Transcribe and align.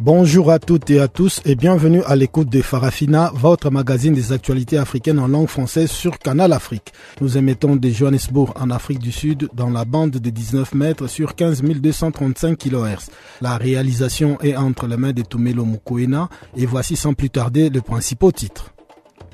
Bonjour 0.00 0.50
à 0.50 0.58
toutes 0.58 0.90
et 0.90 0.98
à 0.98 1.06
tous 1.06 1.40
et 1.44 1.54
bienvenue 1.54 2.02
à 2.02 2.16
l'écoute 2.16 2.48
de 2.48 2.60
Farafina, 2.62 3.30
votre 3.32 3.70
magazine 3.70 4.12
des 4.12 4.32
actualités 4.32 4.76
africaines 4.76 5.20
en 5.20 5.28
langue 5.28 5.46
française 5.46 5.88
sur 5.88 6.18
Canal 6.18 6.52
Afrique. 6.52 6.92
Nous 7.20 7.38
émettons 7.38 7.76
de 7.76 7.88
Johannesburg 7.88 8.52
en 8.60 8.70
Afrique 8.70 8.98
du 8.98 9.12
Sud 9.12 9.48
dans 9.54 9.70
la 9.70 9.84
bande 9.84 10.10
de 10.10 10.30
19 10.30 10.74
mètres 10.74 11.06
sur 11.06 11.36
15 11.36 11.62
235 11.62 12.58
kHz. 12.58 13.08
La 13.40 13.56
réalisation 13.56 14.36
est 14.40 14.56
entre 14.56 14.88
les 14.88 14.96
mains 14.96 15.12
de 15.12 15.22
Tumelo 15.22 15.64
Mukwena 15.64 16.28
et 16.56 16.66
voici 16.66 16.96
sans 16.96 17.14
plus 17.14 17.30
tarder 17.30 17.70
le 17.70 17.80
principal 17.80 18.32
titre. 18.32 18.74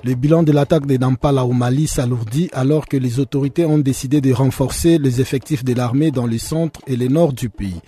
Le 0.03 0.15
bilan 0.15 0.43
de 0.43 0.53
l'attaque 0.53 0.87
de 0.87 0.97
Nampala 0.97 1.45
au 1.45 1.53
Mali 1.53 1.87
s'alourdit 1.87 2.49
alors 2.53 2.87
que 2.87 2.97
les 2.97 3.19
autorités 3.19 3.67
ont 3.67 3.79
décidé 3.79 4.23
de 4.23 4.33
renforcer 4.33 4.97
les 4.99 5.21
effectifs 5.21 5.63
de 5.63 5.75
l'armée 5.75 6.11
dans 6.11 6.27
le 6.27 6.39
centre 6.39 6.81
et 6.87 6.97
le 6.97 7.09
nord 7.09 7.35
du 7.35 7.51
pays. 7.51 7.81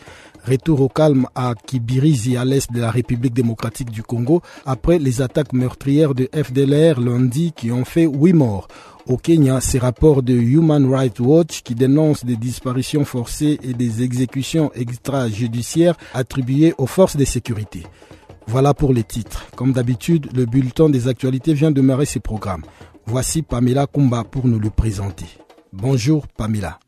Retour 0.47 0.81
au 0.81 0.89
calme 0.89 1.27
à 1.37 1.55
Kibirizi 1.55 2.37
à 2.37 2.45
l'est 2.45 2.73
de 2.73 2.81
la 2.81 2.91
République 2.91 3.33
démocratique 3.33 3.91
du 3.91 4.03
Congo 4.03 4.43
après 4.67 4.99
les 4.99 5.23
attaques 5.23 5.53
meurtrières 5.53 6.15
de 6.15 6.29
FDLR 6.35 7.01
lundi 7.01 7.53
qui 7.53 7.71
ont 7.71 7.85
fait 7.85 8.07
huit 8.07 8.33
morts. 8.33 8.67
Au 9.07 9.17
Kenya, 9.17 9.61
ces 9.61 9.79
rapports 9.79 10.23
de 10.23 10.35
Human 10.35 10.93
Rights 10.93 11.21
Watch 11.21 11.63
qui 11.63 11.75
dénoncent 11.75 12.25
des 12.25 12.37
disparitions 12.37 13.05
forcées 13.05 13.59
et 13.63 13.73
des 13.73 14.03
exécutions 14.03 14.73
extrajudiciaires 14.75 15.97
attribuées 16.13 16.75
aux 16.77 16.87
forces 16.87 17.17
de 17.17 17.25
sécurité. 17.25 17.85
Voilà 18.49 18.75
pour 18.75 18.93
les 18.93 19.05
titres. 19.05 19.47
Comme 19.55 19.73
d'habitude, 19.73 20.29
le 20.35 20.47
bulletin 20.47 20.89
des 20.89 21.07
actualités 21.07 21.55
vient 21.55 21.71
de 21.71 21.77
démarrer 21.77 22.07
ses 22.07 22.21
programmes. 22.21 22.65
Voici 23.07 23.43
Pamela 23.43 23.87
Kumba 23.87 24.25
pour 24.25 24.47
nous 24.47 24.59
le 24.59 24.71
présenter. 24.71 25.27
Bonjour 25.73 26.27
Pamela. 26.27 26.79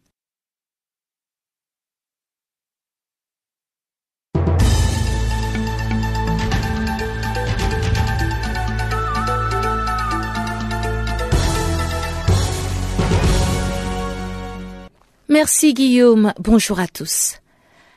Merci 15.35 15.75
Guillaume, 15.75 16.33
bonjour 16.39 16.79
à 16.79 16.87
tous. 16.87 17.41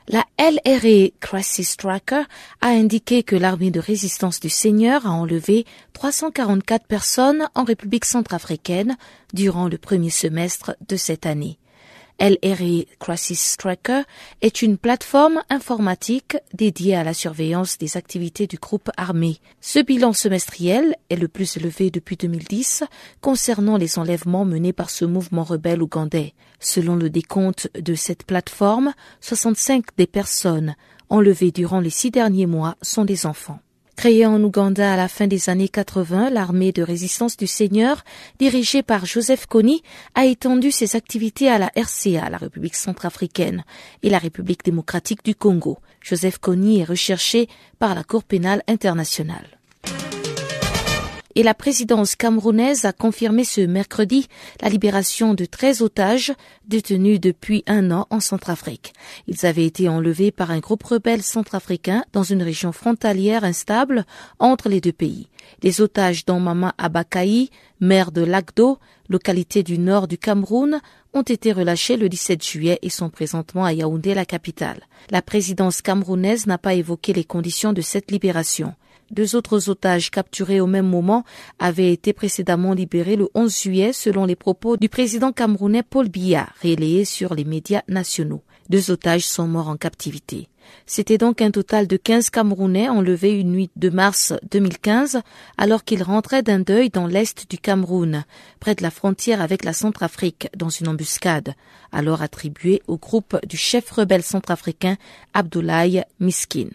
La 0.08 0.24
LRE 0.40 1.12
Crisis 1.20 1.76
Tracker 1.76 2.24
a 2.60 2.66
indiqué 2.66 3.22
que 3.22 3.36
l'armée 3.36 3.70
de 3.70 3.78
résistance 3.78 4.40
du 4.40 4.48
Seigneur 4.48 5.06
a 5.06 5.10
enlevé 5.10 5.64
344 5.92 6.88
personnes 6.88 7.48
en 7.54 7.62
République 7.62 8.06
centrafricaine 8.06 8.96
durant 9.34 9.68
le 9.68 9.78
premier 9.78 10.10
semestre 10.10 10.74
de 10.88 10.96
cette 10.96 11.26
année. 11.26 11.60
LRE 12.20 12.84
Crisis 12.98 13.56
Tracker 13.56 14.02
est 14.42 14.62
une 14.62 14.76
plateforme 14.76 15.40
informatique 15.50 16.36
dédiée 16.52 16.96
à 16.96 17.04
la 17.04 17.14
surveillance 17.14 17.78
des 17.78 17.96
activités 17.96 18.48
du 18.48 18.56
groupe 18.56 18.90
armé. 18.96 19.38
Ce 19.60 19.78
bilan 19.78 20.12
semestriel 20.12 20.96
est 21.10 21.16
le 21.16 21.28
plus 21.28 21.56
élevé 21.56 21.90
depuis 21.90 22.16
2010 22.16 22.82
concernant 23.20 23.76
les 23.76 24.00
enlèvements 24.00 24.44
menés 24.44 24.72
par 24.72 24.90
ce 24.90 25.04
mouvement 25.04 25.44
rebelle 25.44 25.82
ougandais. 25.82 26.34
Selon 26.58 26.96
le 26.96 27.08
décompte 27.08 27.70
de 27.80 27.94
cette 27.94 28.24
plateforme, 28.24 28.94
65 29.20 29.84
des 29.96 30.08
personnes 30.08 30.74
enlevées 31.08 31.52
durant 31.52 31.80
les 31.80 31.90
six 31.90 32.10
derniers 32.10 32.46
mois 32.46 32.76
sont 32.82 33.04
des 33.04 33.26
enfants. 33.26 33.60
Créée 33.98 34.26
en 34.26 34.40
Ouganda 34.44 34.92
à 34.92 34.96
la 34.96 35.08
fin 35.08 35.26
des 35.26 35.50
années 35.50 35.68
80, 35.68 36.30
l'armée 36.30 36.70
de 36.70 36.84
résistance 36.84 37.36
du 37.36 37.48
Seigneur, 37.48 38.04
dirigée 38.38 38.84
par 38.84 39.06
Joseph 39.06 39.46
Kony, 39.46 39.82
a 40.14 40.24
étendu 40.24 40.70
ses 40.70 40.94
activités 40.94 41.48
à 41.50 41.58
la 41.58 41.72
RCA, 41.74 42.30
la 42.30 42.36
République 42.36 42.76
centrafricaine, 42.76 43.64
et 44.04 44.08
la 44.08 44.18
République 44.18 44.64
démocratique 44.64 45.24
du 45.24 45.34
Congo. 45.34 45.78
Joseph 46.00 46.38
Kony 46.38 46.78
est 46.78 46.84
recherché 46.84 47.48
par 47.80 47.96
la 47.96 48.04
Cour 48.04 48.22
pénale 48.22 48.62
internationale 48.68 49.57
et 51.38 51.44
la 51.44 51.54
présidence 51.54 52.16
camerounaise 52.16 52.84
a 52.84 52.92
confirmé 52.92 53.44
ce 53.44 53.60
mercredi 53.60 54.26
la 54.60 54.68
libération 54.68 55.34
de 55.34 55.44
13 55.44 55.82
otages 55.82 56.32
détenus 56.66 57.20
depuis 57.20 57.62
un 57.68 57.92
an 57.92 58.08
en 58.10 58.18
Centrafrique. 58.18 58.92
Ils 59.28 59.46
avaient 59.46 59.64
été 59.64 59.88
enlevés 59.88 60.32
par 60.32 60.50
un 60.50 60.58
groupe 60.58 60.82
rebelle 60.82 61.22
centrafricain 61.22 62.04
dans 62.12 62.24
une 62.24 62.42
région 62.42 62.72
frontalière 62.72 63.44
instable 63.44 64.04
entre 64.40 64.68
les 64.68 64.80
deux 64.80 64.92
pays. 64.92 65.28
Les 65.62 65.80
otages 65.80 66.24
dont 66.24 66.40
Mama 66.40 66.74
Abakaï, 66.76 67.50
maire 67.78 68.10
de 68.10 68.22
Lagdo, 68.22 68.80
localité 69.08 69.62
du 69.62 69.78
nord 69.78 70.08
du 70.08 70.18
Cameroun, 70.18 70.80
ont 71.14 71.22
été 71.22 71.52
relâchés 71.52 71.96
le 71.96 72.08
17 72.08 72.44
juillet 72.44 72.78
et 72.82 72.90
sont 72.90 73.10
présentement 73.10 73.64
à 73.64 73.72
Yaoundé, 73.72 74.12
la 74.12 74.26
capitale. 74.26 74.80
La 75.10 75.22
présidence 75.22 75.82
camerounaise 75.82 76.48
n'a 76.48 76.58
pas 76.58 76.74
évoqué 76.74 77.12
les 77.12 77.22
conditions 77.22 77.72
de 77.72 77.80
cette 77.80 78.10
libération. 78.10 78.74
Deux 79.10 79.36
autres 79.36 79.70
otages 79.70 80.10
capturés 80.10 80.60
au 80.60 80.66
même 80.66 80.86
moment 80.86 81.24
avaient 81.58 81.92
été 81.92 82.12
précédemment 82.12 82.74
libérés 82.74 83.16
le 83.16 83.28
11 83.34 83.60
juillet 83.60 83.92
selon 83.92 84.24
les 84.24 84.36
propos 84.36 84.76
du 84.76 84.88
président 84.88 85.32
camerounais 85.32 85.82
Paul 85.82 86.08
Biya, 86.08 86.48
relayés 86.62 87.04
sur 87.04 87.34
les 87.34 87.44
médias 87.44 87.82
nationaux. 87.88 88.42
Deux 88.68 88.90
otages 88.90 89.26
sont 89.26 89.48
morts 89.48 89.68
en 89.68 89.76
captivité. 89.76 90.48
C'était 90.86 91.18
donc 91.18 91.40
un 91.40 91.50
total 91.50 91.86
de 91.86 91.96
15 91.96 92.30
Camerounais 92.30 92.88
enlevés 92.88 93.32
une 93.32 93.52
nuit 93.52 93.70
de 93.76 93.88
mars 93.88 94.34
2015 94.50 95.20
alors 95.56 95.84
qu'ils 95.84 96.02
rentraient 96.02 96.42
d'un 96.42 96.60
deuil 96.60 96.90
dans 96.90 97.06
l'est 97.06 97.50
du 97.50 97.58
Cameroun, 97.58 98.24
près 98.60 98.74
de 98.74 98.82
la 98.82 98.90
frontière 98.90 99.40
avec 99.40 99.64
la 99.64 99.72
Centrafrique, 99.72 100.48
dans 100.56 100.68
une 100.68 100.88
embuscade, 100.88 101.54
alors 101.92 102.22
attribuée 102.22 102.82
au 102.86 102.96
groupe 102.96 103.38
du 103.46 103.56
chef 103.56 103.90
rebelle 103.90 104.22
centrafricain 104.22 104.96
Abdoulaye 105.34 106.04
Miskin. 106.20 106.68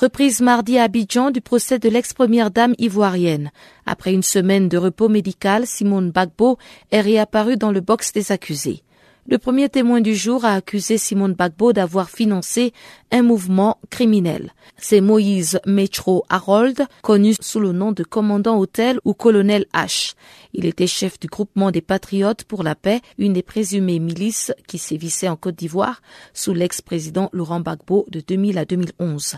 Reprise 0.00 0.40
mardi 0.40 0.76
à 0.76 0.84
Abidjan 0.84 1.30
du 1.30 1.40
procès 1.40 1.78
de 1.78 1.88
l'ex-première 1.88 2.50
dame 2.50 2.74
ivoirienne. 2.78 3.52
Après 3.86 4.12
une 4.12 4.24
semaine 4.24 4.68
de 4.68 4.76
repos 4.76 5.08
médical, 5.08 5.68
Simone 5.68 6.10
Bagbo 6.10 6.58
est 6.90 7.00
réapparue 7.00 7.56
dans 7.56 7.70
le 7.70 7.80
box 7.80 8.12
des 8.12 8.32
accusés. 8.32 8.82
Le 9.28 9.38
premier 9.38 9.68
témoin 9.68 10.00
du 10.00 10.16
jour 10.16 10.44
a 10.44 10.54
accusé 10.54 10.98
Simone 10.98 11.34
Bagbo 11.34 11.72
d'avoir 11.72 12.10
financé 12.10 12.72
un 13.12 13.22
mouvement 13.22 13.78
criminel. 13.88 14.52
C'est 14.76 15.00
Moïse 15.00 15.60
Metro 15.64 16.24
Harold, 16.28 16.84
connu 17.02 17.34
sous 17.40 17.60
le 17.60 17.70
nom 17.70 17.92
de 17.92 18.02
commandant 18.02 18.58
hôtel 18.58 18.98
ou 19.04 19.14
colonel 19.14 19.64
H. 19.74 20.14
Il 20.54 20.66
était 20.66 20.88
chef 20.88 21.20
du 21.20 21.28
groupement 21.28 21.70
des 21.70 21.80
Patriotes 21.82 22.42
pour 22.42 22.64
la 22.64 22.74
paix, 22.74 23.00
une 23.16 23.32
des 23.32 23.42
présumées 23.42 24.00
milices 24.00 24.52
qui 24.66 24.78
sévissait 24.78 25.28
en 25.28 25.36
Côte 25.36 25.54
d'Ivoire 25.54 26.02
sous 26.32 26.52
l'ex-président 26.52 27.30
Laurent 27.32 27.60
Bagbo 27.60 28.06
de 28.10 28.18
2000 28.18 28.58
à 28.58 28.64
2011. 28.64 29.36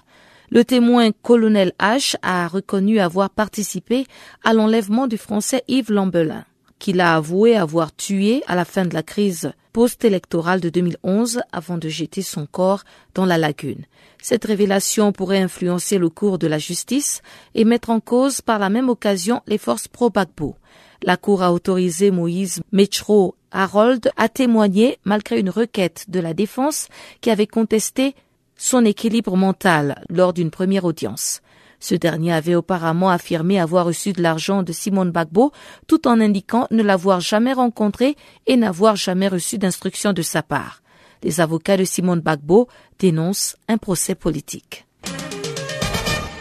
Le 0.50 0.64
témoin 0.64 1.10
colonel 1.22 1.72
H 1.80 2.16
a 2.22 2.46
reconnu 2.46 3.00
avoir 3.00 3.30
participé 3.30 4.06
à 4.44 4.52
l'enlèvement 4.52 5.06
du 5.06 5.16
français 5.16 5.64
Yves 5.66 5.90
Lambelin, 5.90 6.44
qu'il 6.78 7.00
a 7.00 7.16
avoué 7.16 7.56
avoir 7.56 7.94
tué 7.94 8.42
à 8.46 8.54
la 8.54 8.64
fin 8.64 8.84
de 8.84 8.94
la 8.94 9.02
crise 9.02 9.52
post-électorale 9.72 10.60
de 10.60 10.70
2011 10.70 11.42
avant 11.52 11.76
de 11.76 11.88
jeter 11.88 12.22
son 12.22 12.46
corps 12.46 12.84
dans 13.14 13.26
la 13.26 13.36
lagune. 13.36 13.84
Cette 14.22 14.44
révélation 14.44 15.12
pourrait 15.12 15.42
influencer 15.42 15.98
le 15.98 16.08
cours 16.08 16.38
de 16.38 16.46
la 16.46 16.58
justice 16.58 17.20
et 17.54 17.64
mettre 17.64 17.90
en 17.90 18.00
cause 18.00 18.40
par 18.40 18.58
la 18.58 18.70
même 18.70 18.88
occasion 18.88 19.42
les 19.46 19.58
forces 19.58 19.88
pro-Bagbo. 19.88 20.56
La 21.02 21.18
Cour 21.18 21.42
a 21.42 21.52
autorisé 21.52 22.10
Moïse 22.10 22.62
Metro 22.72 23.34
Harold 23.50 24.10
à 24.16 24.28
témoigner 24.28 24.98
malgré 25.04 25.40
une 25.40 25.50
requête 25.50 26.06
de 26.08 26.20
la 26.20 26.32
défense 26.32 26.88
qui 27.20 27.30
avait 27.30 27.46
contesté 27.46 28.14
son 28.56 28.84
équilibre 28.84 29.36
mental 29.36 30.02
lors 30.08 30.32
d'une 30.32 30.50
première 30.50 30.84
audience. 30.84 31.40
Ce 31.78 31.94
dernier 31.94 32.32
avait 32.32 32.54
auparavant 32.54 33.08
affirmé 33.08 33.60
avoir 33.60 33.86
reçu 33.86 34.12
de 34.12 34.22
l'argent 34.22 34.62
de 34.62 34.72
Simone 34.72 35.10
Bagbo 35.10 35.52
tout 35.86 36.08
en 36.08 36.20
indiquant 36.20 36.66
ne 36.70 36.82
l'avoir 36.82 37.20
jamais 37.20 37.52
rencontré 37.52 38.16
et 38.46 38.56
n'avoir 38.56 38.96
jamais 38.96 39.28
reçu 39.28 39.58
d'instruction 39.58 40.12
de 40.12 40.22
sa 40.22 40.42
part. 40.42 40.82
Les 41.22 41.40
avocats 41.40 41.76
de 41.76 41.84
Simone 41.84 42.20
Bagbo 42.20 42.68
dénoncent 42.98 43.56
un 43.68 43.78
procès 43.78 44.14
politique. 44.14 44.85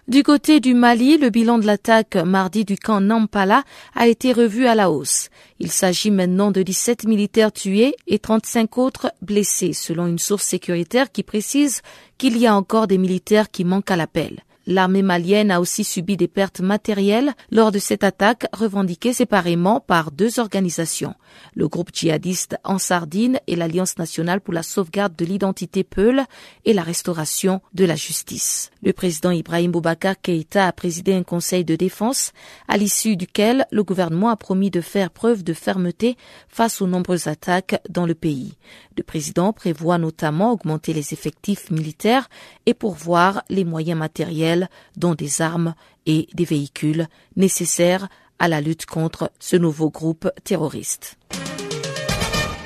Du 0.08 0.22
côté 0.22 0.60
du 0.60 0.76
Mali, 0.76 1.18
le 1.18 1.32
bilan 1.32 1.58
de 1.58 1.66
l'attaque 1.66 2.16
mardi 2.16 2.64
du 2.64 2.78
camp 2.78 3.02
Nampala 3.02 3.64
a 3.96 4.06
été 4.06 4.34
revu 4.34 4.68
à 4.68 4.76
la 4.76 4.92
hausse. 4.92 5.30
Il 5.58 5.72
s'agit 5.72 6.12
maintenant 6.12 6.52
de 6.52 6.62
17 6.62 7.06
militaires 7.06 7.52
tués 7.52 7.96
et 8.06 8.20
35 8.20 8.78
autres 8.78 9.12
blessés, 9.24 9.74
selon 9.74 10.06
une 10.06 10.20
source 10.20 10.44
sécuritaire 10.44 11.12
qui 11.12 11.24
précise 11.24 11.82
qu'il 12.20 12.38
y 12.38 12.46
a 12.46 12.56
encore 12.56 12.86
des 12.86 13.00
militaires 13.00 13.50
qui 13.50 13.64
manquent 13.64 13.90
à 13.90 13.96
l'appel. 13.96 14.45
L'armée 14.68 15.04
malienne 15.04 15.52
a 15.52 15.60
aussi 15.60 15.84
subi 15.84 16.18
des 16.18 16.28
pertes 16.28 16.60
matérielles 16.60 17.34
lors 17.52 17.72
de 17.72 17.78
cette 17.78 18.04
attaque 18.04 18.48
revendiquée 18.52 19.14
séparément 19.14 19.80
par 19.80 20.12
deux 20.12 20.40
organisations, 20.40 21.14
le 21.54 21.68
groupe 21.68 21.92
djihadiste 21.94 22.58
en 22.64 22.80
Sardine 22.80 23.40
et 23.46 23.56
l'Alliance 23.56 24.00
nationale 24.00 24.42
pour 24.42 24.56
la 24.56 24.64
sauvegarde 24.64 25.16
de 25.16 25.26
l'identité 25.26 25.84
Peul 25.84 26.24
et 26.66 26.74
la 26.74 26.82
restauration 26.82 27.62
de 27.76 27.86
la 27.86 27.96
justice. 27.96 28.72
Le 28.82 28.92
président 28.92 29.32
Ibrahim 29.32 29.72
Boubacar 29.72 30.20
Keïta 30.20 30.68
a 30.68 30.72
présidé 30.72 31.14
un 31.14 31.24
conseil 31.24 31.64
de 31.64 31.76
défense 31.76 32.32
à 32.68 32.78
l'issue 32.78 33.18
duquel 33.18 33.68
le 33.72 33.84
gouvernement 33.84 34.30
a 34.30 34.36
promis 34.36 34.72
de 34.72 34.82
faire 34.82 35.12
preuve 35.12 35.44
de 35.44 35.54
fermeté 35.54 36.18
face 36.50 36.82
aux 36.82 36.88
nombreuses 36.88 37.28
attaques 37.28 37.82
dans 37.90 38.08
le 38.08 38.16
pays. 38.16 38.58
Le 38.98 39.04
président 39.04 39.54
prévoit 39.54 39.98
notamment 39.98 40.52
augmenter 40.52 40.94
les 40.94 41.14
effectifs 41.14 41.70
militaires 41.70 42.30
et 42.66 42.74
pourvoir 42.74 43.44
les 43.50 43.66
moyens 43.66 44.00
matériels 44.00 44.55
dont 44.98 45.16
des 45.16 45.42
armes 45.42 45.76
et 46.06 46.28
des 46.34 46.46
véhicules 46.46 47.08
nécessaires 47.36 48.08
à 48.40 48.48
la 48.48 48.62
lutte 48.62 48.86
contre 48.86 49.32
ce 49.40 49.56
nouveau 49.56 49.90
groupe 49.90 50.30
terroriste. 50.44 51.18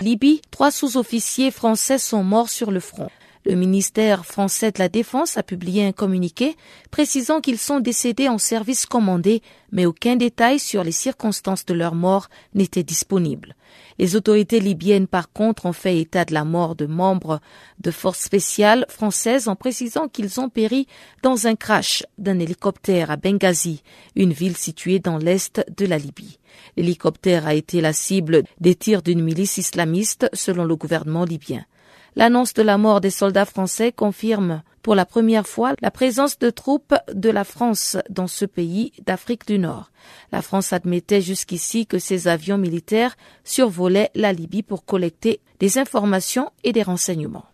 Libye, 0.01 0.41
trois 0.51 0.71
sous-officiers 0.71 1.51
français 1.51 1.97
sont 1.97 2.24
morts 2.24 2.50
sur 2.50 2.71
le 2.71 2.80
front. 2.80 3.09
Le 3.45 3.56
ministère 3.56 4.25
français 4.25 4.71
de 4.71 4.80
la 4.80 4.89
Défense 4.89 5.38
a 5.38 5.44
publié 5.44 5.86
un 5.86 5.91
communiqué 5.91 6.56
précisant 6.91 7.39
qu'ils 7.39 7.57
sont 7.57 7.80
décédés 7.80 8.27
en 8.27 8.38
service 8.38 8.85
commandé, 8.85 9.42
mais 9.71 9.85
aucun 9.85 10.15
détail 10.15 10.59
sur 10.59 10.83
les 10.83 10.92
circonstances 10.92 11.65
de 11.65 11.74
leur 11.74 11.95
mort 11.95 12.27
n'était 12.53 12.83
disponible. 12.83 13.56
Les 13.99 14.15
autorités 14.15 14.61
libyennes, 14.61 15.07
par 15.07 15.31
contre, 15.33 15.65
ont 15.65 15.73
fait 15.73 15.99
état 15.99 16.23
de 16.23 16.33
la 16.33 16.45
mort 16.45 16.75
de 16.75 16.85
membres 16.85 17.41
de 17.81 17.91
forces 17.91 18.21
spéciales 18.21 18.85
françaises 18.87 19.49
en 19.49 19.57
précisant 19.57 20.07
qu'ils 20.07 20.39
ont 20.39 20.47
péri 20.47 20.87
dans 21.21 21.47
un 21.47 21.55
crash 21.55 22.03
d'un 22.17 22.39
hélicoptère 22.39 23.11
à 23.11 23.17
Benghazi, 23.17 23.83
une 24.15 24.31
ville 24.31 24.55
située 24.55 24.99
dans 24.99 25.17
l'est 25.17 25.65
de 25.77 25.85
la 25.85 25.97
Libye. 25.97 26.39
L'hélicoptère 26.77 27.45
a 27.45 27.53
été 27.53 27.81
la 27.81 27.91
cible 27.91 28.43
des 28.61 28.75
tirs 28.75 29.01
d'une 29.01 29.21
milice 29.21 29.57
islamiste 29.57 30.29
selon 30.31 30.63
le 30.63 30.77
gouvernement 30.77 31.25
libyen. 31.25 31.65
L'annonce 32.19 32.54
de 32.54 32.63
la 32.63 32.77
mort 32.77 33.00
des 33.00 33.12
soldats 33.12 33.45
français 33.45 33.94
confirme 33.94 34.62
pour 34.81 34.94
la 34.94 35.06
première 35.06 35.48
fois 35.48 35.75
la 35.81 35.89
présence 35.89 36.38
de 36.38 36.50
troupes 36.50 36.94
de 37.13 37.30
la 37.30 37.45
France 37.45 37.95
dans 38.10 38.27
ce 38.27 38.44
pays 38.44 38.92
d'Afrique 39.06 39.48
du 39.48 39.57
Nord. 39.57 39.89
La 40.33 40.42
France 40.42 40.74
admettait 40.74 41.21
jusqu'ici 41.21 41.88
que 41.88 41.98
ses 41.98 42.27
avions 42.27 42.57
militaires 42.57 43.16
survolaient 43.45 44.12
la 44.16 44.33
Libye 44.33 44.63
pour 44.63 44.83
collecter 44.83 45.39
des 45.62 45.77
informations 45.77 46.51
et 46.66 46.74
des 46.74 46.83
renseignements. 46.83 47.45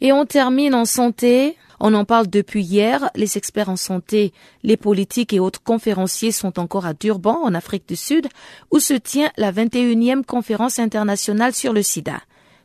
Et 0.00 0.12
on 0.12 0.24
termine 0.24 0.76
en 0.76 0.84
santé. 0.84 1.56
On 1.80 1.94
en 1.94 2.04
parle 2.04 2.28
depuis 2.28 2.62
hier. 2.62 3.10
Les 3.16 3.36
experts 3.36 3.68
en 3.68 3.74
santé, 3.74 4.32
les 4.62 4.76
politiques 4.76 5.32
et 5.32 5.40
autres 5.40 5.64
conférenciers 5.64 6.30
sont 6.30 6.56
encore 6.60 6.86
à 6.86 6.94
Durban, 6.94 7.40
en 7.42 7.52
Afrique 7.52 7.88
du 7.88 7.96
Sud, 7.96 8.28
où 8.70 8.78
se 8.78 8.94
tient 8.94 9.32
la 9.36 9.50
21e 9.50 10.24
conférence 10.24 10.78
internationale 10.78 11.52
sur 11.52 11.72
le 11.72 11.82
sida. 11.82 12.20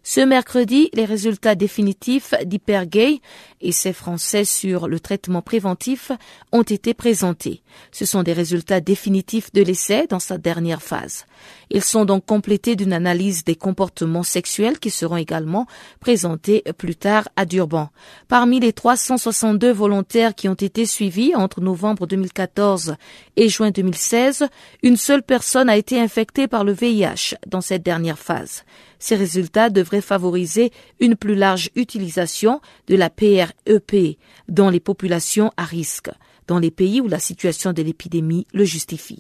Ce 0.10 0.22
mercredi, 0.22 0.90
les 0.94 1.04
résultats 1.04 1.56
définitifs 1.56 2.34
d'Hypergay 2.46 3.20
et 3.60 3.74
ses 3.74 3.92
Français 3.92 4.46
sur 4.46 4.88
le 4.88 5.02
traitement 5.02 5.42
préventif 5.42 6.14
ont 6.54 6.62
été 6.62 6.94
présentés. 6.94 7.62
Ce 7.92 8.06
sont 8.06 8.24
des 8.24 8.32
résultats 8.32 8.80
définitifs 8.80 9.52
de 9.52 9.62
l'essai 9.62 10.08
dans 10.08 10.22
sa 10.22 10.38
dernière 10.38 10.82
phase. 10.82 11.26
Ils 11.72 11.84
sont 11.84 12.06
donc 12.06 12.26
complétés 12.26 12.78
d'une 12.78 12.94
analyse 12.94 13.44
des 13.44 13.58
comportements 13.58 14.24
sexuels 14.24 14.80
qui 14.80 14.92
seront 14.92 15.18
également 15.18 15.68
présentés 16.00 16.64
plus 16.78 16.96
tard 16.96 17.28
à 17.36 17.44
Durban. 17.44 17.90
Parmi 18.30 18.62
les 18.62 18.72
362 18.72 19.74
volontaires 19.74 20.36
qui 20.36 20.48
ont 20.48 20.54
été 20.54 20.86
suivis 20.86 21.36
entre 21.36 21.60
novembre 21.60 22.08
2014 22.08 22.96
et 23.36 23.50
juin 23.50 23.72
2016, 23.72 24.48
une 24.84 24.96
seule 24.96 25.24
personne 25.24 25.70
a 25.70 25.76
été 25.76 26.00
infectée 26.00 26.48
par 26.48 26.64
le 26.64 26.72
VIH 26.72 27.36
dans 27.46 27.60
cette 27.60 27.84
dernière 27.84 28.18
phase. 28.18 28.64
Ces 29.00 29.16
résultats 29.16 29.70
devraient 29.70 30.02
favoriser 30.02 30.72
une 31.00 31.16
plus 31.16 31.36
large 31.36 31.70
utilisation 31.76 32.62
de 32.88 32.96
la 32.96 33.10
PREP 33.10 34.18
dans 34.48 34.70
les 34.70 34.80
populations 34.80 35.52
à 35.58 35.64
risque, 35.64 36.10
dans 36.48 36.60
les 36.60 36.72
pays 36.72 37.02
où 37.02 37.08
la 37.08 37.20
situation 37.20 37.74
de 37.74 37.82
l'épidémie 37.82 38.48
le 38.54 38.66
justifie. 38.66 39.20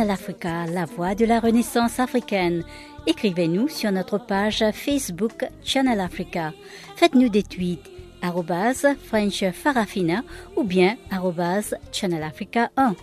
Channel 0.00 0.14
Africa, 0.14 0.64
la 0.64 0.86
voix 0.86 1.14
de 1.14 1.26
la 1.26 1.40
renaissance 1.40 2.00
africaine. 2.00 2.64
Écrivez-nous 3.06 3.68
sur 3.68 3.92
notre 3.92 4.16
page 4.16 4.64
Facebook 4.72 5.46
Channel 5.62 6.00
Africa. 6.00 6.54
Faites-nous 6.96 7.28
des 7.28 7.42
tweets 7.42 7.84
French 9.04 9.44
Farafina 9.52 10.22
ou 10.56 10.64
bien 10.64 10.96
Channel 11.92 12.22
Africa 12.22 12.70
1. 12.78 12.94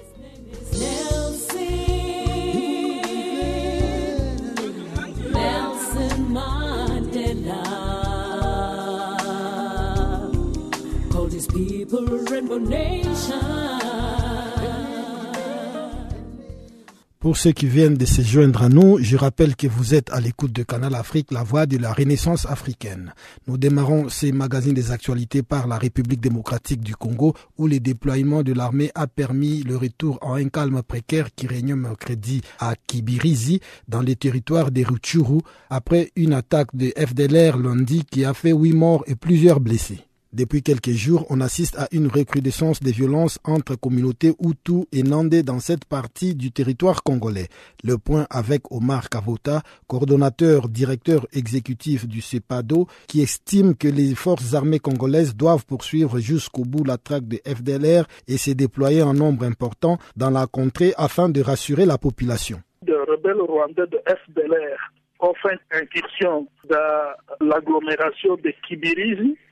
Pour 17.19 17.35
ceux 17.35 17.51
qui 17.51 17.65
viennent 17.65 17.95
de 17.97 18.05
se 18.05 18.21
joindre 18.21 18.61
à 18.61 18.69
nous, 18.69 18.99
je 19.01 19.17
rappelle 19.17 19.55
que 19.55 19.65
vous 19.65 19.95
êtes 19.95 20.11
à 20.11 20.21
l'écoute 20.21 20.53
de 20.53 20.61
Canal 20.61 20.93
Afrique, 20.93 21.31
la 21.31 21.41
voix 21.41 21.65
de 21.65 21.75
la 21.77 21.91
Renaissance 21.91 22.45
africaine. 22.45 23.11
Nous 23.47 23.57
démarrons 23.57 24.07
ces 24.07 24.31
magazines 24.31 24.75
des 24.75 24.91
actualités 24.91 25.41
par 25.41 25.65
la 25.65 25.79
République 25.79 26.21
démocratique 26.21 26.81
du 26.81 26.95
Congo, 26.95 27.33
où 27.57 27.65
le 27.65 27.79
déploiement 27.79 28.43
de 28.43 28.53
l'armée 28.53 28.91
a 28.93 29.07
permis 29.07 29.63
le 29.63 29.77
retour 29.77 30.19
en 30.21 30.35
un 30.35 30.47
calme 30.49 30.83
précaire 30.83 31.33
qui 31.35 31.47
régnait 31.47 31.75
mercredi 31.75 32.41
à 32.59 32.75
Kibirizi, 32.75 33.61
dans 33.87 34.01
les 34.01 34.15
territoires 34.15 34.69
des 34.69 34.83
Rutshuru, 34.83 35.39
après 35.71 36.11
une 36.15 36.33
attaque 36.33 36.75
de 36.75 36.93
FDLR 36.95 37.57
lundi 37.57 38.05
qui 38.05 38.25
a 38.25 38.35
fait 38.35 38.53
huit 38.53 38.73
morts 38.73 39.03
et 39.07 39.15
plusieurs 39.15 39.59
blessés. 39.59 40.06
Depuis 40.33 40.61
quelques 40.61 40.91
jours, 40.91 41.25
on 41.29 41.39
assiste 41.39 41.77
à 41.79 41.87
une 41.93 42.07
recrudescence 42.07 42.81
des 42.81 42.91
violences 42.91 43.39
entre 43.45 43.75
communautés 43.75 44.33
Hutu 44.41 44.85
et 44.91 45.03
Nandé 45.03 45.41
dans 45.41 45.59
cette 45.59 45.85
partie 45.85 46.35
du 46.35 46.51
territoire 46.51 47.01
congolais. 47.01 47.47
Le 47.83 47.97
point 47.97 48.27
avec 48.29 48.69
Omar 48.69 49.09
Kavota, 49.09 49.61
coordonnateur 49.87 50.67
directeur 50.67 51.25
exécutif 51.33 52.07
du 52.07 52.21
CEPADO, 52.21 52.87
qui 53.07 53.21
estime 53.21 53.75
que 53.75 53.87
les 53.87 54.15
forces 54.15 54.53
armées 54.53 54.79
congolaises 54.79 55.33
doivent 55.33 55.65
poursuivre 55.65 56.19
jusqu'au 56.19 56.63
bout 56.63 56.83
la 56.83 56.97
traque 56.97 57.27
des 57.27 57.41
FDLR 57.45 58.05
et 58.27 58.37
se 58.37 58.51
déployer 58.51 59.03
en 59.03 59.13
nombre 59.13 59.45
important 59.45 59.97
dans 60.17 60.29
la 60.29 60.45
contrée 60.45 60.93
afin 60.97 61.29
de 61.29 61.41
rassurer 61.41 61.85
la 61.85 61.97
population. 61.97 62.61
De 62.81 62.93
rebelles 62.93 63.41
rwandais 63.41 63.87
de 63.87 63.99
FDLR 64.05 64.91
ont 65.19 65.33
fait 65.41 65.57
incursion 65.71 66.47
dans 66.69 67.13
l'agglomération 67.39 68.35
de 68.35 68.53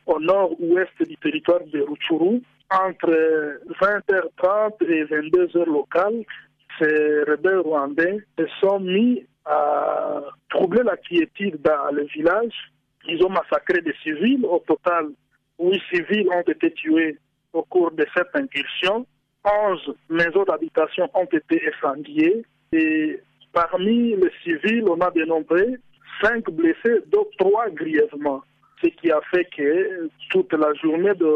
au 0.06 0.20
nord-ouest 0.20 1.02
du 1.08 1.16
territoire 1.18 1.62
de 1.74 1.82
Rutshuru. 1.82 2.42
Entre 2.72 3.12
20h30 3.80 4.84
et 4.88 5.06
22h 5.06 5.66
locales, 5.66 6.24
ces 6.80 7.24
rebelles 7.24 7.60
rwandais 7.60 8.18
se 8.38 8.46
sont 8.60 8.80
mis 8.80 9.24
à 9.46 10.22
troubler 10.50 10.84
la 10.84 10.98
quiétude 10.98 11.62
dans 11.62 11.92
le 11.94 12.04
village. 12.06 12.54
Ils 13.08 13.24
ont 13.24 13.30
massacré 13.30 13.82
des 13.82 13.94
civils. 14.02 14.46
Au 14.46 14.60
total, 14.68 15.10
huit 15.60 15.82
civils 15.94 16.28
ont 16.30 16.42
été 16.42 16.72
tués 16.72 17.18
au 17.54 17.62
cours 17.64 17.92
de 17.92 18.06
cette 18.16 18.36
incursion. 18.36 19.06
Onze 19.44 19.96
maisons 20.10 20.44
d'habitation 20.44 21.08
ont 21.14 21.28
été 21.32 21.62
incendiées. 21.70 22.44
Et 22.74 23.20
parmi 23.54 24.16
les 24.16 24.32
civils, 24.44 24.86
on 24.90 25.00
a 25.02 25.12
dénombré 25.12 25.78
cinq 26.22 26.50
blessés, 26.50 27.04
dont 27.12 27.28
trois 27.38 27.70
grièvement 27.70 28.42
ce 28.86 28.90
qui 28.90 29.12
a 29.12 29.20
fait 29.32 29.46
que 29.56 30.10
toute 30.30 30.54
la 30.54 30.74
journée 30.76 31.14
de 31.16 31.32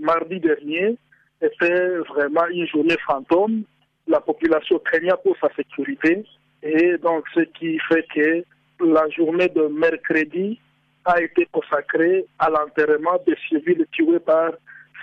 mardi 0.00 0.40
dernier 0.40 0.96
était 1.40 1.98
vraiment 2.08 2.46
une 2.50 2.66
journée 2.66 2.96
fantôme. 3.06 3.62
La 4.06 4.20
population 4.20 4.78
craignait 4.80 5.12
pour 5.22 5.36
sa 5.40 5.48
sécurité 5.54 6.24
et 6.62 6.98
donc 6.98 7.24
ce 7.34 7.40
qui 7.40 7.78
fait 7.88 8.04
que 8.14 8.44
la 8.84 9.08
journée 9.10 9.48
de 9.48 9.62
mercredi 9.68 10.58
a 11.04 11.20
été 11.22 11.46
consacrée 11.52 12.24
à 12.38 12.50
l'enterrement 12.50 13.18
des 13.26 13.36
civils 13.48 13.86
tués 13.92 14.18
par 14.18 14.52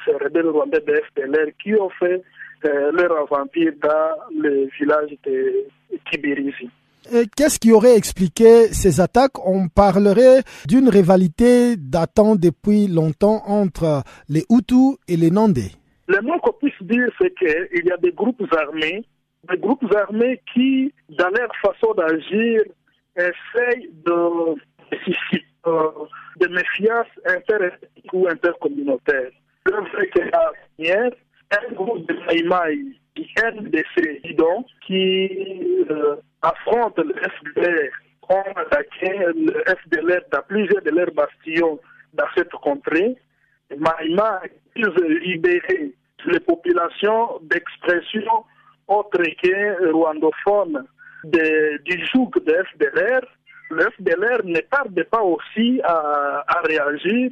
ces 0.04 0.14
rebelles 0.14 0.50
rwandais 0.50 0.82
de 0.82 1.02
FDLR 1.12 1.52
qui 1.62 1.74
ont 1.76 1.90
fait 1.90 2.22
euh, 2.66 2.92
leur 2.92 3.12
aventure 3.18 3.74
dans 3.82 4.18
le 4.36 4.68
village 4.80 5.12
de 5.26 5.66
Kibirizi. 6.10 6.70
Qu'est-ce 7.36 7.60
qui 7.60 7.72
aurait 7.72 7.96
expliqué 7.98 8.68
ces 8.74 9.00
attaques? 9.00 9.46
On 9.46 9.68
parlerait 9.68 10.42
d'une 10.68 10.90
rivalité 10.90 11.76
datant 11.78 12.36
depuis 12.36 12.88
longtemps 12.88 13.44
entre 13.46 14.04
les 14.30 14.44
Hutus 14.50 14.98
et 15.08 15.18
les 15.18 15.32
Nandés. 15.32 15.72
Le 16.08 16.22
moins 16.22 16.40
qu'on 16.40 16.54
puisse 16.54 16.82
dire, 16.82 17.08
c'est 17.20 17.34
qu'il 17.36 17.86
y 17.86 17.92
a 17.92 17.98
des 17.98 18.12
groupes 18.12 18.44
armés, 18.56 19.04
des 19.50 19.58
groupes 19.58 19.86
armés 19.96 20.42
qui, 20.54 20.94
dans 21.10 21.30
leur 21.30 21.50
façon 21.62 21.94
d'agir, 21.94 22.62
essayent 23.16 23.90
de, 24.06 24.56
euh, 25.68 25.90
de 26.40 26.48
méfiance 26.48 27.08
inter 27.26 27.70
ou 28.14 28.28
intercommunautaire. 28.28 29.32
Vrai 29.66 30.08
que 30.14 30.20
la 30.20 30.52
première, 30.78 31.12
un 31.52 31.74
groupe 31.74 32.08
de 32.08 32.14
Maïmaï, 32.26 32.98
NDC, 33.18 34.36
donc, 34.36 34.66
qui 34.86 35.30
euh, 35.90 36.16
affronte 36.42 36.98
le 36.98 37.14
FDLR, 37.14 37.92
ont 38.30 38.52
attaqué 38.56 39.12
le 39.36 39.64
FDLR 39.66 40.22
dans 40.32 40.42
plusieurs 40.48 40.82
de 40.82 40.90
leurs 40.90 41.12
bastions 41.12 41.80
dans 42.14 42.26
cette 42.36 42.52
contrée. 42.52 43.16
Maïmaï, 43.78 44.52
ils 44.76 44.90
veulent 44.90 45.20
libérer 45.20 45.94
les 46.26 46.40
populations 46.40 47.40
d'expression 47.44 48.44
autre 48.88 49.18
que 49.42 49.92
rwandophone 49.92 50.86
du 51.26 52.06
joug 52.14 52.32
de 52.46 52.64
FDLR. 52.74 53.22
Le 53.72 53.90
FDLR 53.92 54.44
ne 54.44 54.60
tarde 54.60 55.04
pas 55.10 55.22
aussi 55.22 55.82
à, 55.84 56.44
à 56.48 56.62
réagir 56.62 57.32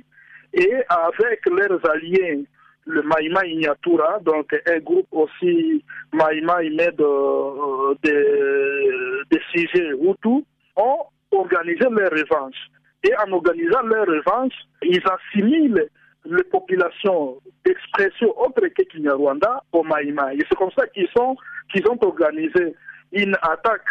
et 0.54 0.74
avec 0.90 1.46
leurs 1.46 1.90
alliés, 1.90 2.46
le 2.86 3.02
Maïma 3.04 3.46
Ignatura, 3.46 4.20
donc 4.20 4.54
un 4.68 4.80
groupe 4.80 5.08
aussi 5.12 5.84
Maïma 6.12 6.58
mais 6.62 6.92
de, 6.92 7.94
de, 8.04 9.24
de 9.30 9.40
sujets 9.52 9.92
Hutu, 9.92 10.44
ont 10.76 11.06
organisé 11.32 11.86
leur 11.90 12.12
revanche. 12.12 12.58
Et 13.04 13.12
en 13.18 13.32
organisant 13.34 13.82
leur 13.84 14.06
revanche, 14.06 14.54
ils 14.82 15.02
assimilent 15.10 15.88
les 16.26 16.44
populations 16.44 17.38
d'expression 17.66 18.34
autre 18.40 18.62
que 18.68 18.84
Kinyarwanda 18.84 19.64
au 19.72 19.84
Maïma. 19.84 20.34
Et 20.34 20.40
c'est 20.50 20.56
comme 20.56 20.72
ça 20.78 20.88
qu'ils 20.88 21.10
sont 21.16 21.36
qu'ils 21.72 21.88
ont 21.90 21.98
organisé 22.02 22.76
une 23.12 23.36
attaque 23.42 23.82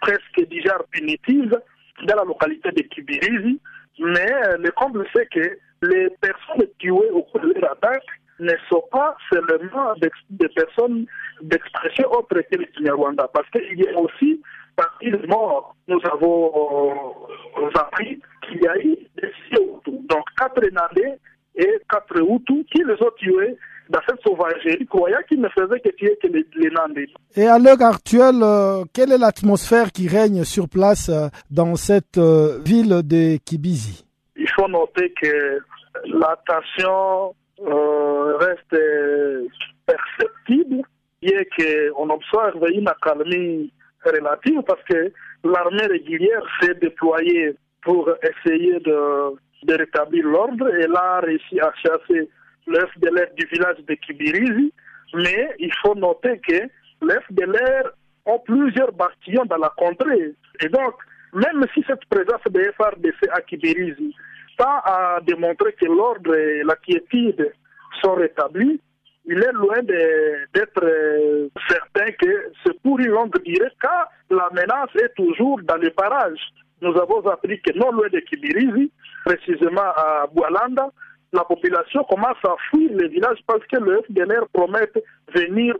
presque 0.00 0.48
déjà 0.48 0.78
punitive 0.90 1.56
dans 2.04 2.16
la 2.16 2.24
localité 2.24 2.70
de 2.70 2.82
Kibirizi. 2.82 3.60
Mais 4.00 4.30
le 4.58 4.70
comble, 4.72 5.04
c'est 5.14 5.28
que 5.28 5.58
les 5.82 6.08
personnes 6.20 6.68
tuées 6.78 7.10
au 7.12 7.22
cours 7.22 7.40
de 7.40 7.52
leur 7.60 7.72
attaque 7.72 8.04
ne 8.40 8.52
sont 8.68 8.84
pas 8.90 9.16
seulement 9.32 9.94
des 10.30 10.48
personnes 10.48 11.06
d'expression 11.42 12.10
autre 12.12 12.40
que 12.40 12.56
les 12.56 12.66
Kinyarwanda, 12.68 13.28
parce 13.32 13.48
qu'il 13.50 13.78
y 13.78 13.88
a 13.88 13.98
aussi 13.98 14.40
parmi 14.76 15.10
les 15.10 15.26
morts, 15.26 15.74
nous 15.88 16.00
avons 16.12 17.12
appris 17.74 18.20
qu'il 18.46 18.62
y 18.62 18.68
a 18.68 18.78
eu 18.78 18.96
des 19.16 19.28
Hutus, 19.50 19.94
donc 20.08 20.24
quatre 20.38 20.62
Nandais 20.72 21.18
et 21.56 21.78
quatre 21.90 22.16
Hutus 22.16 22.64
qui 22.72 22.82
les 22.84 22.94
ont 22.94 23.10
tués 23.16 23.56
dans 23.90 24.00
cette 24.06 24.20
sauvagerie, 24.22 24.86
croyant 24.86 25.18
qu'ils 25.28 25.40
ne 25.40 25.48
faisaient 25.48 25.80
que 25.80 25.90
tuer 25.96 26.16
que 26.22 26.28
les, 26.28 26.46
les 26.56 26.70
Nandais. 26.70 27.08
Et 27.34 27.46
à 27.46 27.58
l'heure 27.58 27.82
actuelle, 27.82 28.42
euh, 28.42 28.84
quelle 28.92 29.12
est 29.12 29.18
l'atmosphère 29.18 29.90
qui 29.90 30.08
règne 30.08 30.44
sur 30.44 30.68
place 30.68 31.08
euh, 31.08 31.28
dans 31.50 31.74
cette 31.74 32.18
euh, 32.18 32.58
ville 32.64 33.00
de 33.02 33.38
Kibizi 33.38 34.04
Il 34.36 34.48
faut 34.50 34.68
noter 34.68 35.12
que 35.20 35.58
la 36.04 36.38
tension 36.46 37.34
reste 37.60 38.76
perceptible, 39.86 40.82
bien 41.22 41.42
qu'on 41.56 42.10
observe 42.10 42.64
une 42.72 42.88
accalmie 42.88 43.72
relative 44.04 44.62
parce 44.66 44.82
que 44.84 45.12
l'armée 45.44 45.86
régulière 45.86 46.42
s'est 46.60 46.74
déployée 46.74 47.56
pour 47.82 48.10
essayer 48.22 48.78
de, 48.80 49.34
de 49.64 49.74
rétablir 49.74 50.26
l'ordre 50.26 50.68
et 50.74 50.86
là 50.86 51.16
a 51.16 51.20
réussi 51.20 51.60
à 51.60 51.72
chasser 51.82 52.28
le 52.66 52.86
FDLR 52.86 53.34
du 53.36 53.46
village 53.46 53.78
de 53.86 53.94
Kibirizi, 53.94 54.72
mais 55.14 55.48
il 55.58 55.72
faut 55.82 55.94
noter 55.94 56.38
que 56.46 56.68
les 57.02 57.14
FDLR 57.28 57.90
ont 58.26 58.38
plusieurs 58.40 58.92
bastions 58.92 59.44
dans 59.46 59.56
la 59.56 59.72
contrée. 59.76 60.34
Et 60.60 60.68
donc, 60.68 60.94
même 61.32 61.64
si 61.74 61.82
cette 61.86 62.04
présence 62.06 62.42
de 62.50 62.72
FRDC 62.76 63.28
à 63.32 63.40
Kibirizi 63.40 64.14
tend 64.58 64.80
à 64.84 65.20
démontrer 65.22 65.72
que 65.72 65.86
l'ordre 65.86 66.34
et 66.34 66.62
la 66.64 66.76
quiétude 66.76 67.52
sont 68.02 68.14
rétablis, 68.14 68.80
il 69.24 69.38
est 69.38 69.52
loin 69.52 69.82
d'être 69.82 71.50
certain 71.68 72.10
que 72.12 72.50
c'est 72.64 72.80
pour 72.82 72.98
une 72.98 73.08
longue 73.08 73.42
durée, 73.42 73.70
car 73.80 74.08
la 74.30 74.48
menace 74.52 74.94
est 74.96 75.14
toujours 75.14 75.60
dans 75.62 75.76
les 75.76 75.90
parages. 75.90 76.40
Nous 76.80 76.96
avons 76.96 77.26
appris 77.28 77.60
que 77.60 77.76
non 77.76 77.92
loin 77.92 78.08
de 78.08 78.20
Kibirizi, 78.20 78.90
précisément 79.24 79.92
à 79.96 80.26
Boualanda, 80.32 80.90
la 81.32 81.44
population 81.44 82.04
commence 82.04 82.42
à 82.44 82.54
fuir 82.70 82.90
les 82.94 83.08
villages 83.08 83.40
parce 83.46 83.64
que 83.66 83.76
le 83.76 84.02
FDLR 84.02 84.48
promet 84.52 84.90
venir 85.34 85.74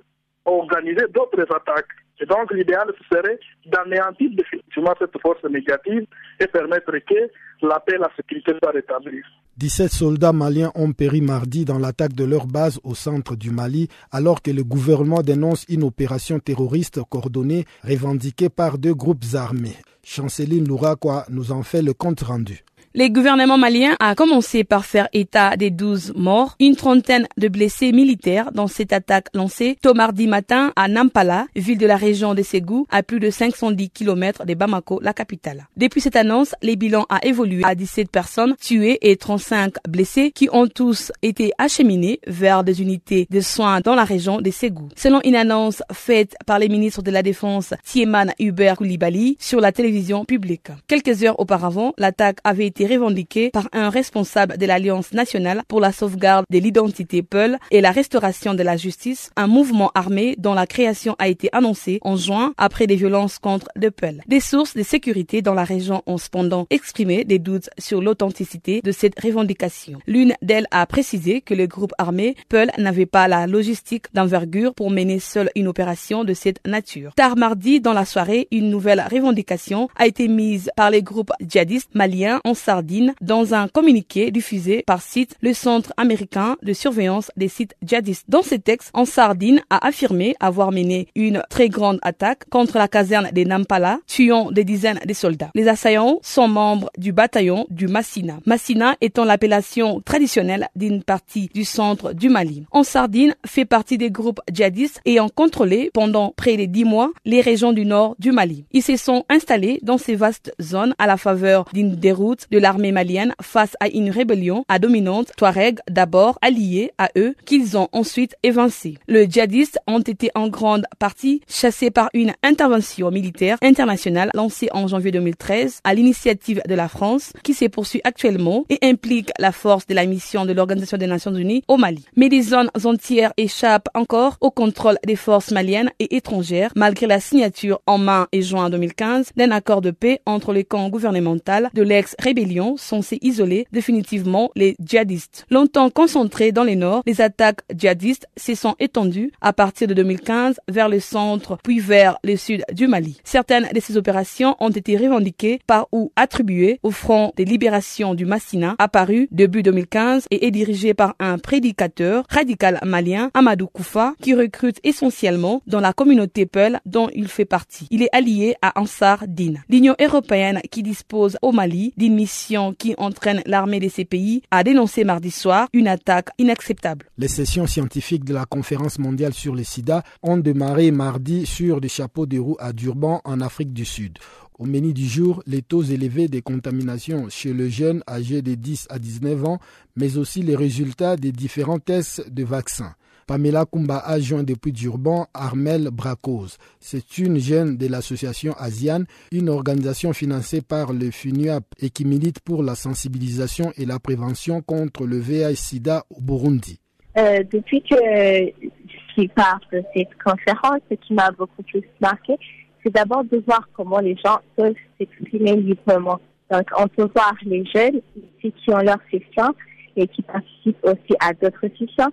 organiser 0.45 1.07
d'autres 1.09 1.41
attaques. 1.43 1.87
Et 2.21 2.27
donc 2.27 2.53
l'idéal 2.53 2.89
serait 3.11 3.39
d'anéantir 3.67 4.31
définitivement 4.33 4.95
cette 4.99 5.21
force 5.21 5.43
négative 5.45 6.07
et 6.41 6.47
permettre 6.47 6.93
que 6.93 7.67
la 7.67 7.81
paix 7.81 7.95
et 7.95 7.99
la 7.99 8.11
sécurité 8.17 8.53
soient 8.63 8.73
rétablies. 8.73 9.23
17 9.57 9.91
soldats 9.91 10.33
maliens 10.33 10.71
ont 10.77 10.93
péri 10.93 11.21
mardi 11.21 11.65
dans 11.65 11.79
l'attaque 11.79 12.13
de 12.13 12.25
leur 12.25 12.47
base 12.47 12.79
au 12.85 12.95
centre 12.95 13.35
du 13.35 13.51
Mali, 13.51 13.89
alors 14.13 14.41
que 14.41 14.53
le 14.53 14.63
gouvernement 14.63 15.21
dénonce 15.21 15.65
une 15.69 15.83
opération 15.83 16.39
terroriste 16.39 17.01
coordonnée 17.09 17.65
revendiquée 17.83 18.51
par 18.51 18.79
deux 18.79 18.95
groupes 18.95 19.25
armés. 19.35 19.77
Chanceline 20.05 20.67
Louraquois 20.67 21.25
nous 21.29 21.51
en 21.51 21.63
fait 21.63 21.83
le 21.83 21.93
compte 21.93 22.21
rendu. 22.21 22.65
Le 23.01 23.07
gouvernement 23.11 23.59
malien 23.59 23.95
a 24.01 24.17
commencé 24.17 24.65
par 24.65 24.85
faire 24.85 25.09
état 25.13 25.57
des 25.57 25.71
12 25.71 26.15
morts, 26.17 26.57
une 26.59 26.75
trentaine 26.75 27.29
de 27.37 27.47
blessés 27.47 27.93
militaires 27.93 28.51
dans 28.51 28.67
cette 28.67 28.93
attaque 28.93 29.29
lancée 29.35 29.79
tôt 29.81 29.95
mardi 29.95 30.27
matin 30.27 30.73
à 30.75 30.89
Nampala, 30.89 31.47
ville 31.55 31.79
de 31.79 31.87
la 31.87 31.95
région 31.95 32.35
de 32.35 32.43
Ségou, 32.43 32.89
à 32.91 33.05
plus 33.05 33.21
de 33.21 33.31
510 33.31 33.91
km 33.91 34.45
de 34.47 34.55
Bamako, 34.55 34.99
la 35.01 35.13
capitale. 35.13 35.69
Depuis 35.77 36.01
cette 36.01 36.17
annonce, 36.17 36.57
les 36.61 36.75
bilans 36.75 37.07
a 37.09 37.25
évolué 37.25 37.63
à 37.63 37.77
17 37.77 38.11
personnes 38.11 38.57
tuées 38.61 38.99
et 39.01 39.17
35 39.17 39.75
blessés 39.89 40.33
qui 40.33 40.49
ont 40.51 40.67
tous 40.67 41.13
été 41.23 41.53
acheminés 41.57 42.19
vers 42.27 42.65
des 42.65 42.83
unités 42.83 43.29
de 43.31 43.41
soins 43.41 43.81
dans 43.81 43.95
la 43.95 44.03
région 44.03 44.41
de 44.41 44.51
Ségou. 44.51 44.89
Selon 44.97 45.21
une 45.25 45.37
annonce 45.37 45.85
faite 45.93 46.35
par 46.47 46.59
les 46.59 46.69
ministres 46.69 47.03
de 47.03 47.13
la 47.13 47.23
Défense 47.23 47.75
Tieman 47.85 48.33
Hubert 48.41 48.75
Koulibaly 48.75 49.37
sur 49.39 49.61
la 49.61 49.71
télévision 49.71 50.25
publique. 50.25 50.67
Quelques 50.89 51.23
heures 51.23 51.39
auparavant, 51.39 51.95
l'attaque 51.97 52.39
avait 52.43 52.67
été 52.67 52.88
revendiqué 52.89 53.51
par 53.51 53.69
un 53.73 53.91
responsable 53.91 54.59
de 54.59 54.67
l'Alliance 54.67 55.13
nationale 55.13 55.63
pour 55.69 55.81
la 55.81 55.93
sauvegarde 55.93 56.45
de 56.51 56.59
l'identité 56.59 57.23
Peul 57.23 57.59
et 57.71 57.81
la 57.81 57.93
restauration 57.93 58.55
de 58.55 58.63
la 58.63 58.77
justice, 58.77 59.31
un 59.37 59.47
mouvement 59.47 59.91
armé 59.95 60.35
dont 60.39 60.55
la 60.55 60.67
création 60.67 61.15
a 61.19 61.29
été 61.29 61.49
annoncée 61.53 61.99
en 62.03 62.17
juin 62.17 62.55
après 62.57 62.87
des 62.87 62.97
violences 62.97 63.39
contre 63.39 63.69
de 63.77 63.89
Peul. 63.89 64.23
Des 64.27 64.41
sources 64.41 64.75
de 64.75 64.83
sécurité 64.83 65.43
dans 65.43 65.55
la 65.55 65.65
région 65.65 66.03
ont 66.07 66.19
cependant 66.19 66.67
exprimé 66.71 67.25
des 67.25 67.39
doutes 67.39 67.71
sur 67.79 68.01
l'authenticité 68.01 68.81
de 68.83 68.93
cette 68.93 69.21
revendication. 69.21 69.99
L'une 70.07 70.35
d'elles 70.43 70.67
a 70.71 70.87
précisé 70.87 71.41
que 71.41 71.55
le 71.55 71.67
groupe 71.67 71.93
armé 71.99 72.35
Peul 72.49 72.71
n'avait 72.79 73.07
pas 73.07 73.29
la 73.29 73.47
logistique 73.47 74.07
d'envergure 74.15 74.75
pour 74.75 74.91
mener 74.91 75.21
seule 75.21 75.51
une 75.55 75.69
opération 75.69 76.25
de 76.25 76.35
cette 76.35 76.67
nature. 76.67 77.13
Tard 77.15 77.37
mardi, 77.37 77.81
dans 77.81 77.93
la 77.93 78.05
soirée, 78.05 78.49
une 78.51 78.71
nouvelle 78.71 79.05
revendication 79.11 79.89
a 79.97 80.07
été 80.07 80.29
mise 80.29 80.71
par 80.77 80.91
les 80.91 81.03
groupes 81.03 81.33
djihadistes 81.41 81.95
maliens 81.95 82.41
en 82.45 82.55
Sardine 82.69 83.15
dans 83.23 83.55
un 83.55 83.67
communiqué 83.67 84.31
diffusé 84.31 84.83
par 84.87 85.01
site 85.01 85.37
le 85.41 85.55
Centre 85.55 85.95
américain 85.97 86.59
de 86.63 86.75
surveillance 86.75 87.31
des 87.35 87.49
sites 87.49 87.75
djihadistes. 87.83 88.27
Dans 88.29 88.43
ce 88.43 88.57
texte, 88.57 88.91
en 88.93 89.07
Sardine 89.07 89.63
a 89.71 89.87
affirmé 89.87 90.37
avoir 90.39 90.71
mené 90.71 91.09
une 91.15 91.43
très 91.49 91.71
grande 91.71 91.99
attaque 92.03 92.47
contre 92.51 92.77
la 92.77 92.87
caserne 92.87 93.31
des 93.33 93.47
Nampala, 93.47 94.01
tuant 94.07 94.51
des 94.51 94.65
dizaines 94.65 95.01
de 95.03 95.15
soldats. 95.15 95.49
Les 95.55 95.67
assaillants 95.67 96.19
sont 96.23 96.47
membres 96.47 96.91
du 96.99 97.13
bataillon 97.13 97.67
du 97.71 97.89
Massina. 97.89 98.37
Massina 98.45 98.97
étant 99.01 99.25
l'appellation 99.25 100.03
traditionnelle 100.03 100.69
d'une 100.77 101.03
partie 101.03 101.49
du 101.55 101.65
centre 101.65 102.13
du 102.13 102.29
Mali. 102.29 102.67
En 102.71 102.83
Sardine 102.83 103.35
fait 103.47 103.65
partie 103.65 103.97
des 103.97 104.11
groupes 104.11 104.41
djihadistes 104.53 105.01
ayant 105.07 105.31
contrôlé 105.31 105.91
pendant 105.95 106.35
près 106.37 106.59
de 106.59 106.67
dix 106.67 106.85
mois 106.85 107.13
les 107.25 107.41
régions 107.41 107.73
du 107.73 107.87
nord 107.87 108.15
du 108.19 108.31
Mali. 108.31 108.67
Ils 108.73 108.83
se 108.83 108.99
sont 108.99 109.25
installés 109.31 109.81
dans 109.83 109.97
ces 109.97 110.17
vastes 110.17 110.55
zones 110.61 110.95
à 110.99 111.07
la 111.07 111.17
faveur 111.17 111.65
d'une 111.73 111.97
déroute 111.97 112.47
de 112.51 112.58
de 112.59 112.63
l'armée 112.63 112.91
malienne 112.91 113.37
face 113.41 113.77
à 113.79 113.87
une 113.89 114.11
rébellion 114.11 114.65
à 114.69 114.81
dominante 114.81 115.31
Touareg 115.37 115.79
d'abord 115.89 116.41
alliée 116.43 116.91
à 116.99 117.09
eux 117.17 117.37
qu'ils 117.45 117.79
ont 117.79 117.87
ensuite 117.93 118.35
évincé. 118.43 118.99
Les 119.07 119.31
djihadistes 119.31 119.79
ont 119.87 120.01
été 120.01 120.33
en 120.35 120.49
grande 120.49 120.85
partie 120.99 121.41
chassés 121.49 121.93
par 121.93 122.11
une 122.15 122.33
intervention 122.43 123.13
militaire 123.13 123.59
internationale 123.63 124.31
lancée 124.35 124.69
en 124.73 124.89
janvier 124.89 125.13
2013 125.13 125.83
à 125.85 125.95
l'initiative 125.95 126.61
de 126.69 126.75
la 126.75 126.89
France 126.89 127.33
qui 127.45 127.55
se 127.55 127.67
poursuit 127.67 128.01
actuellement 128.03 128.65
et 128.71 128.79
implique 128.83 129.31
la 129.39 129.53
force 129.53 129.87
de 129.87 129.95
la 129.95 130.05
mission 130.05 130.45
de 130.45 130.53
l'Organisation 130.53 130.99
des 130.99 131.07
Nations 131.07 131.35
Unies 131.37 131.63
au 131.69 131.77
Mali. 131.77 132.07
Mais 132.17 132.29
des 132.29 132.43
zones 132.43 132.71
entières 132.85 133.33
échappent 133.37 133.89
encore 133.95 134.37
au 134.41 134.51
contrôle 134.51 134.99
des 135.07 135.15
forces 135.15 135.53
maliennes 135.53 135.93
et 136.01 136.17
étrangères 136.17 136.73
malgré 136.75 137.07
la 137.07 137.21
signature 137.21 137.81
en 137.87 137.99
mai 137.99 138.25
et 138.33 138.43
juin 138.43 138.69
2015 138.69 139.31
d'un 139.37 139.53
accord 139.53 139.81
de 139.81 139.93
paix 139.93 140.23
entre 140.27 140.53
les 140.53 140.65
camps 140.65 140.89
gouvernementaux 140.89 141.69
de 141.73 141.83
l'ex-rébellion 141.83 142.48
censé 142.77 143.19
isoler 143.23 143.67
définitivement 143.73 144.51
les 144.57 144.77
djihadistes. 144.85 145.47
Longtemps 145.51 145.91
concentrés 145.91 146.53
dans 146.53 146.65
les 146.65 146.77
nord, 146.77 147.03
les 147.07 147.21
attaques 147.21 147.61
djihadistes 147.75 148.27
se 148.37 148.55
sont 148.55 148.75
étendues 148.79 149.33
à 149.41 149.53
partir 149.53 149.89
de 149.89 149.95
2015 149.95 150.61
vers 150.69 150.89
le 150.89 151.01
centre 151.01 151.59
puis 151.63 151.81
vers 151.81 152.19
le 152.25 152.37
sud 152.37 152.65
du 152.73 152.87
Mali. 152.87 153.21
Certaines 153.25 153.69
de 153.75 153.81
ces 153.81 153.97
opérations 153.97 154.57
ont 154.61 154.71
été 154.71 154.97
revendiquées 154.97 155.61
par 155.67 155.87
ou 155.93 156.13
attribuées 156.17 156.81
au 156.83 156.91
Front 156.91 157.33
de 157.37 157.45
libération 157.45 158.15
du 158.15 158.25
Massina 158.25 158.75
apparu 158.79 159.29
début 159.31 159.63
2015 159.63 160.27
et 160.31 160.47
est 160.47 160.51
dirigé 160.51 160.95
par 160.95 161.15
un 161.19 161.39
prédicateur 161.39 162.25
radical 162.29 162.81
malien, 162.85 163.31
Amadou 163.35 163.67
Koufa, 163.67 164.15
qui 164.21 164.35
recrute 164.35 164.79
essentiellement 164.85 165.63
dans 165.67 165.81
la 165.81 165.93
communauté 165.93 166.47
Peul 166.47 166.81
dont 166.87 167.09
il 167.15 167.29
fait 167.29 167.45
partie. 167.45 167.87
Il 167.91 168.03
est 168.03 168.09
allié 168.13 168.57
à 168.63 168.79
Ansar 168.81 169.25
Din. 169.27 169.55
L'Union 169.69 169.95
européenne 170.01 170.61
qui 170.71 170.83
dispose 170.83 171.37
au 171.43 171.53
Mali 171.53 171.93
d'une 171.97 172.15
mission 172.15 172.38
qui 172.79 172.95
entraîne 172.99 173.43
l'armée 173.47 173.81
de 173.81 173.89
ces 173.89 174.05
pays 174.05 174.43
a 174.51 174.63
dénoncé 174.65 175.05
mardi 175.05 175.31
soir 175.31 175.69
une 175.73 175.89
attaque 175.89 176.29
inacceptable. 176.39 177.07
Les 177.19 177.29
sessions 177.29 177.67
scientifiques 177.67 178.25
de 178.25 178.35
la 178.35 178.45
conférence 178.45 178.99
mondiale 178.99 179.35
sur 179.35 179.55
le 179.55 179.65
sida 179.65 180.03
ont 180.23 180.37
démarré 180.37 180.91
mardi 180.91 181.47
sur 181.47 181.81
des 181.81 181.89
chapeaux 181.89 182.27
de 182.27 182.39
roue 182.39 182.57
à 182.59 182.73
Durban 182.73 183.21
en 183.25 183.41
Afrique 183.41 183.73
du 183.73 183.85
Sud. 183.85 184.19
Au 184.59 184.65
menu 184.65 184.93
du 184.93 185.07
jour, 185.07 185.41
les 185.47 185.63
taux 185.63 185.83
élevés 185.83 186.27
de 186.27 186.41
contamination 186.41 187.29
chez 187.29 187.53
le 187.53 187.69
jeune 187.69 188.03
âgé 188.09 188.43
de 188.43 188.55
10 188.55 188.89
à 188.91 188.99
19 188.99 189.45
ans, 189.45 189.59
mais 189.95 190.17
aussi 190.17 190.43
les 190.43 190.57
résultats 190.57 191.17
des 191.17 191.31
différents 191.31 191.79
tests 191.79 192.29
de 192.29 192.43
vaccins. 192.45 192.95
Pamela 193.29 193.67
Kumba 193.67 193.99
a 193.99 194.19
joint 194.19 194.43
depuis 194.43 194.73
Durban 194.73 195.27
Armel 195.35 195.91
Bracose. 195.93 196.57
C'est 196.81 197.19
une 197.19 197.39
jeune 197.39 197.77
de 197.77 197.87
l'association 197.87 198.55
ASIAN, 198.59 199.03
une 199.33 199.51
organisation 199.51 200.15
financée 200.15 200.63
par 200.63 200.95
le 200.95 201.11
FUNUAP 201.11 201.63
et 201.79 201.91
qui 201.91 202.07
milite 202.07 202.41
pour 202.41 202.63
la 202.63 202.75
sensibilisation 202.75 203.71
et 203.77 203.85
la 203.85 203.99
prévention 203.99 204.63
contre 204.63 205.07
le 205.07 205.19
VIH-Sida 205.19 206.05
au 206.09 206.23
Burundi. 206.23 206.81
Euh, 207.19 207.43
depuis 207.53 207.83
que 207.83 207.97
je 207.97 209.13
suis 209.13 209.29
part 209.29 209.61
de 209.73 209.83
cette 209.95 210.15
conférence, 210.25 210.81
ce 210.91 210.95
qui 210.95 211.13
m'a 211.13 211.31
beaucoup 211.33 211.63
plus 211.65 211.83
marqué, 212.01 212.35
c'est 212.83 212.95
d'abord 212.95 213.25
de 213.25 213.43
voir 213.47 213.69
comment 213.75 213.99
les 213.99 214.17
gens 214.25 214.39
peuvent 214.57 214.73
s'exprimer 214.99 215.55
librement. 215.57 216.19
Donc, 216.51 216.67
on 216.79 216.89
peut 216.89 217.11
voir 217.15 217.35
les 217.45 217.63
jeunes 217.67 218.01
ici 218.17 218.55
qui 218.65 218.73
ont 218.73 218.79
leur 218.79 218.99
session 219.11 219.55
et 219.97 220.07
qui 220.09 220.23
participent 220.23 220.83
aussi 220.85 221.15
à 221.21 221.35
d'autres 221.35 221.69
sessions, 221.79 222.11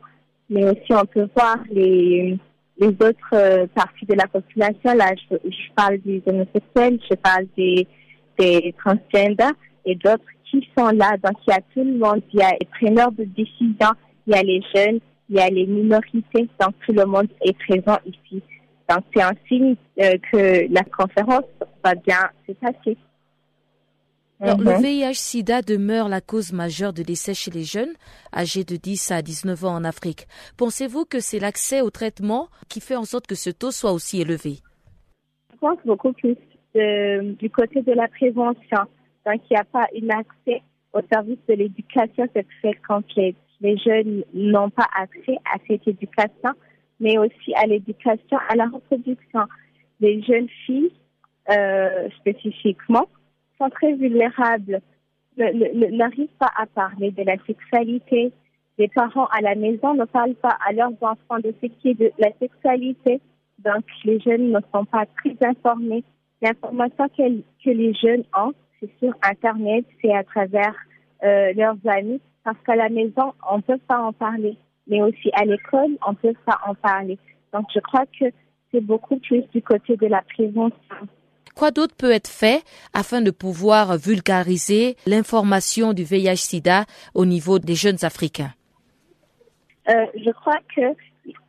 mais 0.50 0.64
aussi 0.66 0.92
on 0.92 1.06
peut 1.06 1.28
voir 1.36 1.58
les, 1.72 2.38
les 2.78 2.88
autres 2.88 3.34
euh, 3.34 3.68
parties 3.74 4.06
de 4.06 4.14
la 4.14 4.28
population. 4.28 4.94
Là, 4.96 5.14
je, 5.30 5.36
je 5.50 5.74
parle 5.76 6.00
des 6.00 6.22
homosexuels, 6.26 7.00
je 7.10 7.16
parle 7.16 7.46
des, 7.58 7.88
des 8.38 8.74
transgenders 8.78 9.54
et 9.86 9.96
d'autres 9.96 10.24
qui 10.50 10.68
sont 10.78 10.90
là. 10.90 11.18
Donc, 11.24 11.38
il 11.48 11.52
y 11.52 11.54
a 11.54 11.62
tout 11.74 11.84
le 11.84 11.98
monde, 11.98 12.22
il 12.34 12.40
y 12.40 12.44
a 12.44 12.52
les 12.52 12.68
preneurs 12.80 13.12
de 13.12 13.24
décision, 13.24 13.90
il 14.28 14.34
y 14.34 14.38
a 14.38 14.44
les 14.44 14.62
jeunes, 14.74 15.00
il 15.30 15.38
y 15.38 15.40
a 15.40 15.50
les 15.50 15.66
minorités, 15.66 16.48
donc 16.60 16.74
tout 16.86 16.94
le 16.94 17.06
monde 17.06 17.28
est 17.42 17.58
présent 17.58 17.98
ici. 18.06 18.42
Donc, 18.90 19.00
c'est 19.14 19.24
un 19.24 19.34
signe 19.48 19.76
euh, 20.00 20.14
que 20.32 20.72
la 20.72 20.84
conférence 20.84 21.50
va 21.84 21.96
bien 21.96 22.30
se 22.48 22.54
passer. 22.54 22.98
Alors, 24.42 24.58
Mhm. 24.60 24.66
Le 24.66 24.72
VIH-Sida 24.82 25.62
demeure 25.62 26.10
la 26.10 26.20
cause 26.20 26.52
majeure 26.52 26.92
de 26.92 27.04
décès 27.04 27.34
chez 27.34 27.52
les 27.52 27.64
jeunes 27.64 27.94
âgés 28.36 28.64
de 28.66 28.76
10 28.76 29.12
à 29.12 29.22
19 29.22 29.64
ans 29.64 29.76
en 29.76 29.84
Afrique. 29.86 30.28
Pensez-vous 30.58 31.06
que 31.06 31.20
c'est 31.22 31.40
l'accès 31.40 31.82
au 31.82 31.90
traitement 31.90 32.50
qui 32.68 32.82
fait 32.82 32.98
en 32.98 33.06
sorte 33.06 33.28
que 33.28 33.36
ce 33.36 33.50
taux 33.50 33.72
soit 33.72 33.94
aussi 33.94 34.20
élevé? 34.20 34.58
Je 35.54 35.58
pense 35.58 35.78
beaucoup 35.86 36.12
plus 36.12 36.36
de- 36.76 37.32
du 37.36 37.50
côté 37.50 37.82
de 37.82 37.94
la 37.94 38.08
prévention. 38.10 38.82
Donc, 39.26 39.42
il 39.50 39.54
n'y 39.54 39.58
a 39.58 39.64
pas 39.64 39.88
un 39.96 40.10
accès 40.20 40.62
au 40.94 41.00
service 41.12 41.40
de 41.48 41.54
l'éducation 41.54 42.28
sexuelle 42.34 42.80
complète. 42.88 43.36
Les 43.62 43.78
jeunes 43.78 44.24
n'ont 44.34 44.70
pas 44.70 44.88
accès 44.98 45.38
à 45.46 45.58
cette 45.66 45.88
éducation, 45.88 46.52
mais 47.00 47.18
aussi 47.18 47.54
à 47.56 47.66
l'éducation 47.68 48.38
à 48.50 48.56
la 48.56 48.66
reproduction. 48.68 49.42
Les 50.02 50.22
jeunes 50.24 50.50
filles, 50.66 50.92
euh, 51.50 52.10
spécifiquement, 52.20 53.08
sont 53.58 53.70
très 53.70 53.94
vulnérables, 53.94 54.82
n'arrivent 55.38 56.38
pas 56.40 56.52
à 56.58 56.66
parler 56.66 57.12
de 57.12 57.24
la 57.24 57.36
sexualité. 57.46 58.32
Les 58.78 58.88
parents 58.90 59.28
à 59.28 59.42
la 59.42 59.56
maison 59.56 59.94
ne 59.94 60.06
parlent 60.06 60.36
pas 60.36 60.58
à 60.66 60.74
leurs 60.74 60.92
enfants 61.02 61.40
de 61.44 61.54
ce 61.62 61.68
qui 61.68 61.90
est 61.90 62.00
de 62.00 62.12
la 62.18 62.30
sexualité. 62.40 63.22
Donc, 63.60 63.84
les 64.04 64.20
jeunes 64.20 64.52
ne 64.52 64.60
sont 64.74 64.86
pas 64.86 65.06
très 65.18 65.36
informés. 65.48 66.04
L'information 66.42 67.08
que, 67.18 67.42
que 67.64 67.70
les 67.70 67.94
jeunes 67.94 68.24
ont, 68.38 68.54
c'est 68.80 68.92
sur 69.00 69.14
Internet, 69.24 69.86
c'est 70.02 70.14
à 70.14 70.24
travers 70.24 70.76
euh, 71.24 71.54
leurs 71.54 71.78
amis, 71.86 72.22
parce 72.44 72.58
qu'à 72.66 72.76
la 72.76 72.90
maison, 72.90 73.34
on 73.50 73.58
ne 73.58 73.62
peut 73.62 73.80
pas 73.88 74.00
en 74.00 74.14
parler. 74.14 74.58
Mais 74.88 75.02
aussi 75.02 75.32
à 75.34 75.46
l'école, 75.46 75.98
on 76.06 76.12
ne 76.12 76.16
peut 76.18 76.36
pas 76.46 76.60
en 76.68 76.76
parler. 76.76 77.18
Donc, 77.54 77.66
je 77.74 77.80
crois 77.80 78.06
que 78.20 78.26
c'est 78.72 78.82
beaucoup 78.82 79.18
plus 79.18 79.44
du 79.54 79.62
côté 79.62 79.96
de 79.96 80.08
la 80.08 80.22
prévention. 80.22 80.76
Quoi 81.56 81.72
d'autre 81.72 81.96
peut 81.96 82.12
être 82.12 82.28
fait 82.28 82.64
afin 82.94 83.22
de 83.22 83.32
pouvoir 83.32 83.98
vulgariser 83.98 84.98
l'information 85.08 85.94
du 85.94 86.04
VIH-Sida 86.04 86.84
au 87.14 87.26
niveau 87.26 87.60
des 87.60 87.76
jeunes 87.76 88.04
Africains? 88.04 88.52
Euh, 89.88 90.06
je 90.16 90.32
crois 90.32 90.60
que 90.76 90.82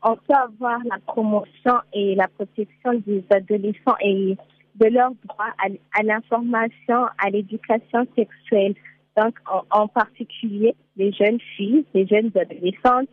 on 0.05 0.17
peut 0.17 0.35
avoir 0.35 0.79
la 0.85 0.99
promotion 1.07 1.75
et 1.93 2.15
la 2.15 2.29
protection 2.29 3.03
des 3.07 3.25
adolescents 3.31 3.97
et 4.01 4.37
de 4.77 4.87
leurs 4.87 5.11
droits 5.25 5.53
à, 5.59 6.03
l'information, 6.03 7.07
à 7.19 7.31
l'éducation 7.31 8.07
sexuelle. 8.17 8.75
Donc, 9.17 9.35
en, 9.71 9.89
particulier, 9.89 10.75
les 10.97 11.13
jeunes 11.13 11.41
filles, 11.57 11.85
les 11.95 12.07
jeunes 12.07 12.31
adolescentes. 12.37 13.09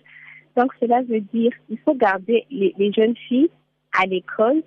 Donc, 0.56 0.72
cela 0.80 1.02
veut 1.02 1.22
dire 1.22 1.52
qu'il 1.68 1.80
faut 1.80 1.96
garder 1.96 2.46
les 2.52 2.94
jeunes 2.94 3.16
filles 3.28 3.50
à 3.98 4.06
l'école, 4.06 4.62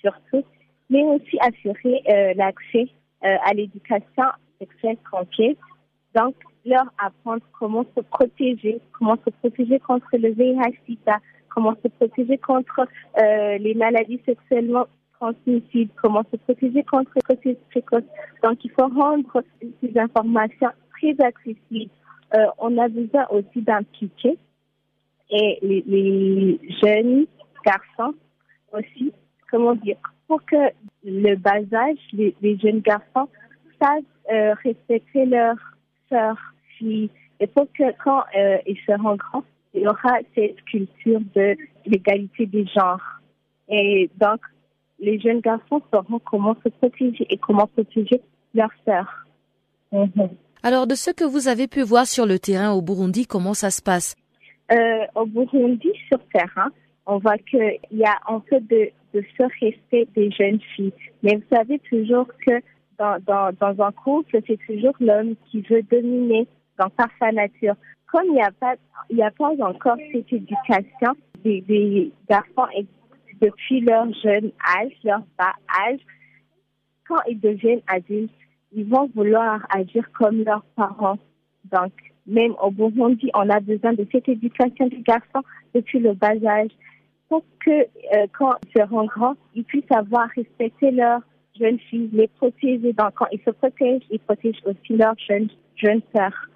surtout, 0.00 0.44
mais 0.90 1.02
aussi 1.02 1.38
assurer 1.40 2.02
euh, 2.08 2.34
l'accès 2.34 2.88
euh, 3.24 3.36
à 3.44 3.54
l'éducation 3.54 4.24
sexuelle 4.58 4.98
complète. 5.10 5.58
Donc, 6.14 6.34
leur 6.64 6.86
apprendre 6.98 7.42
comment 7.58 7.84
se 7.96 8.02
protéger, 8.02 8.80
comment 8.92 9.16
se 9.24 9.30
protéger 9.30 9.78
contre 9.78 10.08
le 10.14 10.30
VIH-Sida, 10.30 11.18
comment 11.48 11.74
se 11.82 11.88
protéger 11.88 12.38
contre 12.38 12.80
euh, 13.18 13.58
les 13.58 13.74
maladies 13.74 14.20
sexuellement 14.26 14.86
transmissibles, 15.18 15.92
comment 16.02 16.22
se 16.30 16.36
protéger 16.36 16.82
contre 16.84 17.12
les 17.44 17.54
précoces. 17.70 18.04
Donc, 18.42 18.64
il 18.64 18.70
faut 18.72 18.88
rendre 18.88 19.42
ces 19.60 19.98
informations 19.98 20.70
très 20.98 21.14
accessibles. 21.24 21.90
Euh, 22.34 22.46
on 22.58 22.76
a 22.78 22.88
besoin 22.88 23.26
aussi 23.30 23.62
d'impliquer 23.62 24.36
et 25.30 25.58
les, 25.62 25.82
les 25.86 26.60
jeunes 26.82 27.26
garçons 27.64 28.14
aussi, 28.72 29.12
comment 29.50 29.74
dire, 29.74 29.96
pour 30.28 30.44
que 30.44 30.70
le 31.04 31.36
bas 31.36 31.60
âge, 31.72 31.98
les, 32.12 32.34
les 32.42 32.58
jeunes 32.58 32.80
garçons 32.80 33.28
savent 33.80 34.02
euh, 34.32 34.54
respecter 34.64 35.24
leurs 35.24 35.58
sœurs, 36.08 36.38
filles, 36.78 37.10
et 37.40 37.46
pour 37.46 37.66
que 37.72 37.84
quand 38.02 38.24
euh, 38.36 38.58
ils 38.66 38.78
seront 38.86 39.16
grands, 39.16 39.44
il 39.74 39.82
y 39.82 39.86
aura 39.86 40.18
cette 40.34 40.62
culture 40.64 41.20
de 41.34 41.56
l'égalité 41.84 42.46
des 42.46 42.66
genres. 42.66 43.02
Et 43.68 44.10
donc, 44.18 44.40
les 44.98 45.20
jeunes 45.20 45.40
garçons 45.40 45.82
sauront 45.92 46.18
comment 46.20 46.56
se 46.64 46.70
protéger 46.70 47.26
et 47.28 47.36
comment 47.36 47.66
protéger 47.66 48.20
leurs 48.54 48.72
sœurs. 48.84 49.26
Mhm. 49.92 50.30
Alors, 50.62 50.86
de 50.86 50.94
ce 50.94 51.10
que 51.10 51.24
vous 51.24 51.48
avez 51.48 51.68
pu 51.68 51.82
voir 51.82 52.06
sur 52.06 52.26
le 52.26 52.38
terrain 52.38 52.72
au 52.72 52.82
Burundi, 52.82 53.26
comment 53.26 53.54
ça 53.54 53.70
se 53.70 53.82
passe? 53.82 54.16
Euh, 54.72 55.04
au 55.14 55.26
Burundi, 55.26 55.92
sur 56.08 56.18
terrain, 56.32 56.70
on 57.04 57.18
voit 57.18 57.38
qu'il 57.38 57.78
y 57.92 58.04
a 58.04 58.16
un 58.26 58.40
peu 58.40 58.58
de, 58.60 58.90
de 59.20 59.48
respect 59.60 60.08
des 60.14 60.30
jeunes 60.30 60.60
filles. 60.74 60.92
Mais 61.22 61.36
vous 61.36 61.56
savez 61.56 61.78
toujours 61.80 62.28
que 62.46 62.60
dans, 62.98 63.18
dans, 63.26 63.82
un 63.82 63.92
couple, 63.92 64.40
c'est 64.46 64.58
toujours 64.66 64.94
l'homme 65.00 65.34
qui 65.50 65.60
veut 65.62 65.82
dominer 65.82 66.46
dans 66.78 66.88
par 66.90 67.08
sa 67.20 67.32
nature. 67.32 67.74
Comme 68.10 68.26
il 68.26 68.34
n'y 68.34 68.42
a 68.42 68.50
pas, 68.52 68.74
a 68.74 69.30
pas 69.30 69.64
encore 69.64 69.96
cette 70.12 70.32
éducation 70.32 71.12
des, 71.44 71.60
des 71.62 72.12
garçons 72.28 72.66
et 72.74 72.86
depuis 73.40 73.80
leur 73.80 74.06
jeune 74.14 74.50
âge, 74.78 74.92
leur 75.04 75.20
bas 75.38 75.54
âge, 75.86 76.00
quand 77.06 77.20
ils 77.28 77.38
deviennent 77.38 77.82
adultes, 77.86 78.32
ils 78.72 78.86
vont 78.86 79.10
vouloir 79.14 79.60
agir 79.70 80.10
comme 80.12 80.42
leurs 80.44 80.64
parents. 80.74 81.18
Donc, 81.70 81.92
même 82.26 82.54
au 82.62 82.70
Burundi, 82.70 83.30
on 83.34 83.48
a 83.50 83.60
besoin 83.60 83.92
de 83.92 84.06
cette 84.10 84.28
éducation 84.28 84.88
des 84.88 85.02
garçons 85.02 85.42
depuis 85.74 85.98
le 85.98 86.14
bas 86.14 86.34
âge 86.44 86.70
pour 87.28 87.44
que 87.64 87.70
euh, 87.70 88.26
quand 88.38 88.54
ils 88.64 88.80
seront 88.80 89.04
grands, 89.06 89.34
ils 89.54 89.64
puissent 89.64 89.90
avoir 89.90 90.28
respecté 90.36 90.90
leurs 90.90 91.20
jeunes 91.58 91.78
filles, 91.90 92.10
les 92.12 92.28
protéger. 92.28 92.92
Donc, 92.92 93.14
quand 93.14 93.26
ils 93.32 93.40
se 93.40 93.50
protègent, 93.50 94.04
ils 94.10 94.20
protègent 94.20 94.62
aussi 94.64 94.96
leurs 94.96 95.18
jeunes, 95.18 95.48
jeunes 95.76 96.02
sœurs. 96.14 96.48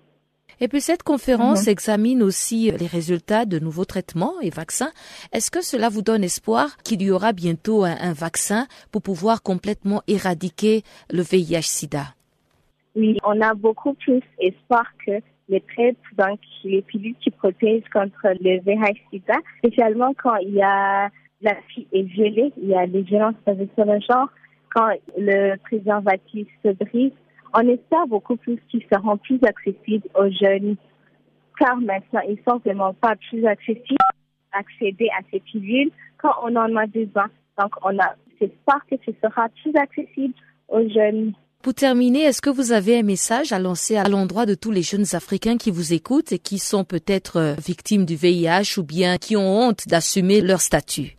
Et 0.62 0.68
puis 0.68 0.82
cette 0.82 1.02
conférence 1.02 1.68
examine 1.68 2.22
aussi 2.22 2.70
les 2.70 2.86
résultats 2.86 3.46
de 3.46 3.58
nouveaux 3.58 3.86
traitements 3.86 4.38
et 4.42 4.50
vaccins. 4.50 4.90
Est-ce 5.32 5.50
que 5.50 5.62
cela 5.62 5.88
vous 5.88 6.02
donne 6.02 6.22
espoir 6.22 6.76
qu'il 6.84 7.00
y 7.00 7.10
aura 7.10 7.32
bientôt 7.32 7.84
un, 7.84 8.12
vaccin 8.12 8.66
pour 8.92 9.00
pouvoir 9.00 9.42
complètement 9.42 10.02
éradiquer 10.06 10.82
le 11.10 11.22
VIH-Sida 11.22 12.14
Oui, 12.94 13.16
on 13.24 13.40
a 13.40 13.54
beaucoup 13.54 13.94
plus 13.94 14.20
espoir 14.38 14.84
que 15.06 15.12
les 15.50 15.60
traites, 15.60 15.96
donc 16.16 16.40
les 16.64 16.82
pilules 16.82 17.16
qui 17.20 17.30
protègent 17.30 17.88
contre 17.92 18.28
le 18.40 18.60
VIH-Sida, 18.60 19.34
spécialement 19.58 20.14
quand 20.14 20.36
il 20.36 20.54
y 20.54 20.62
a 20.62 21.10
la 21.42 21.54
fille 21.68 21.86
est 21.92 22.02
violée, 22.02 22.52
il 22.56 22.68
y 22.68 22.74
a 22.74 22.86
des 22.86 23.02
violences 23.02 23.34
basées 23.46 23.68
sur 23.74 23.84
le 23.84 23.98
genre, 24.00 24.28
quand 24.74 24.90
le 25.16 25.56
préservatif 25.56 26.46
se 26.64 26.72
brise, 26.72 27.12
on 27.54 27.66
espère 27.68 28.06
beaucoup 28.06 28.36
plus 28.36 28.58
qu'ils 28.68 28.84
seront 28.92 29.16
plus 29.16 29.40
accessibles 29.42 30.08
aux 30.14 30.30
jeunes, 30.30 30.76
car 31.58 31.76
maintenant, 31.78 32.20
ils 32.28 32.38
sont 32.46 32.58
vraiment 32.58 32.94
pas 32.94 33.16
plus 33.28 33.44
accessibles 33.46 33.96
accéder 34.52 35.08
à 35.16 35.22
ces 35.30 35.40
pilules 35.40 35.90
quand 36.18 36.34
on 36.42 36.56
en 36.56 36.76
a 36.76 36.86
besoin. 36.86 37.28
Donc, 37.58 37.74
on 37.82 37.98
a 37.98 38.14
espoir 38.40 38.80
que 38.90 38.96
ce 39.04 39.12
sera 39.22 39.48
plus 39.62 39.74
accessible 39.76 40.34
aux 40.68 40.88
jeunes. 40.88 41.34
Pour 41.62 41.74
terminer, 41.74 42.20
est-ce 42.20 42.40
que 42.40 42.48
vous 42.48 42.72
avez 42.72 42.98
un 42.98 43.02
message 43.02 43.52
à 43.52 43.58
lancer 43.58 43.94
à 43.94 44.08
l'endroit 44.08 44.46
de 44.46 44.54
tous 44.54 44.70
les 44.70 44.80
jeunes 44.80 45.04
Africains 45.12 45.58
qui 45.58 45.70
vous 45.70 45.92
écoutent 45.92 46.32
et 46.32 46.38
qui 46.38 46.58
sont 46.58 46.84
peut-être 46.84 47.36
euh, 47.36 47.52
victimes 47.52 48.06
du 48.06 48.16
VIH 48.16 48.78
ou 48.78 48.82
bien 48.82 49.18
qui 49.18 49.36
ont 49.36 49.60
honte 49.60 49.86
d'assumer 49.86 50.40
leur 50.40 50.62
statut? 50.62 51.18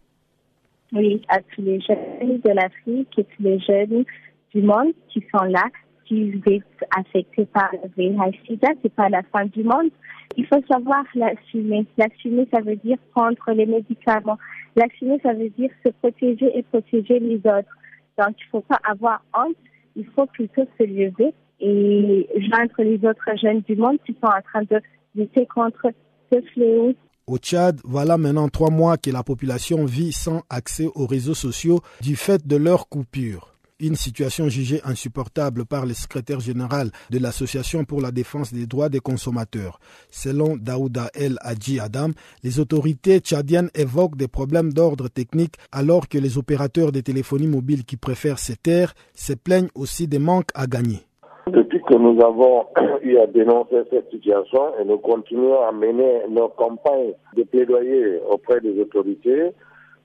Oui, 0.94 1.22
à 1.30 1.38
tous 1.42 1.62
les 1.62 1.80
jeunes 1.82 2.42
de 2.44 2.50
l'Afrique 2.50 3.20
et 3.20 3.24
tous 3.24 3.44
les 3.44 3.60
jeunes 3.60 4.04
du 4.52 4.64
monde 4.64 4.94
qui 5.10 5.24
sont 5.32 5.46
là, 5.46 5.64
qui 6.06 6.34
être 6.48 6.86
affectés 6.98 7.46
par 7.46 7.70
le 7.74 7.90
VIH-Sida, 7.96 8.70
c'est 8.82 8.94
pas 8.96 9.10
la 9.10 9.22
fin 9.32 9.46
du 9.46 9.64
monde. 9.64 9.92
Il 10.38 10.48
faut 10.48 10.62
savoir 10.68 11.04
l'assumer. 11.14 11.86
L'assumer, 12.00 12.48
ça 12.52 12.62
veut 12.62 12.78
dire 12.78 12.98
prendre 13.14 13.38
les 13.54 13.68
médicaments. 13.68 14.40
L'assumer, 14.76 15.20
ça 15.22 15.34
veut 15.34 15.50
dire 15.50 15.70
se 15.86 15.92
protéger 16.02 16.52
et 16.58 16.64
protéger 16.64 17.20
les 17.20 17.38
autres. 17.38 17.78
Donc, 18.18 18.36
il 18.40 18.50
faut 18.52 18.62
pas 18.62 18.80
avoir 18.90 19.24
honte. 19.38 19.56
Il 19.96 20.06
faut 20.16 20.26
plutôt 20.28 20.66
se 20.78 20.84
lever 20.84 21.34
et 21.60 22.28
joindre 22.48 22.74
les 22.80 22.98
autres 23.08 23.38
jeunes 23.42 23.62
du 23.62 23.76
monde 23.76 23.98
qui 24.06 24.14
sont 24.14 24.28
en 24.28 24.42
train 24.42 24.64
de 24.64 24.82
lutter 25.16 25.46
contre 25.46 25.88
ce 26.32 26.42
fléau. 26.54 26.94
Au 27.28 27.38
Tchad, 27.38 27.80
voilà 27.84 28.18
maintenant 28.18 28.50
trois 28.50 28.72
mois 28.72 28.98
que 28.98 29.12
la 29.12 29.24
population 29.24 29.86
vit 29.86 30.12
sans 30.12 30.42
accès 30.50 30.88
aux 30.96 31.06
réseaux 31.06 31.36
sociaux 31.36 31.80
du 32.02 32.16
fait 32.16 32.46
de 32.48 32.56
leur 32.56 32.90
coupure 32.90 33.51
une 33.82 33.96
situation 33.96 34.48
jugée 34.48 34.80
insupportable 34.86 35.66
par 35.66 35.86
le 35.86 35.94
secrétaire 35.94 36.40
général 36.40 36.92
de 37.10 37.20
l'Association 37.20 37.84
pour 37.84 38.02
la 38.02 38.12
défense 38.12 38.54
des 38.54 38.68
droits 38.68 38.90
des 38.90 39.00
consommateurs. 39.00 39.80
Selon 40.10 40.56
Daouda 40.58 41.10
El 41.14 41.38
Hadji 41.42 41.80
Adam, 41.80 42.10
les 42.44 42.60
autorités 42.60 43.20
tchadiennes 43.20 43.70
évoquent 43.76 44.18
des 44.18 44.28
problèmes 44.28 44.72
d'ordre 44.74 45.08
technique 45.10 45.56
alors 45.72 46.08
que 46.08 46.18
les 46.18 46.38
opérateurs 46.38 46.92
de 46.92 47.02
téléphonie 47.02 47.48
mobile 47.48 47.84
qui 47.84 47.98
préfèrent 47.98 48.40
ces 48.40 48.56
terres 48.56 48.94
se 49.14 49.34
plaignent 49.34 49.70
aussi 49.76 50.08
des 50.08 50.20
manques 50.20 50.52
à 50.56 50.68
gagner. 50.68 51.00
Depuis 51.48 51.82
que 51.82 51.96
nous 51.96 52.22
avons 52.24 52.66
eu 53.02 53.18
à 53.18 53.28
dénoncer 53.28 53.84
cette 53.90 54.10
situation 54.12 54.78
et 54.80 54.86
nous 54.86 55.00
continuons 55.00 55.62
à 55.68 55.72
mener 55.72 56.22
nos 56.30 56.50
campagnes 56.50 57.14
de 57.36 57.44
plaidoyer 57.44 58.20
auprès 58.30 58.62
des 58.62 58.80
autorités, 58.80 59.52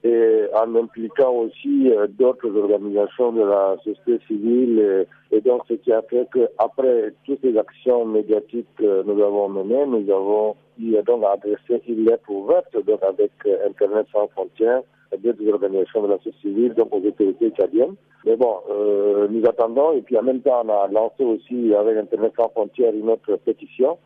et 0.07 0.47
en 0.55 0.75
impliquant 0.77 1.33
aussi 1.33 1.91
euh, 1.91 2.07
d'autres 2.07 2.55
organisations 2.55 3.33
de 3.33 3.43
la 3.43 3.77
société 3.83 4.19
civile. 4.27 5.07
Et, 5.33 5.41
donc, 5.41 5.63
ce 5.69 5.75
qui 5.75 5.93
a 5.93 6.03
fait 6.03 6.29
qu'après 6.33 7.13
toutes 7.25 7.41
ces 7.43 7.57
actions 7.59 8.05
médiatiques 8.05 8.69
que 8.77 9.03
nous 9.03 9.23
avons 9.23 9.49
menées, 9.49 9.87
nous 9.87 10.11
avons 10.13 10.57
donc 10.79 11.25
adressé 11.25 11.83
une 11.89 12.05
lettre 12.05 12.29
ouverte 12.31 12.77
donc 12.87 13.03
avec 13.03 13.33
euh, 13.47 13.69
Internet 13.69 14.07
sans 14.13 14.29
frontières 14.29 14.83
d'autres 15.23 15.49
organisations 15.49 16.03
de 16.03 16.09
la 16.09 16.19
société 16.19 16.39
civile, 16.43 16.75
donc 16.75 16.93
aux 16.93 17.05
autorités 17.07 17.51
tchadiennes. 17.51 17.95
Mais 18.25 18.37
bon, 18.37 18.57
euh, 18.71 19.29
nous 19.31 19.43
attendons 19.47 19.93
et 19.93 20.03
puis 20.03 20.19
en 20.19 20.23
même 20.23 20.41
temps, 20.41 20.63
on 20.65 20.69
a 20.69 20.89
lancé 20.89 21.25
aussi 21.25 21.73
avec 21.75 21.97
Internet 21.97 22.33
sans 22.37 22.49
frontières 22.51 22.93
une 22.93 23.09
autre 23.09 23.37
pétition 23.45 23.99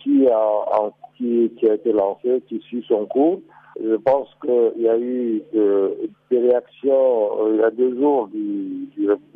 qui, 0.00 0.28
a, 0.28 0.90
qui 1.16 1.70
a 1.70 1.74
été 1.74 1.92
lancée, 1.92 2.42
qui 2.46 2.60
suit 2.60 2.84
son 2.86 3.06
cours. 3.06 3.40
Je 3.80 3.94
pense 3.96 4.28
qu'il 4.42 4.82
y 4.82 4.88
a 4.88 4.98
eu 4.98 5.42
euh, 5.54 5.94
des 6.30 6.38
réactions 6.38 7.46
euh, 7.46 7.54
il 7.54 7.60
y 7.60 7.64
a 7.64 7.70
deux 7.70 7.96
jours 7.96 8.28
du, 8.28 8.88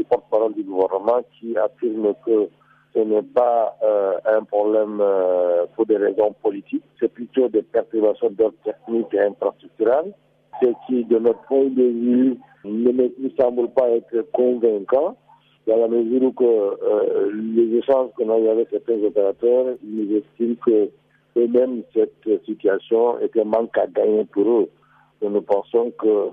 porte-parole 0.08 0.52
du 0.54 0.62
gouvernement 0.62 1.22
qui 1.38 1.56
affirme 1.56 2.14
que 2.24 2.48
ce 2.94 3.00
n'est 3.00 3.22
pas 3.22 3.76
euh, 3.82 4.14
un 4.26 4.42
problème 4.44 5.02
pour 5.74 5.86
des 5.86 5.96
raisons 5.96 6.34
politiques, 6.42 6.84
c'est 7.00 7.12
plutôt 7.12 7.48
des 7.48 7.62
perturbations 7.62 8.30
d'ordre 8.30 8.56
technique 8.64 9.12
et 9.12 9.20
infrastructurel, 9.20 10.12
ce 10.62 10.68
qui, 10.86 11.04
de 11.04 11.18
notre 11.18 11.42
point 11.42 11.64
de 11.64 11.82
vue, 11.82 12.38
ne 12.64 12.92
nous 12.92 13.30
semble 13.38 13.68
pas 13.70 13.90
être 13.90 14.22
convaincant 14.32 15.16
dans 15.66 15.76
la 15.76 15.88
mesure 15.88 16.32
où 16.40 17.30
les 17.34 17.78
échanges 17.78 18.10
qu'on 18.16 18.30
a 18.30 18.38
eu 18.38 18.48
avec 18.48 18.68
certains 18.70 19.02
opérateurs, 19.02 19.74
ils 19.84 20.16
estiment 20.16 20.56
que 20.64 20.88
et 21.36 21.46
même 21.48 21.82
cette 21.94 22.44
situation 22.44 23.18
est 23.20 23.36
un 23.36 23.44
manque 23.44 23.76
à 23.76 23.86
gagner 23.86 24.24
pour 24.24 24.48
eux. 24.48 24.70
Nous 25.22 25.42
pensons 25.42 25.92
que 25.98 26.30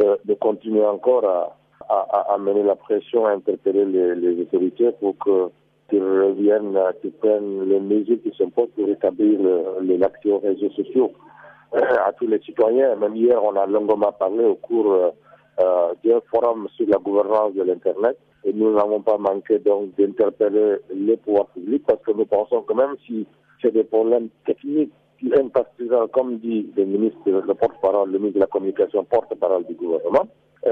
euh, 0.00 0.16
de 0.24 0.34
continuer 0.34 0.84
encore 0.84 1.24
à, 1.24 1.56
à, 1.88 2.36
mener 2.38 2.62
la 2.62 2.76
pression, 2.76 3.26
à 3.26 3.32
interpeller 3.32 3.84
les, 3.86 4.14
les 4.14 4.42
autorités 4.42 4.92
pour 5.00 5.16
que 5.18 5.48
qu'ils 5.88 6.02
reviennent, 6.02 6.78
qu'ils 7.00 7.12
prennent 7.12 7.64
les 7.66 7.80
mesures 7.80 8.18
qui 8.22 8.30
s'imposent 8.36 8.68
pour 8.76 8.86
rétablir 8.86 9.40
l'accès 9.80 10.30
aux 10.30 10.38
réseaux 10.38 10.70
sociaux 10.70 11.12
euh, 11.74 11.80
à 12.06 12.12
tous 12.12 12.26
les 12.26 12.40
citoyens. 12.40 12.94
Même 12.96 13.16
hier, 13.16 13.42
on 13.42 13.56
a 13.56 13.66
longuement 13.66 14.12
parlé 14.12 14.44
au 14.44 14.56
cours 14.56 14.92
euh 14.92 15.10
d'un 16.04 16.20
forum 16.30 16.68
sur 16.76 16.86
la 16.86 16.98
gouvernance 16.98 17.52
de 17.54 17.62
l'Internet. 17.62 18.16
Et 18.44 18.52
nous 18.52 18.72
n'avons 18.72 19.00
pas 19.00 19.18
manqué 19.18 19.58
donc 19.58 19.96
d'interpeller 19.96 20.76
les 20.94 21.16
pouvoirs 21.16 21.48
publics 21.48 21.82
parce 21.84 22.00
que 22.02 22.12
nous 22.12 22.26
pensons 22.26 22.62
que 22.62 22.72
même 22.74 22.94
si 23.04 23.26
c'est 23.60 23.72
des 23.72 23.84
problèmes 23.84 24.28
techniques 24.46 24.92
qui 25.18 25.30
comme 26.12 26.38
dit 26.38 26.70
le 26.76 26.84
ministre, 26.84 27.18
le 27.26 27.54
porte-parole, 27.54 28.10
le 28.10 28.18
ministre 28.18 28.36
de 28.36 28.40
la 28.40 28.46
Communication, 28.46 29.04
porte-parole 29.04 29.64
du 29.66 29.74
gouvernement. 29.74 30.28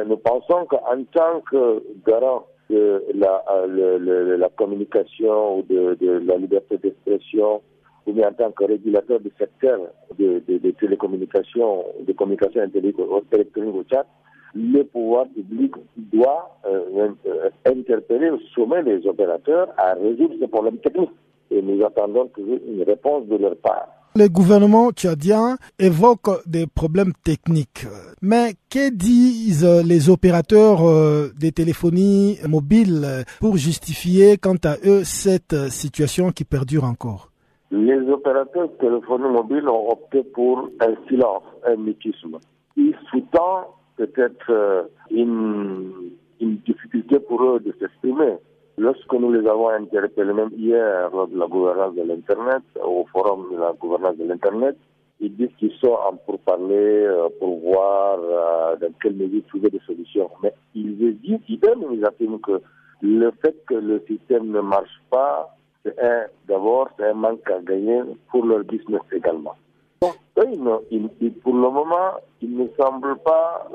Nous 0.07 0.17
pensons 0.19 0.67
qu'en 0.67 1.03
tant 1.13 1.41
que 1.51 1.83
garant 2.07 2.47
de 2.71 3.03
la, 3.15 4.49
communication 4.57 5.59
ou 5.59 5.63
de, 5.63 6.23
la 6.25 6.37
liberté 6.37 6.79
d'expression, 6.79 7.61
ou 8.07 8.13
bien 8.13 8.29
en 8.29 8.33
tant 8.33 8.53
que 8.53 8.65
régulateur 8.65 9.21
du 9.21 9.31
secteur 9.39 9.81
de, 10.19 10.41
télécommunications, 10.79 11.85
de 12.07 12.13
communication 12.13 12.63
électronique 12.63 13.75
au 13.75 13.85
chat, 13.91 14.07
le 14.55 14.83
pouvoir 14.85 15.27
public 15.29 15.75
doit 15.97 16.59
euh, 16.67 17.11
euh, 17.27 17.51
interpeller 17.67 18.31
soumettre 18.55 18.89
les 18.89 19.07
opérateurs 19.07 19.69
à 19.77 19.95
résoudre 19.95 20.35
ces 20.41 20.49
problèmes 20.49 20.79
techniques 20.79 21.11
et 21.51 21.63
nous 21.63 21.85
attendons 21.85 22.27
toujours 22.29 22.59
une 22.67 22.83
réponse 22.83 23.27
de 23.27 23.37
leur 23.37 23.57
part. 23.57 23.89
Le 24.15 24.29
gouvernement 24.29 24.93
tchadien 24.93 25.59
évoque 25.79 26.31
des 26.47 26.67
problèmes 26.67 27.13
techniques. 27.23 27.87
Mais 28.23 28.55
que 28.71 28.91
disent 28.91 29.69
les 29.87 30.09
opérateurs 30.09 30.89
euh, 30.89 31.29
des 31.39 31.53
téléphonies 31.53 32.39
mobiles 32.49 33.25
pour 33.41 33.59
justifier 33.59 34.39
quant 34.39 34.57
à 34.65 34.77
eux 34.87 35.05
cette 35.05 35.69
situation 35.69 36.31
qui 36.31 36.45
perdure 36.45 36.85
encore? 36.85 37.31
Les 37.71 37.99
opérateurs 38.11 38.69
de 38.69 38.75
téléphonie 38.77 39.29
mobile 39.29 39.69
ont 39.69 39.91
opté 39.91 40.23
pour 40.23 40.71
un 40.81 40.95
silence, 41.09 41.43
un 41.67 41.77
mutisme. 41.77 42.39
Il 42.77 42.95
sous-tend 43.11 43.75
peut-être 43.97 44.51
euh, 44.51 44.83
une, 45.11 45.93
une 46.41 46.57
difficulté 46.67 47.19
pour 47.19 47.43
eux 47.43 47.61
de 47.61 47.75
s'exprimer. 47.79 48.37
Lorsque 48.79 49.13
nous 49.13 49.33
les 49.33 49.49
avons 49.49 49.71
interpellés, 49.71 50.35
même 50.35 50.51
hier, 50.57 51.11
lors 51.11 51.29
de 51.29 51.39
la 51.39 51.47
gouvernance 51.47 51.95
de 51.95 52.03
l'Internet, 52.03 52.63
au 52.85 53.07
forum 53.11 53.47
de 53.51 53.59
la 53.59 53.73
gouvernance 53.73 54.17
de 54.19 54.25
l'Internet, 54.25 54.77
ils 55.21 55.35
disent 55.35 55.55
qu'ils 55.59 55.73
sont 55.83 55.93
en 55.93 56.17
pour 56.17 56.39
parler, 56.41 57.07
euh, 57.07 57.29
pour 57.39 57.59
voir 57.61 58.19
euh, 58.21 58.77
dans 58.77 58.93
quelle 59.01 59.15
mesure 59.15 59.43
trouver 59.49 59.71
des 59.71 59.81
solutions. 59.87 60.31
Mais 60.43 60.53
ils 60.75 60.95
disent, 60.99 61.41
ils-mêmes, 61.49 61.91
ils 61.91 62.05
affirment 62.05 62.39
que 62.41 62.61
le 63.01 63.31
fait 63.43 63.57
que 63.67 63.75
le 63.75 64.05
système 64.07 64.49
ne 64.49 64.61
marche 64.61 65.01
pas, 65.11 65.57
c'est 65.83 65.99
un, 65.99 66.27
d'abord, 66.47 66.91
un 66.99 67.15
manque 67.15 67.49
à 67.51 67.61
gagner 67.61 68.03
pour 68.31 68.45
leur 68.45 68.65
business 68.65 69.01
également. 69.11 69.55
Donc, 70.03 70.17
pour 70.35 71.55
le 71.55 71.61
moment, 71.61 72.13
il 72.43 72.57
ne 72.57 72.67
semble 72.79 73.17
pas 73.19 73.67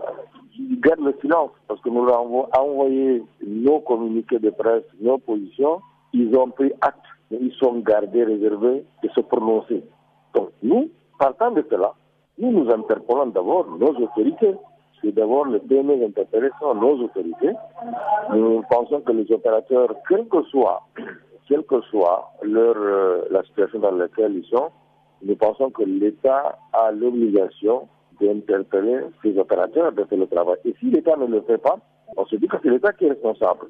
ils 0.57 0.79
gardent 0.79 1.05
le 1.05 1.15
silence 1.21 1.51
parce 1.67 1.81
que 1.81 1.89
nous 1.89 2.07
avons 2.07 2.47
envoyé 2.57 3.23
nos 3.45 3.79
communiqués 3.79 4.39
de 4.39 4.49
presse, 4.49 4.83
nos 4.99 5.17
positions. 5.17 5.81
Ils 6.13 6.35
ont 6.35 6.49
pris 6.49 6.71
acte, 6.81 6.97
mais 7.29 7.37
ils 7.41 7.53
sont 7.53 7.79
gardés, 7.79 8.23
réservés 8.23 8.83
de 9.03 9.09
se 9.09 9.21
prononcer. 9.21 9.83
Donc 10.35 10.49
nous, 10.61 10.89
partant 11.19 11.51
de 11.51 11.65
cela, 11.69 11.93
nous 12.37 12.51
nous 12.51 12.71
interpellons 12.71 13.27
d'abord 13.27 13.67
nos 13.77 13.93
autorités. 13.95 14.55
C'est 15.01 15.13
d'abord 15.13 15.45
le 15.45 15.59
premier 15.59 16.03
interpellé 16.05 16.49
sont 16.59 16.75
nos 16.75 16.99
autorités. 17.01 17.53
Nous 18.33 18.63
pensons 18.69 19.01
que 19.01 19.11
les 19.11 19.31
opérateurs, 19.31 19.95
quel 20.07 20.27
que 20.27 20.43
soit, 20.43 20.83
quelle 21.47 21.63
que 21.63 21.81
soit 21.81 22.31
leur, 22.43 22.75
euh, 22.77 23.23
la 23.31 23.43
situation 23.43 23.79
dans 23.79 23.91
laquelle 23.91 24.35
ils 24.35 24.45
sont, 24.45 24.69
nous 25.23 25.35
pensons 25.35 25.69
que 25.71 25.83
l'État 25.83 26.57
a 26.73 26.91
l'obligation 26.91 27.87
d'interpeller 28.21 28.99
ces 29.23 29.37
opérateurs 29.37 29.91
de 29.91 30.03
faire 30.03 30.19
le 30.19 30.27
travail. 30.27 30.57
Et 30.65 30.75
si 30.79 30.91
l'État 30.91 31.15
ne 31.17 31.25
le 31.25 31.41
fait 31.41 31.57
pas, 31.57 31.77
on 32.17 32.25
se 32.25 32.35
dit 32.35 32.47
que 32.47 32.57
c'est 32.61 32.69
l'État 32.69 32.93
qui 32.93 33.05
est 33.05 33.09
responsable. 33.09 33.67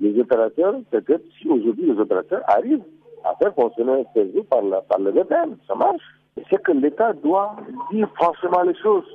Les 0.00 0.18
opérateurs, 0.20 0.74
peut-être 0.90 1.24
si 1.40 1.48
aujourd'hui 1.48 1.92
les 1.92 1.98
opérateurs 1.98 2.42
arrivent 2.46 2.84
à 3.24 3.34
faire 3.36 3.54
fonctionner 3.54 4.04
ces 4.14 4.22
réseaux 4.22 4.44
par, 4.44 4.60
par 4.88 4.98
le 5.00 5.10
VPN, 5.10 5.56
ça 5.66 5.74
marche. 5.74 6.02
C'est 6.48 6.62
que 6.62 6.72
l'État 6.72 7.12
doit 7.14 7.56
dire 7.90 8.08
franchement 8.14 8.62
les 8.62 8.76
choses 8.76 9.08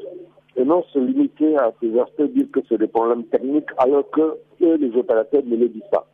et 0.55 0.65
non 0.65 0.83
se 0.91 0.99
limiter 0.99 1.57
à 1.57 1.71
ces 1.81 1.97
aspects, 1.99 2.23
dire 2.23 2.47
que 2.51 2.59
c'est 2.67 2.77
des 2.77 2.87
problèmes 2.87 3.23
techniques 3.25 3.69
alors 3.77 4.09
que 4.11 4.37
eux, 4.61 4.75
les 4.75 4.95
opérateurs 4.97 5.43
ne 5.45 5.55
le 5.55 5.69
disent 5.69 5.81
pas. 5.91 6.05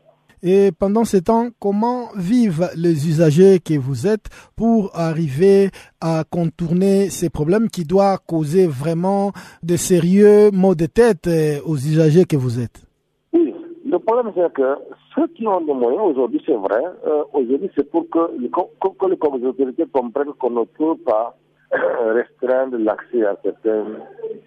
Et 0.42 0.72
pendant 0.72 1.04
ce 1.04 1.18
temps, 1.18 1.50
comment 1.60 2.08
vivent 2.16 2.70
les 2.78 3.10
usagers 3.10 3.60
que 3.60 3.78
vous 3.78 4.08
êtes 4.08 4.30
pour 4.56 4.92
arriver 4.94 5.70
à 6.00 6.24
contourner 6.30 7.10
ces 7.10 7.30
problèmes 7.30 7.68
qui 7.68 7.84
doivent 7.84 8.20
causer 8.26 8.66
vraiment 8.66 9.32
de 9.64 9.76
sérieux 9.76 10.50
maux 10.52 10.76
de 10.76 10.86
tête 10.86 11.28
euh, 11.28 11.60
aux 11.66 11.76
usagers 11.76 12.24
que 12.24 12.38
vous 12.38 12.62
êtes? 12.62 12.86
Oui, 13.34 13.54
le 13.86 14.00
problème 14.00 14.32
c'est 14.34 14.54
que 14.54 14.76
ceux 15.14 15.28
qui 15.28 15.46
ont 15.46 15.60
des 15.62 15.74
moyens 15.74 16.04
aujourd'hui, 16.04 16.42
c'est 16.46 16.56
vrai, 16.56 16.84
euh, 17.06 17.24
aujourd'hui 17.34 17.70
c'est 17.76 17.90
pour 17.90 18.10
que, 18.10 18.20
que, 18.48 19.08
les 19.10 19.46
autorités 19.46 19.86
comprennent 19.92 20.34
qu'on 20.40 20.52
ne 20.52 20.64
peut 20.64 20.96
pas 21.06 21.38
restreindre 21.72 22.78
l'accès 22.78 23.26
à 23.26 23.36
certains 23.44 23.86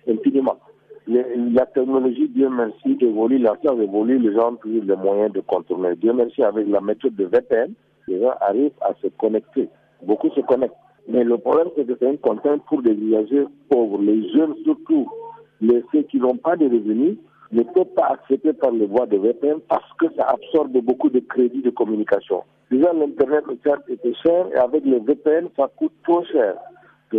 infiniment 0.08 0.56
la 1.06 1.66
technologie, 1.66 2.28
Dieu 2.28 2.48
merci, 2.48 2.96
évolue, 3.00 3.38
la 3.38 3.56
évolue, 3.64 4.18
les 4.18 4.32
gens 4.34 4.54
toujours 4.54 4.84
les 4.84 4.96
moyens 4.96 5.32
de 5.32 5.40
contourner. 5.40 5.96
Dieu 5.96 6.12
merci, 6.12 6.42
avec 6.42 6.68
la 6.68 6.80
méthode 6.80 7.16
de 7.16 7.24
VPN, 7.24 7.72
les 8.08 8.20
gens 8.20 8.34
arrivent 8.40 8.72
à 8.80 8.94
se 9.02 9.08
connecter. 9.18 9.68
Beaucoup 10.02 10.30
se 10.30 10.40
connectent. 10.40 10.76
Mais 11.08 11.24
le 11.24 11.38
problème, 11.38 11.68
c'est 11.76 11.84
que 11.84 11.96
c'est 11.98 12.08
une 12.08 12.18
contrainte 12.18 12.62
pour 12.66 12.82
des 12.82 12.92
usagers 12.92 13.46
pauvres. 13.68 14.00
Les 14.00 14.30
jeunes, 14.32 14.54
surtout, 14.64 15.08
les 15.60 15.82
ceux 15.92 16.02
qui 16.02 16.18
n'ont 16.18 16.36
pas 16.36 16.56
de 16.56 16.64
revenus, 16.64 17.16
ne 17.50 17.62
peuvent 17.64 17.92
pas 17.96 18.12
accepter 18.12 18.52
par 18.52 18.70
les 18.70 18.86
voies 18.86 19.06
de 19.06 19.18
VPN 19.18 19.58
parce 19.68 19.92
que 19.98 20.06
ça 20.16 20.24
absorbe 20.24 20.72
beaucoup 20.80 21.10
de 21.10 21.18
crédits 21.18 21.62
de 21.62 21.70
communication. 21.70 22.44
Déjà, 22.70 22.92
l'Internet, 22.92 23.44
certes, 23.62 23.82
était 23.88 24.14
cher 24.14 24.46
et 24.54 24.56
avec 24.56 24.84
le 24.84 25.00
VPN, 25.00 25.48
ça 25.56 25.68
coûte 25.76 25.92
trop 26.04 26.24
cher 26.24 26.54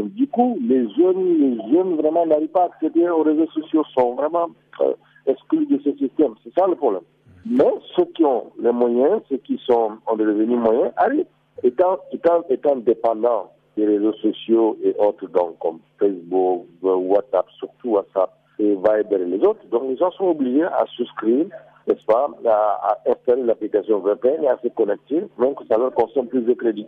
du 0.01 0.27
coup, 0.27 0.57
les 0.61 0.89
jeunes, 0.93 1.37
les 1.39 1.71
jeunes 1.71 1.95
vraiment 1.95 2.25
n'arrivent 2.25 2.49
pas 2.49 2.63
à 2.63 2.65
accéder 2.65 3.07
aux 3.09 3.23
réseaux 3.23 3.47
sociaux, 3.47 3.83
sont 3.97 4.15
vraiment 4.15 4.47
euh, 4.81 4.93
exclus 5.25 5.65
de 5.67 5.79
ce 5.83 5.91
système. 5.97 6.33
C'est 6.43 6.53
ça 6.57 6.67
le 6.67 6.75
problème. 6.75 7.03
Mais 7.45 7.71
ceux 7.95 8.05
qui 8.15 8.23
ont 8.23 8.51
les 8.59 8.71
moyens, 8.71 9.21
ceux 9.29 9.37
qui 9.37 9.59
sont, 9.65 9.91
ont 10.07 10.15
des 10.15 10.25
revenus 10.25 10.57
moyens, 10.57 10.91
arrivent. 10.97 11.25
Étant, 11.61 11.97
étant, 12.11 12.43
étant 12.49 12.75
dépendants 12.77 13.51
des 13.77 13.85
réseaux 13.85 14.13
sociaux 14.13 14.77
et 14.83 14.95
autres, 14.99 15.27
donc 15.29 15.57
comme 15.59 15.79
Facebook, 15.99 16.65
WhatsApp, 16.81 17.45
surtout 17.57 17.91
WhatsApp 17.91 18.31
et 18.59 18.75
Viber 18.75 19.21
et 19.21 19.25
les 19.25 19.45
autres, 19.45 19.65
donc 19.71 19.83
les 19.89 19.97
gens 19.97 20.11
sont 20.11 20.27
obligés 20.27 20.63
à 20.63 20.85
souscrire, 20.95 21.47
n'est-ce 21.87 22.05
pas, 22.05 22.29
à, 22.45 22.51
à 22.51 23.11
installer 23.11 23.43
l'application 23.43 23.99
VPN 23.99 24.43
et 24.43 24.47
à 24.47 24.57
se 24.57 24.67
connecter, 24.69 25.21
que 25.21 25.65
ça 25.69 25.77
leur 25.77 25.93
consomme 25.93 26.27
plus 26.27 26.41
de 26.41 26.53
crédit. 26.53 26.87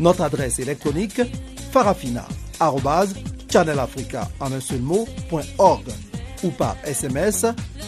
Notre 0.00 0.22
adresse 0.22 0.58
électronique 0.58 1.20
farafina.channelafrica 1.70 4.28
en 4.40 4.52
un 4.52 4.60
seul 4.60 4.80
mot, 4.80 5.06
ou 6.42 6.50
par 6.50 6.76
SMS 6.84 7.46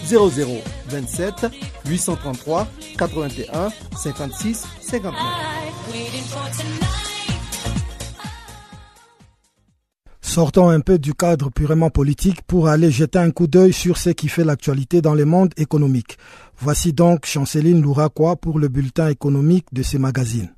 0027 0.08 1.46
833 1.86 2.68
81 2.98 3.68
56 3.96 4.66
59. 4.80 5.20
Sortons 10.20 10.68
un 10.68 10.80
peu 10.80 10.98
du 10.98 11.14
cadre 11.14 11.50
purement 11.50 11.88
politique 11.88 12.42
pour 12.42 12.68
aller 12.68 12.90
jeter 12.90 13.18
un 13.18 13.30
coup 13.30 13.46
d'œil 13.46 13.72
sur 13.72 13.96
ce 13.96 14.10
qui 14.10 14.28
fait 14.28 14.44
l'actualité 14.44 15.00
dans 15.00 15.14
le 15.14 15.24
monde 15.24 15.54
économique. 15.56 16.18
Voici 16.58 16.92
donc 16.92 17.24
Chanceline 17.24 17.80
Louraquois 17.80 18.36
pour 18.36 18.58
le 18.58 18.68
bulletin 18.68 19.08
économique 19.08 19.64
de 19.72 19.82
ces 19.82 19.98
magazines. 19.98 20.52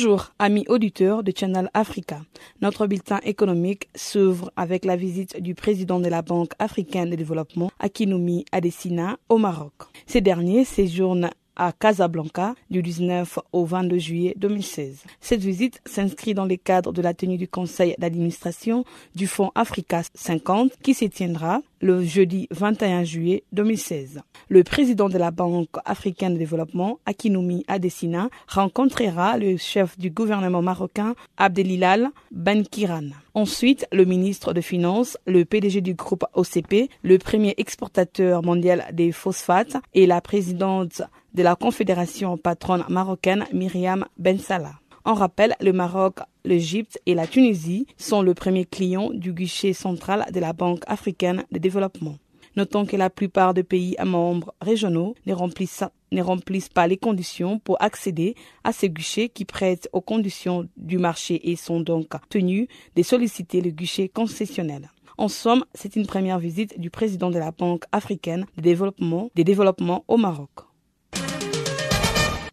Bonjour, 0.00 0.30
amis 0.38 0.64
auditeurs 0.68 1.24
de 1.24 1.32
Channel 1.36 1.70
Africa. 1.74 2.20
Notre 2.60 2.86
bulletin 2.86 3.18
économique 3.24 3.88
s'ouvre 3.96 4.52
avec 4.56 4.84
la 4.84 4.94
visite 4.94 5.42
du 5.42 5.56
président 5.56 5.98
de 5.98 6.06
la 6.06 6.22
Banque 6.22 6.52
africaine 6.60 7.10
de 7.10 7.16
développement, 7.16 7.72
Akinoumi 7.80 8.44
Adesina, 8.52 9.16
au 9.28 9.38
Maroc. 9.38 9.72
Ces 10.06 10.20
derniers 10.20 10.64
séjournent 10.64 11.30
à 11.58 11.72
Casablanca 11.72 12.54
du 12.70 12.82
19 12.82 13.40
au 13.52 13.64
22 13.66 13.98
juillet 13.98 14.34
2016. 14.38 15.04
Cette 15.20 15.40
visite 15.40 15.80
s'inscrit 15.84 16.34
dans 16.34 16.46
le 16.46 16.56
cadre 16.56 16.92
de 16.92 17.02
la 17.02 17.12
tenue 17.12 17.36
du 17.36 17.48
conseil 17.48 17.94
d'administration 17.98 18.84
du 19.14 19.26
Fonds 19.26 19.52
Africa 19.54 20.02
50 20.14 20.72
qui 20.82 20.94
se 20.94 21.04
tiendra 21.04 21.60
le 21.80 22.02
jeudi 22.02 22.48
21 22.50 23.04
juillet 23.04 23.44
2016. 23.52 24.22
Le 24.48 24.64
président 24.64 25.08
de 25.08 25.18
la 25.18 25.30
Banque 25.30 25.76
africaine 25.84 26.34
de 26.34 26.38
développement, 26.38 26.98
Akinoumi 27.06 27.64
Adesina, 27.68 28.30
rencontrera 28.48 29.38
le 29.38 29.56
chef 29.56 29.98
du 29.98 30.10
gouvernement 30.10 30.62
marocain, 30.62 31.14
Abdelilal 31.36 32.10
Benkiran. 32.30 33.10
Ensuite, 33.34 33.86
le 33.92 34.04
ministre 34.04 34.52
de 34.52 34.60
Finances, 34.60 35.16
le 35.26 35.44
PDG 35.44 35.80
du 35.80 35.94
groupe 35.94 36.24
OCP, 36.34 36.90
le 37.02 37.18
premier 37.18 37.54
exportateur 37.56 38.42
mondial 38.42 38.86
des 38.92 39.12
phosphates 39.12 39.76
et 39.94 40.06
la 40.06 40.20
présidente 40.20 41.02
de 41.34 41.42
la 41.42 41.56
Confédération 41.56 42.36
patronne 42.36 42.84
marocaine 42.88 43.46
Myriam 43.52 44.06
Ben 44.18 44.38
Salah. 44.38 44.74
En 45.04 45.14
rappel, 45.14 45.54
le 45.60 45.72
Maroc, 45.72 46.18
l'Égypte 46.44 47.00
et 47.06 47.14
la 47.14 47.26
Tunisie 47.26 47.86
sont 47.96 48.22
le 48.22 48.34
premier 48.34 48.64
client 48.64 49.10
du 49.10 49.32
guichet 49.32 49.72
central 49.72 50.26
de 50.32 50.40
la 50.40 50.52
Banque 50.52 50.82
africaine 50.86 51.44
de 51.50 51.58
développement. 51.58 52.16
Notons 52.56 52.86
que 52.86 52.96
la 52.96 53.08
plupart 53.08 53.54
des 53.54 53.62
pays 53.62 53.96
membres 54.04 54.52
régionaux 54.60 55.14
ne 55.26 55.32
remplissent, 55.32 55.84
ne 56.12 56.22
remplissent 56.22 56.68
pas 56.68 56.86
les 56.86 56.96
conditions 56.96 57.58
pour 57.58 57.80
accéder 57.80 58.34
à 58.64 58.72
ces 58.72 58.90
guichets 58.90 59.28
qui 59.28 59.44
prêtent 59.44 59.88
aux 59.92 60.00
conditions 60.00 60.68
du 60.76 60.98
marché 60.98 61.50
et 61.50 61.56
sont 61.56 61.80
donc 61.80 62.08
tenus 62.28 62.66
de 62.96 63.02
solliciter 63.02 63.60
le 63.60 63.70
guichet 63.70 64.08
concessionnel. 64.08 64.90
En 65.18 65.28
somme, 65.28 65.64
c'est 65.74 65.96
une 65.96 66.06
première 66.06 66.38
visite 66.38 66.78
du 66.78 66.90
président 66.90 67.30
de 67.30 67.38
la 67.38 67.50
Banque 67.50 67.84
africaine 67.92 68.46
de 68.56 68.62
développement, 68.62 69.30
de 69.34 69.42
développement 69.42 70.04
au 70.06 70.16
Maroc. 70.16 70.67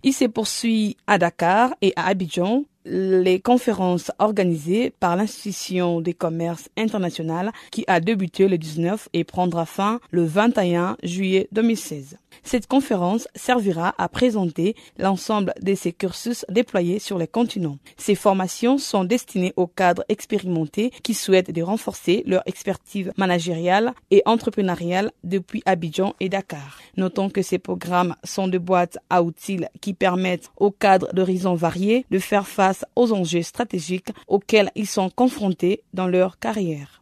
Il 0.05 0.13
se 0.13 0.25
poursuit 0.25 0.97
à 1.07 1.17
Dakar 1.17 1.73
et 1.81 1.91
à 1.95 2.05
Abidjan 2.05 2.63
les 2.85 3.39
conférences 3.39 4.11
organisées 4.19 4.91
par 4.99 5.15
l'institution 5.15 6.01
des 6.01 6.13
commerces 6.13 6.69
international 6.77 7.51
qui 7.71 7.83
a 7.87 7.99
débuté 7.99 8.47
le 8.47 8.57
19 8.57 9.09
et 9.13 9.23
prendra 9.23 9.65
fin 9.65 9.99
le 10.11 10.23
21 10.23 10.97
juillet 11.03 11.47
2016. 11.51 12.17
Cette 12.43 12.67
conférence 12.67 13.27
servira 13.33 13.95
à 13.97 14.07
présenter 14.09 14.75
l'ensemble 14.99 15.53
de 15.61 15.73
ces 15.73 15.93
cursus 15.93 16.45
déployés 16.49 16.99
sur 16.99 17.17
les 17.17 17.27
continents. 17.27 17.77
Ces 17.97 18.13
formations 18.13 18.77
sont 18.77 19.03
destinées 19.03 19.53
aux 19.55 19.67
cadres 19.67 20.03
expérimentés 20.09 20.91
qui 21.01 21.13
souhaitent 21.13 21.51
de 21.51 21.61
renforcer 21.61 22.23
leur 22.27 22.43
expertise 22.45 23.11
managériale 23.17 23.93
et 24.11 24.21
entrepreneuriale 24.25 25.11
depuis 25.23 25.63
Abidjan 25.65 26.13
et 26.19 26.29
Dakar. 26.29 26.79
Notons 26.97 27.29
que 27.29 27.41
ces 27.41 27.57
programmes 27.57 28.15
sont 28.23 28.47
de 28.47 28.57
boîtes 28.57 28.97
à 29.09 29.23
outils 29.23 29.61
qui 29.81 29.93
permettent 29.93 30.51
aux 30.57 30.71
cadres 30.71 31.11
d'horizons 31.13 31.55
variés 31.55 32.05
de 32.11 32.19
faire 32.19 32.47
face 32.47 32.74
aux 32.95 33.13
enjeux 33.13 33.43
stratégiques 33.43 34.09
auxquels 34.27 34.71
ils 34.75 34.87
sont 34.87 35.09
confrontés 35.09 35.83
dans 35.93 36.07
leur 36.07 36.39
carrière. 36.39 37.01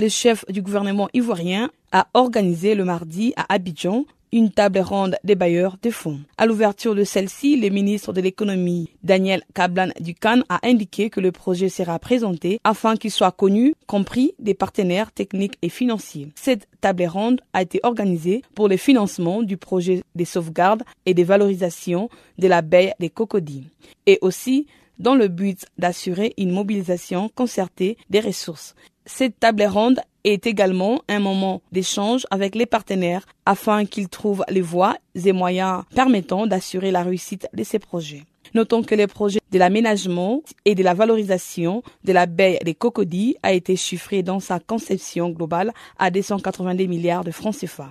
Le 0.00 0.08
chef 0.08 0.44
du 0.48 0.62
gouvernement 0.62 1.08
ivoirien 1.14 1.70
a 1.92 2.08
organisé 2.14 2.74
le 2.74 2.84
mardi 2.84 3.32
à 3.36 3.52
Abidjan 3.52 4.04
une 4.32 4.50
table 4.50 4.80
ronde 4.80 5.16
des 5.24 5.34
bailleurs 5.34 5.76
de 5.82 5.90
fonds. 5.90 6.20
À 6.38 6.46
l'ouverture 6.46 6.94
de 6.94 7.04
celle-ci, 7.04 7.56
le 7.56 7.68
ministre 7.68 8.12
de 8.12 8.20
l'économie 8.20 8.88
Daniel 9.02 9.42
Kablan 9.54 9.90
Dukan 10.00 10.42
a 10.48 10.58
indiqué 10.62 11.10
que 11.10 11.20
le 11.20 11.32
projet 11.32 11.68
sera 11.68 11.98
présenté 11.98 12.58
afin 12.64 12.96
qu'il 12.96 13.10
soit 13.10 13.32
connu, 13.32 13.74
compris 13.86 14.32
des 14.38 14.54
partenaires 14.54 15.12
techniques 15.12 15.58
et 15.60 15.68
financiers. 15.68 16.28
Cette 16.34 16.66
table 16.80 17.04
ronde 17.04 17.42
a 17.52 17.62
été 17.62 17.80
organisée 17.82 18.42
pour 18.54 18.68
le 18.68 18.78
financement 18.78 19.42
du 19.42 19.58
projet 19.58 20.02
de 20.14 20.24
sauvegarde 20.24 20.82
et 21.04 21.14
de 21.14 21.22
valorisation 21.22 22.08
de 22.38 22.48
la 22.48 22.62
baie 22.62 22.94
des 23.00 23.10
cocodis 23.10 23.64
et 24.06 24.18
aussi 24.22 24.66
dans 24.98 25.14
le 25.14 25.28
but 25.28 25.66
d'assurer 25.78 26.32
une 26.38 26.52
mobilisation 26.52 27.28
concertée 27.34 27.96
des 28.08 28.20
ressources. 28.20 28.74
Cette 29.04 29.38
table 29.40 29.64
ronde 29.64 30.00
est 30.24 30.46
également 30.46 31.00
un 31.08 31.18
moment 31.18 31.62
d'échange 31.72 32.26
avec 32.30 32.54
les 32.54 32.66
partenaires 32.66 33.26
afin 33.46 33.84
qu'ils 33.84 34.08
trouvent 34.08 34.44
les 34.48 34.60
voies 34.60 34.96
et 35.14 35.32
moyens 35.32 35.82
permettant 35.94 36.46
d'assurer 36.46 36.90
la 36.90 37.02
réussite 37.02 37.48
de 37.52 37.64
ces 37.64 37.78
projets. 37.78 38.24
Notons 38.54 38.82
que 38.82 38.94
le 38.94 39.06
projet 39.06 39.40
de 39.50 39.58
l'aménagement 39.58 40.42
et 40.66 40.74
de 40.74 40.82
la 40.82 40.92
valorisation 40.92 41.82
de 42.04 42.12
la 42.12 42.26
baie 42.26 42.58
des 42.64 42.74
Cocodis 42.74 43.36
a 43.42 43.54
été 43.54 43.76
chiffré 43.76 44.22
dans 44.22 44.40
sa 44.40 44.60
conception 44.60 45.30
globale 45.30 45.72
à 45.98 46.10
290 46.10 46.86
milliards 46.86 47.24
de 47.24 47.30
francs 47.30 47.56
CFA. 47.56 47.90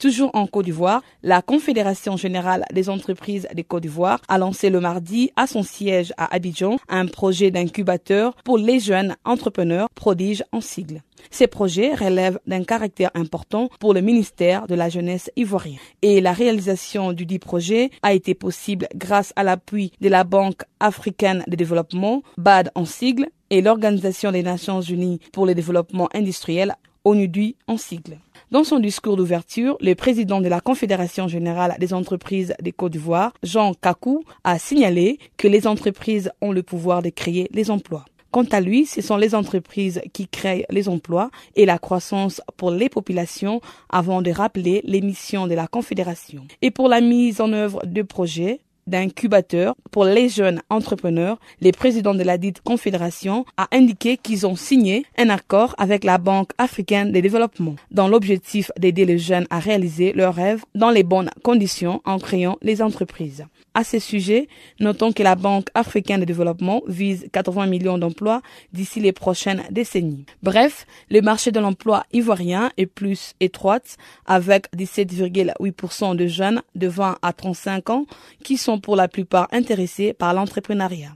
Toujours 0.00 0.30
en 0.34 0.48
Côte 0.48 0.64
d'Ivoire, 0.64 1.02
la 1.22 1.40
Confédération 1.40 2.16
générale 2.16 2.64
des 2.72 2.90
entreprises 2.90 3.46
de 3.54 3.62
Côte 3.62 3.82
d'Ivoire 3.82 4.20
a 4.26 4.38
lancé 4.38 4.70
le 4.70 4.80
mardi 4.80 5.30
à 5.36 5.46
son 5.46 5.62
siège 5.62 6.12
à 6.16 6.34
Abidjan 6.34 6.78
un 6.88 7.06
projet 7.06 7.52
d'incubateur 7.52 8.34
pour 8.44 8.58
les 8.58 8.80
jeunes 8.80 9.16
entrepreneurs 9.24 9.88
prodiges 9.90 10.44
en 10.50 10.60
sigle. 10.60 11.02
Ces 11.30 11.46
projets 11.46 11.94
relèvent 11.94 12.38
d'un 12.46 12.64
caractère 12.64 13.10
important 13.14 13.68
pour 13.80 13.94
le 13.94 14.00
ministère 14.00 14.66
de 14.66 14.74
la 14.74 14.88
Jeunesse 14.88 15.30
ivoirien. 15.36 15.78
Et 16.02 16.20
la 16.20 16.32
réalisation 16.32 17.12
du 17.12 17.26
dit 17.26 17.38
projet 17.38 17.90
a 18.02 18.12
été 18.12 18.34
possible 18.34 18.88
grâce 18.94 19.32
à 19.36 19.42
l'appui 19.42 19.92
de 20.00 20.08
la 20.08 20.24
Banque 20.24 20.62
africaine 20.80 21.44
de 21.46 21.56
développement, 21.56 22.22
BAD 22.36 22.70
en 22.74 22.84
sigle, 22.84 23.28
et 23.50 23.60
l'Organisation 23.60 24.32
des 24.32 24.42
Nations 24.42 24.80
Unies 24.80 25.20
pour 25.32 25.44
le 25.44 25.54
développement 25.54 26.08
industriel, 26.14 26.74
ONUDI 27.04 27.56
en 27.66 27.76
sigle. 27.76 28.18
Dans 28.50 28.64
son 28.64 28.78
discours 28.78 29.16
d'ouverture, 29.16 29.76
le 29.80 29.94
président 29.94 30.40
de 30.40 30.48
la 30.48 30.60
Confédération 30.60 31.26
générale 31.26 31.74
des 31.78 31.94
entreprises 31.94 32.54
des 32.62 32.72
Côte 32.72 32.92
d'Ivoire, 32.92 33.32
Jean 33.42 33.74
Kakou, 33.74 34.24
a 34.44 34.58
signalé 34.58 35.18
que 35.36 35.48
les 35.48 35.66
entreprises 35.66 36.30
ont 36.40 36.52
le 36.52 36.62
pouvoir 36.62 37.02
de 37.02 37.08
créer 37.08 37.48
les 37.52 37.70
emplois. 37.70 38.04
Quant 38.32 38.44
à 38.50 38.62
lui, 38.62 38.86
ce 38.86 39.02
sont 39.02 39.18
les 39.18 39.34
entreprises 39.34 40.00
qui 40.14 40.26
créent 40.26 40.64
les 40.70 40.88
emplois 40.88 41.30
et 41.54 41.66
la 41.66 41.78
croissance 41.78 42.40
pour 42.56 42.70
les 42.70 42.88
populations 42.88 43.60
avant 43.90 44.22
de 44.22 44.30
rappeler 44.30 44.80
les 44.84 45.02
missions 45.02 45.46
de 45.46 45.54
la 45.54 45.66
Confédération. 45.66 46.46
Et 46.62 46.70
pour 46.70 46.88
la 46.88 47.02
mise 47.02 47.42
en 47.42 47.52
œuvre 47.52 47.84
de 47.84 48.00
projets, 48.00 48.60
d'incubateur 48.86 49.74
pour 49.90 50.04
les 50.04 50.28
jeunes 50.28 50.62
entrepreneurs, 50.70 51.38
le 51.60 51.70
président 51.72 52.14
de 52.14 52.22
la 52.22 52.38
dite 52.38 52.62
confédération 52.62 53.44
a 53.56 53.68
indiqué 53.72 54.16
qu'ils 54.16 54.46
ont 54.46 54.56
signé 54.56 55.04
un 55.18 55.28
accord 55.28 55.74
avec 55.78 56.02
la 56.02 56.18
Banque 56.18 56.52
africaine 56.58 57.12
de 57.12 57.20
développement 57.20 57.76
dans 57.90 58.08
l'objectif 58.08 58.70
d'aider 58.78 59.04
les 59.04 59.18
jeunes 59.18 59.46
à 59.50 59.58
réaliser 59.58 60.12
leurs 60.14 60.34
rêves 60.34 60.64
dans 60.74 60.90
les 60.90 61.02
bonnes 61.02 61.30
conditions 61.42 62.00
en 62.04 62.18
créant 62.18 62.58
les 62.62 62.82
entreprises. 62.82 63.44
À 63.74 63.84
ce 63.84 63.98
sujet, 63.98 64.48
notons 64.80 65.12
que 65.12 65.22
la 65.22 65.34
Banque 65.34 65.68
africaine 65.74 66.20
de 66.20 66.26
développement 66.26 66.82
vise 66.86 67.26
80 67.32 67.66
millions 67.66 67.96
d'emplois 67.96 68.42
d'ici 68.74 69.00
les 69.00 69.12
prochaines 69.12 69.62
décennies. 69.70 70.26
Bref, 70.42 70.86
le 71.10 71.22
marché 71.22 71.52
de 71.52 71.60
l'emploi 71.60 72.04
ivoirien 72.12 72.70
est 72.76 72.86
plus 72.86 73.32
étroite 73.40 73.96
avec 74.26 74.70
17,8% 74.76 76.16
de 76.16 76.26
jeunes 76.26 76.62
de 76.74 76.86
20 76.86 77.16
à 77.22 77.32
35 77.32 77.90
ans 77.90 78.06
qui 78.44 78.58
sont 78.58 78.78
pour 78.78 78.94
la 78.94 79.08
plupart 79.08 79.48
intéressés 79.52 80.12
par 80.12 80.34
l'entrepreneuriat. 80.34 81.14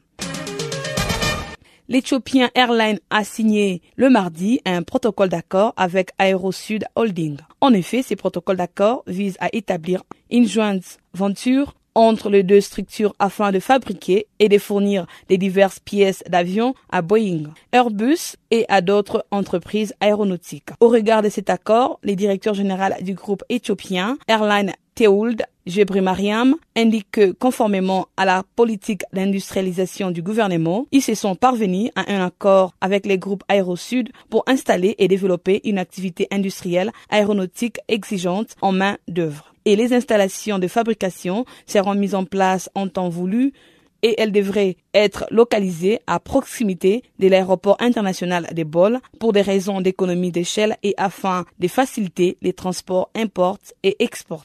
L'Ethiopian 1.88 2.48
Airlines 2.54 2.98
a 3.10 3.22
signé 3.22 3.80
le 3.96 4.10
mardi 4.10 4.60
un 4.64 4.82
protocole 4.82 5.28
d'accord 5.28 5.72
avec 5.76 6.10
AeroSud 6.18 6.84
Holding. 6.96 7.36
En 7.60 7.72
effet, 7.72 8.02
ces 8.02 8.16
protocoles 8.16 8.56
d'accord 8.56 9.04
visent 9.06 9.36
à 9.40 9.48
établir 9.52 10.02
une 10.30 10.48
jointe 10.48 10.98
venture 11.14 11.74
entre 11.96 12.28
les 12.28 12.42
deux 12.42 12.60
structures 12.60 13.14
afin 13.18 13.50
de 13.50 13.58
fabriquer 13.58 14.26
et 14.38 14.48
de 14.48 14.58
fournir 14.58 15.06
les 15.28 15.38
diverses 15.38 15.80
pièces 15.80 16.22
d'avion 16.28 16.74
à 16.90 17.02
Boeing, 17.02 17.54
Airbus 17.72 18.36
et 18.50 18.66
à 18.68 18.82
d'autres 18.82 19.24
entreprises 19.30 19.94
aéronautiques. 20.00 20.70
Au 20.80 20.88
regard 20.88 21.22
de 21.22 21.28
cet 21.28 21.50
accord, 21.50 21.98
les 22.04 22.14
directeurs 22.14 22.54
généraux 22.54 22.76
du 23.00 23.14
groupe 23.14 23.42
éthiopien 23.48 24.18
Airline 24.28 24.72
Teould 24.94 25.42
Jebri 25.66 26.00
Mariam 26.00 26.54
indique 26.76 27.10
que, 27.10 27.32
conformément 27.32 28.06
à 28.16 28.24
la 28.24 28.44
politique 28.54 29.02
d'industrialisation 29.12 30.10
du 30.10 30.22
gouvernement, 30.22 30.86
ils 30.92 31.02
se 31.02 31.14
sont 31.14 31.34
parvenus 31.34 31.90
à 31.96 32.10
un 32.12 32.24
accord 32.24 32.72
avec 32.80 33.04
les 33.04 33.18
groupes 33.18 33.42
Aérosud 33.48 34.10
pour 34.30 34.44
installer 34.46 34.94
et 34.98 35.08
développer 35.08 35.60
une 35.64 35.78
activité 35.78 36.28
industrielle 36.30 36.92
aéronautique 37.10 37.78
exigeante 37.88 38.54
en 38.60 38.72
main 38.72 38.96
d'œuvre. 39.08 39.55
Et 39.66 39.76
les 39.76 39.92
installations 39.92 40.58
de 40.58 40.68
fabrication 40.68 41.44
seront 41.66 41.94
mises 41.94 42.14
en 42.14 42.24
place 42.24 42.70
en 42.74 42.88
temps 42.88 43.10
voulu 43.10 43.52
et 44.02 44.14
elles 44.18 44.30
devraient 44.30 44.76
être 44.94 45.26
localisées 45.30 45.98
à 46.06 46.20
proximité 46.20 47.02
de 47.18 47.26
l'aéroport 47.28 47.76
international 47.80 48.48
de 48.54 48.62
Bol 48.62 49.00
pour 49.18 49.32
des 49.32 49.42
raisons 49.42 49.80
d'économie 49.80 50.30
d'échelle 50.30 50.76
et 50.84 50.94
afin 50.96 51.44
de 51.58 51.66
faciliter 51.66 52.38
les 52.42 52.52
transports 52.52 53.10
import 53.16 53.58
et 53.82 53.96
export. 53.98 54.44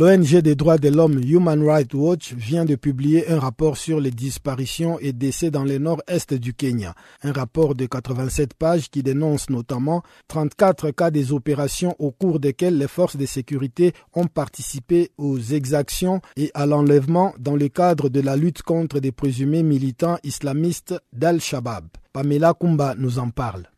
L'ONG 0.00 0.40
des 0.40 0.54
droits 0.54 0.78
de 0.78 0.88
l'homme 0.88 1.20
Human 1.22 1.62
Rights 1.62 1.92
Watch 1.92 2.32
vient 2.32 2.64
de 2.64 2.74
publier 2.74 3.28
un 3.28 3.38
rapport 3.38 3.76
sur 3.76 4.00
les 4.00 4.10
disparitions 4.10 4.98
et 4.98 5.12
décès 5.12 5.50
dans 5.50 5.62
le 5.62 5.76
nord-est 5.76 6.32
du 6.32 6.54
Kenya. 6.54 6.94
Un 7.22 7.32
rapport 7.32 7.74
de 7.74 7.84
87 7.84 8.54
pages 8.54 8.88
qui 8.88 9.02
dénonce 9.02 9.50
notamment 9.50 10.02
34 10.28 10.90
cas 10.92 11.10
des 11.10 11.32
opérations 11.32 11.94
au 11.98 12.12
cours 12.12 12.40
desquelles 12.40 12.78
les 12.78 12.88
forces 12.88 13.18
de 13.18 13.26
sécurité 13.26 13.92
ont 14.14 14.26
participé 14.26 15.10
aux 15.18 15.38
exactions 15.38 16.22
et 16.34 16.50
à 16.54 16.64
l'enlèvement 16.64 17.34
dans 17.38 17.56
le 17.56 17.68
cadre 17.68 18.08
de 18.08 18.22
la 18.22 18.36
lutte 18.36 18.62
contre 18.62 19.00
des 19.00 19.12
présumés 19.12 19.62
militants 19.62 20.16
islamistes 20.24 20.94
d'Al-Shabaab. 21.12 21.88
Pamela 22.14 22.54
Kumba 22.58 22.94
nous 22.96 23.18
en 23.18 23.28
parle. 23.28 23.68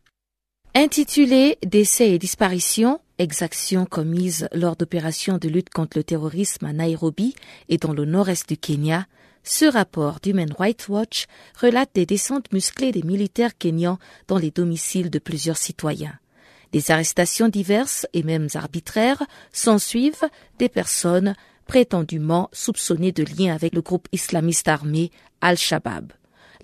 Intitulé 0.73 1.57
Décès 1.63 2.11
et 2.11 2.17
disparitions, 2.17 2.99
exactions 3.17 3.85
commises 3.85 4.47
lors 4.53 4.75
d'opérations 4.75 5.37
de 5.37 5.47
lutte 5.49 5.69
contre 5.69 5.97
le 5.97 6.03
terrorisme 6.03 6.65
à 6.65 6.73
Nairobi 6.73 7.35
et 7.69 7.77
dans 7.77 7.93
le 7.93 8.05
nord-est 8.05 8.49
du 8.49 8.57
Kenya, 8.57 9.05
ce 9.43 9.65
rapport 9.65 10.19
d'Human 10.21 10.53
Rights 10.57 10.87
Watch 10.87 11.25
relate 11.59 11.91
des 11.93 12.05
descentes 12.05 12.51
musclées 12.53 12.91
des 12.91 13.03
militaires 13.03 13.57
kenyans 13.57 13.99
dans 14.27 14.37
les 14.37 14.51
domiciles 14.51 15.09
de 15.09 15.19
plusieurs 15.19 15.57
citoyens. 15.57 16.17
Des 16.71 16.91
arrestations 16.91 17.49
diverses 17.49 18.07
et 18.13 18.23
même 18.23 18.47
arbitraires 18.55 19.21
s'ensuivent 19.51 20.29
des 20.59 20.69
personnes 20.69 21.35
prétendument 21.67 22.49
soupçonnées 22.51 23.11
de 23.11 23.23
lien 23.23 23.53
avec 23.53 23.75
le 23.75 23.81
groupe 23.81 24.07
islamiste 24.11 24.67
armé 24.67 25.11
Al-Shabaab. 25.41 26.13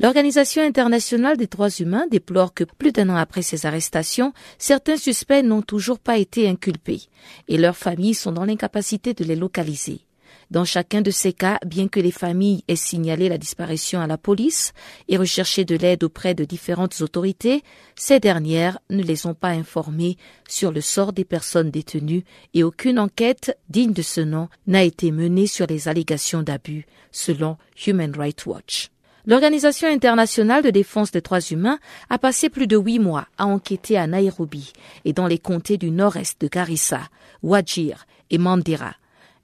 L'Organisation 0.02 0.64
internationale 0.64 1.36
des 1.36 1.48
droits 1.48 1.70
humains 1.70 2.08
déplore 2.10 2.54
que 2.54 2.64
plus 2.64 2.94
d'un 2.94 3.10
an 3.10 3.18
après 3.18 3.42
ces 3.42 3.66
arrestations, 3.66 4.32
certains 4.58 4.96
suspects 4.96 5.44
n'ont 5.44 5.62
toujours 5.62 6.00
pas 6.00 6.18
été 6.18 6.48
inculpés 6.48 7.02
et 7.50 7.58
leurs 7.58 7.76
familles 7.76 8.14
sont 8.14 8.32
dans 8.32 8.46
l'incapacité 8.46 9.14
de 9.14 9.26
les 9.26 9.36
localiser. 9.36 10.06
Dans 10.52 10.64
chacun 10.64 11.02
de 11.02 11.12
ces 11.12 11.34
cas, 11.34 11.60
bien 11.66 11.90
que 11.90 12.00
les 12.00 12.12
familles 12.12 12.64
aient 12.70 12.78
signalé 12.78 13.28
la 13.28 13.38
disparition 13.38 14.00
à 14.00 14.08
la 14.08 14.18
police 14.18 14.72
et 15.10 15.18
recherché 15.18 15.66
de 15.66 15.76
l'aide 15.76 16.06
auprès 16.06 16.34
de 16.34 16.46
différentes 16.46 17.02
autorités, 17.02 17.62
ces 17.98 18.22
dernières 18.22 18.80
ne 18.90 19.04
les 19.04 19.26
ont 19.26 19.34
pas 19.34 19.50
informés 19.50 20.16
sur 20.48 20.72
le 20.72 20.80
sort 20.80 21.12
des 21.12 21.26
personnes 21.26 21.72
détenues 21.72 22.24
et 22.54 22.64
aucune 22.64 23.00
enquête 23.00 23.58
digne 23.68 23.94
de 23.94 24.02
ce 24.02 24.22
nom 24.22 24.48
n'a 24.66 24.84
été 24.84 25.12
menée 25.12 25.48
sur 25.48 25.68
les 25.68 25.90
allégations 25.90 26.42
d'abus, 26.42 26.86
selon 27.12 27.58
Human 27.86 28.16
Rights 28.18 28.46
Watch. 28.46 28.90
L'Organisation 29.30 29.88
internationale 29.88 30.64
de 30.64 30.72
défense 30.72 31.12
des 31.12 31.22
droits 31.22 31.40
humains 31.40 31.78
a 32.10 32.18
passé 32.18 32.50
plus 32.50 32.66
de 32.66 32.76
huit 32.76 32.98
mois 32.98 33.28
à 33.38 33.46
enquêter 33.46 33.96
à 33.96 34.08
Nairobi 34.08 34.74
et 35.06 35.14
dans 35.14 35.28
les 35.28 35.38
comtés 35.38 35.78
du 35.78 35.92
nord-est 35.92 36.42
de 36.42 36.48
Garissa, 36.48 37.02
Wajir 37.44 38.08
et 38.32 38.40
Mandera, 38.40 38.96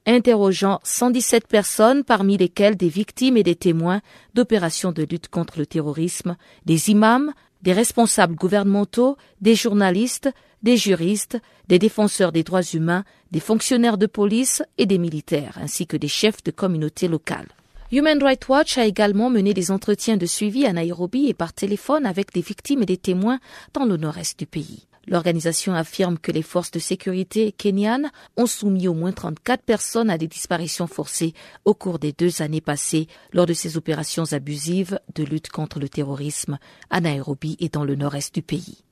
interrogeant 0.08 0.80
117 0.84 1.46
personnes 1.46 2.04
parmi 2.04 2.36
lesquelles 2.36 2.78
des 2.78 2.90
victimes 2.90 3.38
et 3.38 3.44
des 3.44 3.54
témoins 3.54 4.02
d'opérations 4.34 4.92
de 4.92 5.04
lutte 5.04 5.28
contre 5.28 5.60
le 5.60 5.68
terrorisme, 5.68 6.36
des 6.66 6.90
imams, 6.90 7.32
des 7.62 7.74
responsables 7.74 8.34
gouvernementaux, 8.34 9.18
des 9.42 9.54
journalistes, 9.54 10.32
des 10.64 10.78
juristes, 10.78 11.38
des 11.68 11.78
défenseurs 11.78 12.32
des 12.32 12.42
droits 12.42 12.64
humains, 12.74 13.04
des 13.30 13.40
fonctionnaires 13.40 14.00
de 14.00 14.08
police 14.08 14.64
et 14.80 14.88
des 14.88 14.98
militaires, 14.98 15.60
ainsi 15.62 15.86
que 15.86 15.96
des 15.96 16.08
chefs 16.08 16.44
de 16.44 16.50
communautés 16.50 17.08
locales. 17.08 17.54
Human 17.96 18.22
Rights 18.22 18.50
Watch 18.50 18.78
a 18.78 18.86
également 18.86 19.30
mené 19.30 19.54
des 19.54 19.72
entretiens 19.72 20.18
de 20.18 20.26
suivi 20.26 20.66
à 20.66 20.74
Nairobi 20.74 21.28
et 21.28 21.34
par 21.34 21.54
téléphone 21.54 22.06
avec 22.06 22.34
des 22.34 22.42
victimes 22.42 22.82
et 22.84 22.86
des 22.86 22.98
témoins 22.98 23.40
dans 23.72 23.86
le 23.86 23.96
nord-est 23.96 24.38
du 24.38 24.46
pays. 24.46 24.86
L'organisation 25.08 25.74
affirme 25.74 26.18
que 26.18 26.34
les 26.34 26.42
forces 26.42 26.72
de 26.72 26.80
sécurité 26.80 27.54
kenyanes 27.54 28.12
ont 28.36 28.48
soumis 28.48 28.90
au 28.90 28.94
moins 28.94 29.14
34 29.14 29.64
personnes 29.64 30.10
à 30.10 30.18
des 30.18 30.28
disparitions 30.28 30.88
forcées 30.88 31.34
au 31.64 31.74
cours 31.74 31.98
des 31.98 32.12
deux 32.12 32.42
années 32.42 32.60
passées 32.60 33.08
lors 33.32 33.46
de 33.46 33.54
ces 33.54 33.78
opérations 33.78 34.34
abusives 34.34 35.00
de 35.16 35.24
lutte 35.24 35.48
contre 35.48 35.80
le 35.80 35.88
terrorisme 35.88 36.58
à 36.90 37.00
Nairobi 37.00 37.56
et 37.62 37.70
dans 37.70 37.86
le 37.86 37.96
nord-est 37.96 38.36
du 38.36 38.42
pays. 38.42 38.85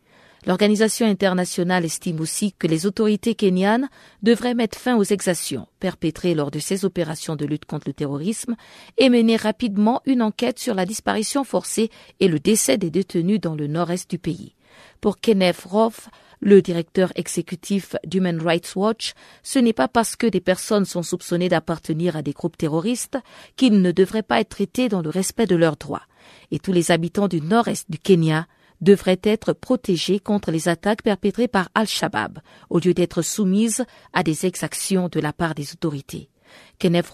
L'organisation 0.45 1.07
internationale 1.07 1.85
estime 1.85 2.19
aussi 2.19 2.51
que 2.51 2.67
les 2.67 2.85
autorités 2.85 3.33
kenyanes 3.33 3.87
devraient 4.23 4.53
mettre 4.53 4.77
fin 4.77 4.97
aux 4.97 5.03
exactions 5.03 5.67
perpétrées 5.79 6.35
lors 6.35 6.51
de 6.51 6.59
ces 6.59 6.83
opérations 6.83 7.37
de 7.37 7.45
lutte 7.45 7.63
contre 7.65 7.87
le 7.87 7.93
terrorisme 7.93 8.55
et 8.97 9.09
mener 9.09 9.37
rapidement 9.37 10.01
une 10.05 10.21
enquête 10.21 10.59
sur 10.59 10.75
la 10.75 10.85
disparition 10.85 11.45
forcée 11.45 11.89
et 12.19 12.27
le 12.27 12.39
décès 12.39 12.77
des 12.77 12.91
détenus 12.91 13.39
dans 13.39 13.55
le 13.55 13.67
nord-est 13.67 14.09
du 14.09 14.19
pays. 14.19 14.53
Pour 14.99 15.19
Kenneth 15.19 15.63
Roth, 15.63 16.09
le 16.41 16.61
directeur 16.61 17.13
exécutif 17.15 17.95
d'Human 18.05 18.41
Rights 18.41 18.75
Watch, 18.75 19.13
ce 19.43 19.59
n'est 19.59 19.71
pas 19.71 19.87
parce 19.87 20.17
que 20.17 20.27
des 20.27 20.41
personnes 20.41 20.83
sont 20.83 21.03
soupçonnées 21.03 21.47
d'appartenir 21.47 22.17
à 22.17 22.21
des 22.21 22.33
groupes 22.33 22.57
terroristes 22.57 23.17
qu'ils 23.55 23.81
ne 23.81 23.91
devraient 23.93 24.23
pas 24.23 24.41
être 24.41 24.49
traités 24.49 24.89
dans 24.89 25.01
le 25.01 25.09
respect 25.09 25.45
de 25.45 25.55
leurs 25.55 25.77
droits. 25.77 26.03
Et 26.51 26.59
tous 26.59 26.73
les 26.73 26.91
habitants 26.91 27.29
du 27.29 27.39
nord-est 27.39 27.89
du 27.89 27.97
Kenya 27.97 28.45
devraient 28.83 29.21
être 29.23 29.53
protégées 29.53 30.19
contre 30.19 30.51
les 30.51 30.67
attaques 30.67 31.01
perpétrées 31.01 31.47
par 31.47 31.69
Al-Shabaab, 31.73 32.39
au 32.69 32.79
lieu 32.79 32.93
d'être 32.93 33.21
soumises 33.21 33.85
à 34.13 34.21
des 34.21 34.45
exactions 34.45 35.09
de 35.09 35.19
la 35.19 35.33
part 35.33 35.55
des 35.55 35.71
autorités. 35.71 36.29
Kenneth 36.77 37.11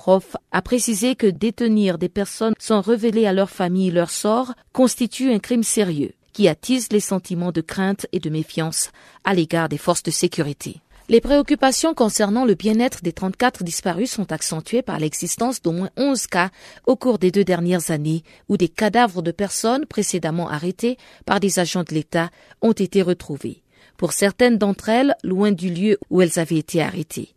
a 0.51 0.61
précisé 0.61 1.15
que 1.15 1.27
détenir 1.27 1.97
des 1.97 2.09
personnes 2.09 2.55
sans 2.59 2.81
révéler 2.81 3.25
à 3.25 3.33
leur 3.33 3.49
famille 3.49 3.91
leur 3.91 4.09
sort 4.09 4.53
constitue 4.73 5.31
un 5.31 5.39
crime 5.39 5.63
sérieux 5.63 6.11
qui 6.33 6.47
attise 6.47 6.91
les 6.91 6.99
sentiments 6.99 7.51
de 7.51 7.61
crainte 7.61 8.05
et 8.11 8.19
de 8.19 8.29
méfiance 8.29 8.91
à 9.23 9.33
l'égard 9.33 9.69
des 9.69 9.77
forces 9.77 10.03
de 10.03 10.11
sécurité. 10.11 10.81
Les 11.09 11.21
préoccupations 11.21 11.95
concernant 11.95 12.45
le 12.45 12.53
bien-être 12.53 13.01
des 13.01 13.13
34 13.13 13.63
disparus 13.63 14.11
sont 14.11 14.31
accentuées 14.31 14.83
par 14.83 14.99
l'existence 14.99 15.59
d'au 15.59 15.71
moins 15.71 15.89
11 15.97 16.27
cas 16.27 16.51
au 16.85 16.95
cours 16.95 17.17
des 17.17 17.31
deux 17.31 17.43
dernières 17.43 17.89
années 17.89 18.21
où 18.47 18.57
des 18.57 18.67
cadavres 18.67 19.23
de 19.23 19.31
personnes 19.31 19.87
précédemment 19.87 20.49
arrêtées 20.49 20.97
par 21.25 21.39
des 21.39 21.57
agents 21.57 21.83
de 21.83 21.95
l'État 21.95 22.29
ont 22.61 22.73
été 22.73 23.01
retrouvés. 23.01 23.63
Pour 23.97 24.13
certaines 24.13 24.59
d'entre 24.59 24.89
elles, 24.89 25.15
loin 25.23 25.51
du 25.51 25.73
lieu 25.73 25.97
où 26.11 26.21
elles 26.21 26.37
avaient 26.37 26.59
été 26.59 26.79
arrêtées. 26.79 27.33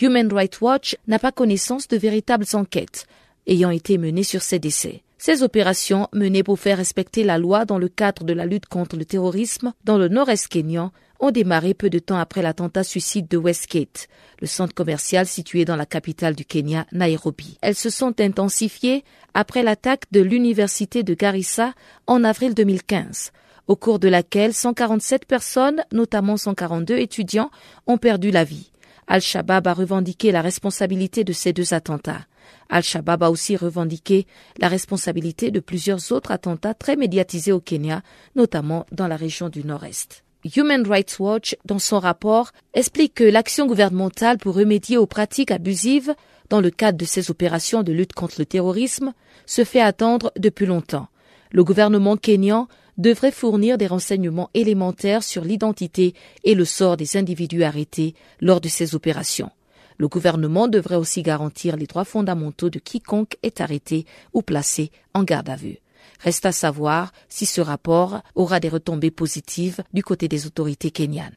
Human 0.00 0.32
Rights 0.32 0.60
Watch 0.60 0.96
n'a 1.08 1.18
pas 1.18 1.32
connaissance 1.32 1.88
de 1.88 1.96
véritables 1.96 2.46
enquêtes 2.52 3.06
ayant 3.48 3.70
été 3.70 3.98
menées 3.98 4.22
sur 4.22 4.42
ces 4.42 4.60
décès. 4.60 5.02
Ces 5.18 5.42
opérations 5.42 6.06
menées 6.12 6.44
pour 6.44 6.60
faire 6.60 6.76
respecter 6.76 7.24
la 7.24 7.38
loi 7.38 7.64
dans 7.64 7.78
le 7.78 7.88
cadre 7.88 8.22
de 8.22 8.32
la 8.32 8.46
lutte 8.46 8.66
contre 8.66 8.96
le 8.96 9.04
terrorisme 9.04 9.72
dans 9.82 9.98
le 9.98 10.06
nord-est 10.06 10.46
kényan 10.46 10.92
ont 11.20 11.30
démarré 11.30 11.74
peu 11.74 11.90
de 11.90 11.98
temps 11.98 12.18
après 12.18 12.42
l'attentat 12.42 12.84
suicide 12.84 13.28
de 13.28 13.36
Westgate, 13.36 14.08
le 14.40 14.46
centre 14.46 14.74
commercial 14.74 15.26
situé 15.26 15.64
dans 15.64 15.76
la 15.76 15.86
capitale 15.86 16.34
du 16.34 16.44
Kenya, 16.44 16.86
Nairobi. 16.92 17.58
Elles 17.62 17.74
se 17.74 17.90
sont 17.90 18.20
intensifiées 18.20 19.04
après 19.34 19.62
l'attaque 19.62 20.04
de 20.12 20.20
l'université 20.20 21.02
de 21.02 21.14
Garissa 21.14 21.74
en 22.06 22.24
avril 22.24 22.54
2015, 22.54 23.32
au 23.66 23.76
cours 23.76 23.98
de 23.98 24.08
laquelle 24.08 24.54
147 24.54 25.26
personnes, 25.26 25.82
notamment 25.92 26.36
142 26.36 26.96
étudiants, 26.98 27.50
ont 27.86 27.98
perdu 27.98 28.30
la 28.30 28.44
vie. 28.44 28.70
Al-Shabaab 29.08 29.66
a 29.68 29.74
revendiqué 29.74 30.32
la 30.32 30.42
responsabilité 30.42 31.22
de 31.22 31.32
ces 31.32 31.52
deux 31.52 31.74
attentats. 31.74 32.26
Al-Shabaab 32.68 33.22
a 33.22 33.30
aussi 33.30 33.56
revendiqué 33.56 34.26
la 34.58 34.68
responsabilité 34.68 35.50
de 35.50 35.60
plusieurs 35.60 36.12
autres 36.12 36.32
attentats 36.32 36.74
très 36.74 36.96
médiatisés 36.96 37.52
au 37.52 37.60
Kenya, 37.60 38.02
notamment 38.34 38.86
dans 38.90 39.06
la 39.06 39.16
région 39.16 39.48
du 39.48 39.64
Nord-Est. 39.64 40.25
Human 40.44 40.86
Rights 40.86 41.18
Watch, 41.18 41.56
dans 41.64 41.78
son 41.78 41.98
rapport, 41.98 42.52
explique 42.74 43.14
que 43.14 43.24
l'action 43.24 43.66
gouvernementale 43.66 44.38
pour 44.38 44.54
remédier 44.54 44.96
aux 44.96 45.06
pratiques 45.06 45.50
abusives 45.50 46.14
dans 46.48 46.60
le 46.60 46.70
cadre 46.70 46.98
de 46.98 47.04
ces 47.04 47.30
opérations 47.30 47.82
de 47.82 47.92
lutte 47.92 48.12
contre 48.12 48.36
le 48.38 48.46
terrorisme 48.46 49.12
se 49.46 49.64
fait 49.64 49.80
attendre 49.80 50.32
depuis 50.38 50.66
longtemps. 50.66 51.08
Le 51.50 51.64
gouvernement 51.64 52.16
kényan 52.16 52.68
devrait 52.98 53.32
fournir 53.32 53.78
des 53.78 53.86
renseignements 53.86 54.50
élémentaires 54.54 55.22
sur 55.22 55.44
l'identité 55.44 56.14
et 56.44 56.54
le 56.54 56.64
sort 56.64 56.96
des 56.96 57.16
individus 57.16 57.62
arrêtés 57.62 58.14
lors 58.40 58.60
de 58.60 58.68
ces 58.68 58.94
opérations. 58.94 59.50
Le 59.98 60.08
gouvernement 60.08 60.68
devrait 60.68 60.96
aussi 60.96 61.22
garantir 61.22 61.76
les 61.76 61.86
droits 61.86 62.04
fondamentaux 62.04 62.70
de 62.70 62.78
quiconque 62.78 63.36
est 63.42 63.60
arrêté 63.60 64.04
ou 64.34 64.42
placé 64.42 64.90
en 65.14 65.24
garde 65.24 65.48
à 65.48 65.56
vue. 65.56 65.78
Reste 66.20 66.46
à 66.46 66.52
savoir 66.52 67.12
si 67.28 67.46
ce 67.46 67.60
rapport 67.60 68.22
aura 68.34 68.60
des 68.60 68.68
retombées 68.68 69.10
positives 69.10 69.82
du 69.92 70.02
côté 70.02 70.28
des 70.28 70.46
autorités 70.46 70.90
kenyanes. 70.90 71.36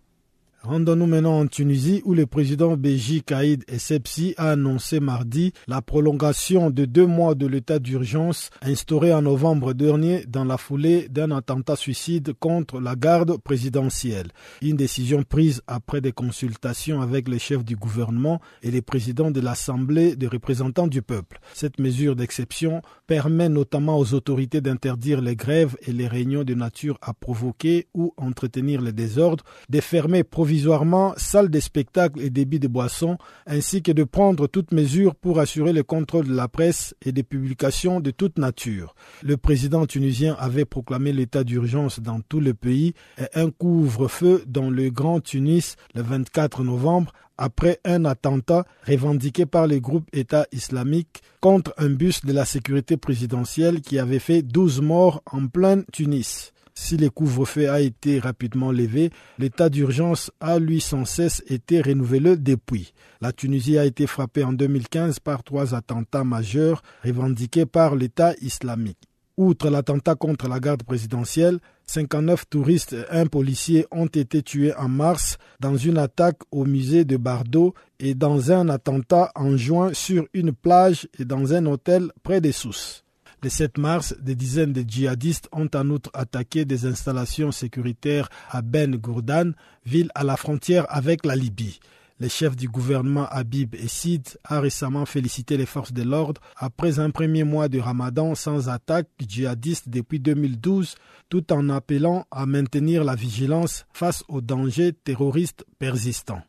Rendons-nous 0.62 1.05
maintenant 1.05 1.39
en 1.39 1.47
Tunisie 1.47 2.01
où 2.03 2.14
le 2.14 2.26
président 2.26 2.76
Béji 2.76 3.24
Kaïd 3.24 3.64
Essebsi 3.70 4.34
a 4.36 4.51
annoncé 4.51 4.99
mardi 4.99 5.53
la 5.70 5.82
prolongation 5.82 6.70
de 6.70 6.84
deux 6.84 7.05
mois 7.05 7.34
de 7.34 7.47
l'état 7.47 7.80
d'urgence 7.80 8.49
instauré 8.62 9.14
en 9.14 9.22
novembre 9.22 9.72
dernier 9.74 10.26
dans 10.28 10.43
la 10.43 10.57
foulée 10.57 11.07
d'un 11.07 11.32
attentat 11.32 11.78
suicide 11.78 12.34
contre 12.34 12.82
la 12.82 12.97
garde 12.97 13.38
présidentielle. 13.38 14.28
Une 14.62 14.76
décision 14.76 15.24
prise 15.24 15.62
après 15.66 16.01
des 16.01 16.12
consultations 16.12 17.01
avec 17.01 17.30
les 17.30 17.39
chefs 17.39 17.64
du 17.64 17.78
gouvernement 17.78 18.41
et 18.62 18.70
les 18.70 18.82
présidents 18.82 19.32
de 19.32 19.39
l'Assemblée 19.39 20.18
des 20.18 20.28
représentants 20.28 20.88
du 20.88 21.01
peuple. 21.01 21.39
Cette 21.53 21.80
mesure 21.80 22.18
d'exception 22.18 22.82
permet 23.07 23.47
notamment 23.47 23.97
aux 23.97 24.14
autorités 24.14 24.60
d'interdire 24.60 25.22
les 25.22 25.38
grèves 25.38 25.78
et 25.88 25.93
les 25.93 26.07
réunions 26.07 26.43
de 26.43 26.53
nature 26.53 26.97
à 27.01 27.14
provoquer 27.14 27.88
ou 27.93 28.14
entretenir 28.18 28.82
les 28.82 28.91
désordres, 28.91 29.45
de 29.70 29.80
fermer 29.80 30.26
provisoirement 30.50 31.14
salles 31.16 31.50
des 31.50 31.62
spectacles 31.62 32.22
et 32.22 32.32
débits 32.32 32.58
de 32.60 32.68
boissons, 32.68 33.20
ainsi 33.45 33.84
que 33.84 33.91
de 33.91 34.04
prendre 34.04 34.47
toutes 34.47 34.72
mesures 34.72 35.14
pour 35.14 35.39
assurer 35.39 35.74
le 35.74 35.84
contrôle 35.84 36.26
de 36.28 36.34
la 36.34 36.47
presse 36.47 36.95
et 37.06 37.12
des 37.12 37.22
publications 37.22 38.00
de 38.00 38.10
toute 38.10 38.39
nature. 38.39 38.95
Le 39.22 39.38
président 39.38 39.86
tunisien 39.86 40.36
avait 40.39 40.66
proclamé 40.66 41.14
l'état 41.14 41.43
d'urgence 41.43 42.00
dans 42.00 42.22
tout 42.22 42.39
le 42.39 42.56
pays 42.56 42.95
et 43.20 43.28
un 43.39 43.52
couvre-feu 43.52 44.43
dans 44.47 44.72
le 44.72 44.89
Grand 44.89 45.20
Tunis 45.20 45.76
le 45.93 46.02
24 46.02 46.64
novembre 46.64 47.14
après 47.38 47.80
un 47.86 48.04
attentat 48.06 48.66
revendiqué 48.88 49.45
par 49.45 49.68
le 49.68 49.80
groupe 49.80 50.08
État 50.14 50.47
islamique 50.52 51.22
contre 51.41 51.76
un 51.78 51.89
bus 51.89 52.26
de 52.26 52.34
la 52.34 52.45
sécurité 52.45 52.97
présidentielle 52.97 53.82
qui 53.82 54.00
avait 54.00 54.18
fait 54.18 54.41
12 54.41 54.82
morts 54.82 55.22
en 55.32 55.45
plein 55.45 55.84
Tunis. 55.93 56.54
Si 56.82 56.95
le 56.95 57.09
couvre-feu 57.09 57.69
a 57.69 57.82
été 57.82 58.19
rapidement 58.19 58.71
levé, 58.71 59.11
l'état 59.38 59.69
d'urgence 59.69 60.32
a 60.39 60.59
lui 60.59 60.80
sans 60.80 61.03
cesse 61.03 61.43
été 61.45 61.82
renouvelé 61.82 62.38
depuis. 62.38 62.93
La 63.19 63.34
Tunisie 63.34 63.77
a 63.77 63.86
été 63.86 64.07
frappée 64.07 64.45
en 64.45 64.53
2015 64.53 65.19
par 65.19 65.43
trois 65.43 65.75
attentats 65.75 66.23
majeurs 66.23 66.82
revendiqués 67.03 67.65
par 67.65 67.95
l'État 67.95 68.34
islamique. 68.41 69.09
Outre 69.36 69.69
l'attentat 69.69 70.15
contre 70.15 70.47
la 70.47 70.61
garde 70.61 70.84
présidentielle, 70.84 71.59
59 71.86 72.49
touristes 72.49 72.93
et 72.93 73.03
un 73.11 73.25
policier 73.25 73.86
ont 73.91 74.07
été 74.07 74.41
tués 74.41 74.73
en 74.73 74.88
mars 74.88 75.38
dans 75.59 75.75
une 75.75 75.97
attaque 75.97 76.39
au 76.49 76.63
musée 76.63 77.03
de 77.03 77.17
Bardo 77.17 77.73
et 77.99 78.15
dans 78.15 78.53
un 78.53 78.69
attentat 78.69 79.32
en 79.36 79.57
juin 79.57 79.93
sur 79.93 80.25
une 80.34 80.53
plage 80.53 81.09
et 81.19 81.25
dans 81.25 81.53
un 81.53 81.65
hôtel 81.65 82.13
près 82.23 82.39
des 82.39 82.53
Sousse. 82.53 83.03
Le 83.42 83.50
7 83.50 83.78
mars, 83.78 84.16
des 84.20 84.36
dizaines 84.36 84.74
de 84.74 84.84
djihadistes 84.86 85.48
ont 85.54 85.70
en 85.74 85.90
outre 85.90 86.10
attaqué 86.14 86.66
des 86.66 86.86
installations 86.86 87.54
sécuritaires 87.54 88.30
à 88.50 88.62
Ben 88.62 88.98
Gourdan, 88.98 89.54
ville 89.86 90.12
à 90.14 90.26
la 90.26 90.36
frontière 90.36 90.86
avec 90.90 91.26
la 91.26 91.38
Libye. 91.38 91.80
Le 92.20 92.28
chef 92.28 92.58
du 92.58 92.68
gouvernement 92.68 93.28
Habib 93.30 93.76
Essid 93.76 94.28
a 94.44 94.60
récemment 94.60 95.06
félicité 95.06 95.56
les 95.56 95.66
forces 95.66 95.94
de 95.94 96.04
l'ordre 96.04 96.42
après 96.58 97.00
un 97.00 97.12
premier 97.12 97.46
mois 97.46 97.70
de 97.70 97.80
ramadan 97.80 98.36
sans 98.36 98.68
attaque 98.68 99.08
djihadiste 99.26 99.88
depuis 99.88 100.20
2012, 100.20 100.96
tout 101.30 101.54
en 101.54 101.70
appelant 101.70 102.26
à 102.32 102.46
maintenir 102.46 103.06
la 103.06 103.16
vigilance 103.16 103.86
face 103.94 104.26
aux 104.28 104.42
dangers 104.42 104.92
terroristes 104.92 105.66
persistants. 105.80 106.42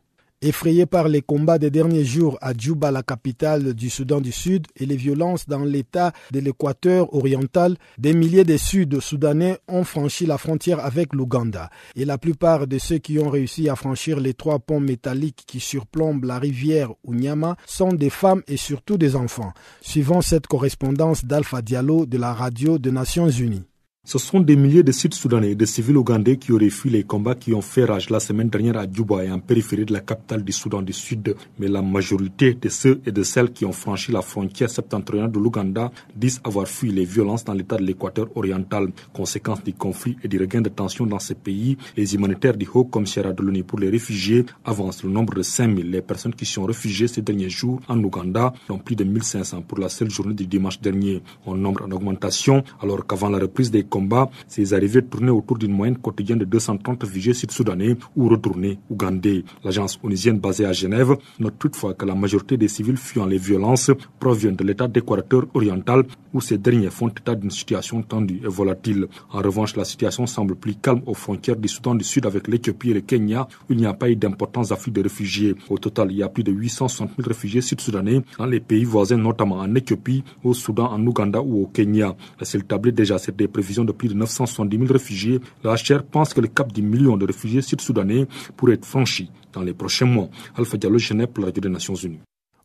Effrayés 0.43 0.87
par 0.87 1.07
les 1.07 1.21
combats 1.21 1.59
des 1.59 1.69
derniers 1.69 2.03
jours 2.03 2.39
à 2.41 2.53
Djouba, 2.57 2.89
la 2.89 3.03
capitale 3.03 3.75
du 3.75 3.91
Soudan 3.91 4.21
du 4.21 4.31
Sud, 4.31 4.65
et 4.75 4.87
les 4.87 4.95
violences 4.95 5.47
dans 5.47 5.63
l'état 5.63 6.13
de 6.31 6.39
l'équateur 6.39 7.13
oriental, 7.13 7.77
des 7.99 8.15
milliers 8.15 8.43
de 8.43 8.57
Sud-Soudanais 8.57 9.59
ont 9.67 9.83
franchi 9.83 10.25
la 10.25 10.39
frontière 10.39 10.83
avec 10.83 11.13
l'Ouganda. 11.13 11.69
Et 11.95 12.05
la 12.05 12.17
plupart 12.17 12.65
de 12.65 12.79
ceux 12.79 12.97
qui 12.97 13.19
ont 13.19 13.29
réussi 13.29 13.69
à 13.69 13.75
franchir 13.75 14.19
les 14.19 14.33
trois 14.33 14.57
ponts 14.57 14.79
métalliques 14.79 15.43
qui 15.45 15.59
surplombent 15.59 16.25
la 16.25 16.39
rivière 16.39 16.89
Unyama 17.07 17.55
sont 17.67 17.93
des 17.93 18.09
femmes 18.09 18.41
et 18.47 18.57
surtout 18.57 18.97
des 18.97 19.15
enfants. 19.15 19.53
Suivant 19.81 20.21
cette 20.21 20.47
correspondance 20.47 21.23
d'Alpha 21.23 21.61
Diallo 21.61 22.07
de 22.07 22.17
la 22.17 22.33
radio 22.33 22.79
des 22.79 22.91
Nations 22.91 23.29
Unies. 23.29 23.65
Ce 24.03 24.17
sont 24.17 24.39
des 24.39 24.55
milliers 24.55 24.81
de 24.81 24.91
Sud-Soudanais 24.91 25.51
et 25.51 25.55
de 25.55 25.63
civils 25.63 25.95
ougandais 25.95 26.37
qui 26.37 26.51
auraient 26.51 26.71
fui 26.71 26.89
les 26.89 27.03
combats 27.03 27.35
qui 27.35 27.53
ont 27.53 27.61
fait 27.61 27.85
rage 27.85 28.09
la 28.09 28.19
semaine 28.19 28.49
dernière 28.49 28.75
à 28.77 28.91
Djouba 28.91 29.23
et 29.23 29.29
en 29.29 29.37
périphérie 29.37 29.85
de 29.85 29.93
la 29.93 29.99
capitale 29.99 30.43
du 30.43 30.51
Soudan 30.51 30.81
du 30.81 30.91
Sud. 30.91 31.35
Mais 31.59 31.67
la 31.67 31.83
majorité 31.83 32.55
de 32.55 32.67
ceux 32.67 32.99
et 33.05 33.11
de 33.11 33.21
celles 33.21 33.51
qui 33.51 33.63
ont 33.63 33.71
franchi 33.71 34.11
la 34.11 34.23
frontière 34.23 34.71
septentrionale 34.71 35.31
de 35.31 35.37
l'Ouganda 35.37 35.91
disent 36.15 36.41
avoir 36.43 36.67
fui 36.67 36.91
les 36.91 37.05
violences 37.05 37.43
dans 37.43 37.53
l'état 37.53 37.77
de 37.77 37.83
l'équateur 37.83 38.25
oriental. 38.33 38.87
Conséquence 39.13 39.63
du 39.63 39.73
conflit 39.73 40.17
et 40.23 40.27
du 40.27 40.39
regain 40.39 40.61
de 40.61 40.69
tension 40.69 41.05
dans 41.05 41.19
ces 41.19 41.35
pays, 41.35 41.77
les 41.95 42.15
humanitaires 42.15 42.57
du 42.57 42.67
Haut 42.73 42.85
Commissariat 42.85 43.33
de 43.33 43.61
pour 43.61 43.77
les 43.77 43.89
réfugiés 43.91 44.47
avancent 44.65 45.03
le 45.03 45.11
nombre 45.11 45.35
de 45.35 45.43
5000. 45.43 45.91
Les 45.91 46.01
personnes 46.01 46.33
qui 46.33 46.47
sont 46.47 46.63
réfugiées 46.63 47.07
ces 47.07 47.21
derniers 47.21 47.51
jours 47.51 47.79
en 47.87 48.03
Ouganda, 48.03 48.51
dont 48.67 48.79
plus 48.79 48.95
de 48.95 49.03
1500 49.03 49.61
pour 49.61 49.77
la 49.77 49.89
seule 49.89 50.09
journée 50.09 50.33
du 50.33 50.47
dimanche 50.47 50.81
dernier. 50.81 51.21
Un 51.45 51.55
nombre 51.55 51.85
en 51.85 51.91
augmentation 51.91 52.63
alors 52.81 53.05
qu'avant 53.05 53.29
la 53.29 53.37
reprise 53.37 53.69
des 53.69 53.83
combat, 53.91 54.31
ces 54.47 54.73
arrivées 54.73 55.03
tournaient 55.03 55.37
autour 55.39 55.57
d'une 55.57 55.73
moyenne 55.73 55.97
quotidienne 55.97 56.39
de 56.39 56.45
230 56.45 57.03
réfugiés 57.03 57.33
sud-soudanais 57.33 57.97
ou 58.15 58.29
retournés 58.29 58.79
ougandais. 58.89 59.43
L'agence 59.63 59.99
onisienne 60.01 60.39
basée 60.39 60.65
à 60.65 60.73
Genève 60.73 61.17
note 61.39 61.59
toutefois 61.59 61.93
que 61.93 62.05
la 62.05 62.15
majorité 62.15 62.57
des 62.57 62.69
civils 62.69 62.97
fuyant 62.97 63.25
les 63.25 63.37
violences 63.37 63.91
proviennent 64.19 64.55
de 64.55 64.63
l'état 64.63 64.87
d'équateur 64.87 65.45
oriental 65.53 66.05
où 66.33 66.41
ces 66.41 66.57
derniers 66.57 66.89
font 66.89 67.09
état 67.09 67.35
d'une 67.35 67.51
situation 67.51 68.01
tendue 68.01 68.39
et 68.43 68.47
volatile. 68.47 69.07
En 69.31 69.41
revanche, 69.41 69.75
la 69.75 69.85
situation 69.85 70.25
semble 70.25 70.55
plus 70.55 70.75
calme 70.75 71.01
aux 71.05 71.13
frontières 71.13 71.57
du 71.57 71.67
Soudan 71.67 71.95
du 71.95 72.05
Sud 72.05 72.25
avec 72.25 72.47
l'Éthiopie 72.47 72.91
et 72.91 72.93
le 72.95 73.01
Kenya 73.01 73.47
où 73.69 73.73
il 73.73 73.77
n'y 73.77 73.85
a 73.85 73.93
pas 73.93 74.09
eu 74.09 74.15
d'importants 74.15 74.71
afflux 74.71 74.91
de 74.91 75.03
réfugiés. 75.03 75.55
Au 75.69 75.77
total, 75.77 76.11
il 76.11 76.17
y 76.17 76.23
a 76.23 76.29
plus 76.29 76.43
de 76.43 76.51
860 76.51 77.11
000 77.17 77.27
réfugiés 77.27 77.61
sud-soudanais 77.61 78.21
dans 78.37 78.45
les 78.45 78.61
pays 78.61 78.85
voisins, 78.85 79.17
notamment 79.17 79.57
en 79.57 79.75
Éthiopie, 79.75 80.23
au 80.43 80.53
Soudan, 80.53 80.91
en 80.91 81.05
Ouganda 81.05 81.41
ou 81.41 81.63
au 81.63 81.67
Kenya. 81.67 82.15
C'est 82.41 82.61
déjà 82.91 83.17
cette 83.17 83.35
des 83.35 83.47
prévisions 83.47 83.80
de 83.85 83.91
plus 83.91 84.09
de 84.09 84.13
970 84.13 84.77
000 84.77 84.91
réfugiés, 84.91 85.39
la 85.63 85.75
pense 86.09 86.33
que 86.33 86.41
le 86.41 86.47
cap 86.47 86.71
du 86.71 86.81
million 86.81 87.17
de 87.17 87.25
réfugiés 87.25 87.61
sud-soudanais 87.61 88.27
pourrait 88.57 88.73
être 88.73 88.85
franchi 88.85 89.29
dans 89.53 89.61
les 89.61 89.73
prochains 89.73 90.05
mois. 90.05 90.29
Alpha 90.55 90.77
Diallo, 90.77 90.97
Genève 90.97 91.27
pour 91.27 91.45
la 91.45 91.51
des 91.51 91.69
Nations 91.69 91.95
Unies. 91.95 92.19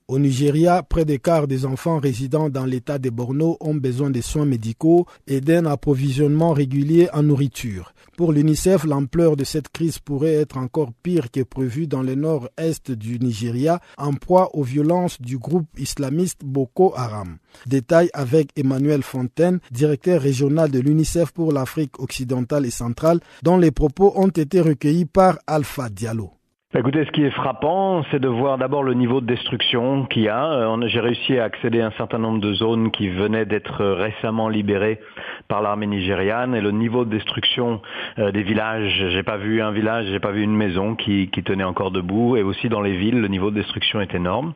Au 0.09 0.21
Nigeria, 0.21 0.85
près 0.85 1.05
des 1.05 1.19
quarts 1.19 1.49
des 1.49 1.67
enfants 1.67 1.99
résidant 1.99 2.49
dans 2.49 2.65
l'état 2.65 3.01
de 3.01 3.11
Borno 3.11 3.57
ont 3.59 3.75
besoin 3.75 4.09
de 4.09 4.21
soins 4.21 4.45
médicaux 4.45 5.05
et 5.27 5.41
d'un 5.41 5.67
approvisionnement 5.67 6.53
régulier 6.53 7.09
en 7.13 7.25
nourriture. 7.25 7.93
Pour 8.17 8.33
l'UNICEF, 8.33 8.85
l'ampleur 8.85 9.35
de 9.35 9.43
cette 9.43 9.69
crise 9.69 9.99
pourrait 9.99 10.35
être 10.35 10.59
encore 10.59 10.93
pire 11.03 11.33
que 11.33 11.43
prévu 11.43 11.89
dans 11.89 12.03
le 12.05 12.15
nord-est 12.15 12.93
du 12.93 13.19
Nigeria, 13.19 13.81
en 13.99 14.13
proie 14.13 14.55
aux 14.55 14.63
violences 14.63 15.21
du 15.21 15.39
groupe 15.39 15.67
islamiste 15.77 16.45
Boko 16.45 16.93
Haram. 16.97 17.39
Détail 17.67 18.09
avec 18.15 18.51
Emmanuel 18.57 19.03
Fontaine, 19.03 19.59
directeur 19.73 20.23
régional 20.23 20.71
de 20.71 20.79
l'UNICEF 20.79 21.33
pour 21.33 21.51
l'Afrique 21.51 21.99
occidentale 21.99 22.65
et 22.65 22.71
centrale, 22.71 23.19
dont 23.43 23.59
les 23.59 23.73
propos 23.73 24.13
ont 24.15 24.29
été 24.29 24.61
recueillis 24.61 25.07
par 25.07 25.41
Alpha 25.49 25.89
Diallo. 25.89 26.36
Bah, 26.75 26.81
écoutez, 26.81 27.05
ce 27.05 27.13
qui 27.13 27.23
est 27.23 27.31
frappant, 27.31 28.03
c'est 28.11 28.19
de 28.19 28.27
voir 28.27 28.59
d'abord 28.59 28.83
le 28.83 28.93
niveau 28.93 29.21
de 29.21 29.27
destruction 29.27 30.05
qu'il 30.07 30.23
y 30.23 30.29
a. 30.29 30.47
Euh, 30.47 30.89
j'ai 30.89 30.99
réussi 30.99 31.39
à 31.39 31.45
accéder 31.45 31.81
à 31.81 31.87
un 31.87 31.91
certain 31.93 32.19
nombre 32.19 32.41
de 32.41 32.53
zones 32.55 32.91
qui 32.91 33.09
venaient 33.09 33.45
d'être 33.45 33.85
récemment 33.85 34.49
libérées 34.49 34.99
par 35.47 35.63
l'armée 35.63 35.87
nigériane 35.87 36.57
et 36.57 36.61
le 36.61 36.73
niveau 36.73 37.05
de 37.05 37.11
destruction 37.11 37.81
euh, 38.19 38.33
des 38.33 38.43
villages. 38.43 39.07
J'ai 39.11 39.23
pas 39.23 39.37
vu 39.37 39.63
un 39.63 39.71
village, 39.71 40.07
j'ai 40.07 40.19
pas 40.19 40.33
vu 40.33 40.43
une 40.43 40.57
maison 40.57 40.97
qui, 40.97 41.31
tenait 41.45 41.63
encore 41.63 41.93
debout. 41.93 42.37
Et 42.37 42.43
aussi 42.43 42.69
dans 42.69 42.83
les 42.83 42.97
villes, 42.97 43.21
le 43.21 43.29
niveau 43.29 43.53
de 43.53 43.61
destruction 43.61 44.01
est 44.01 44.13
énorme. 44.13 44.53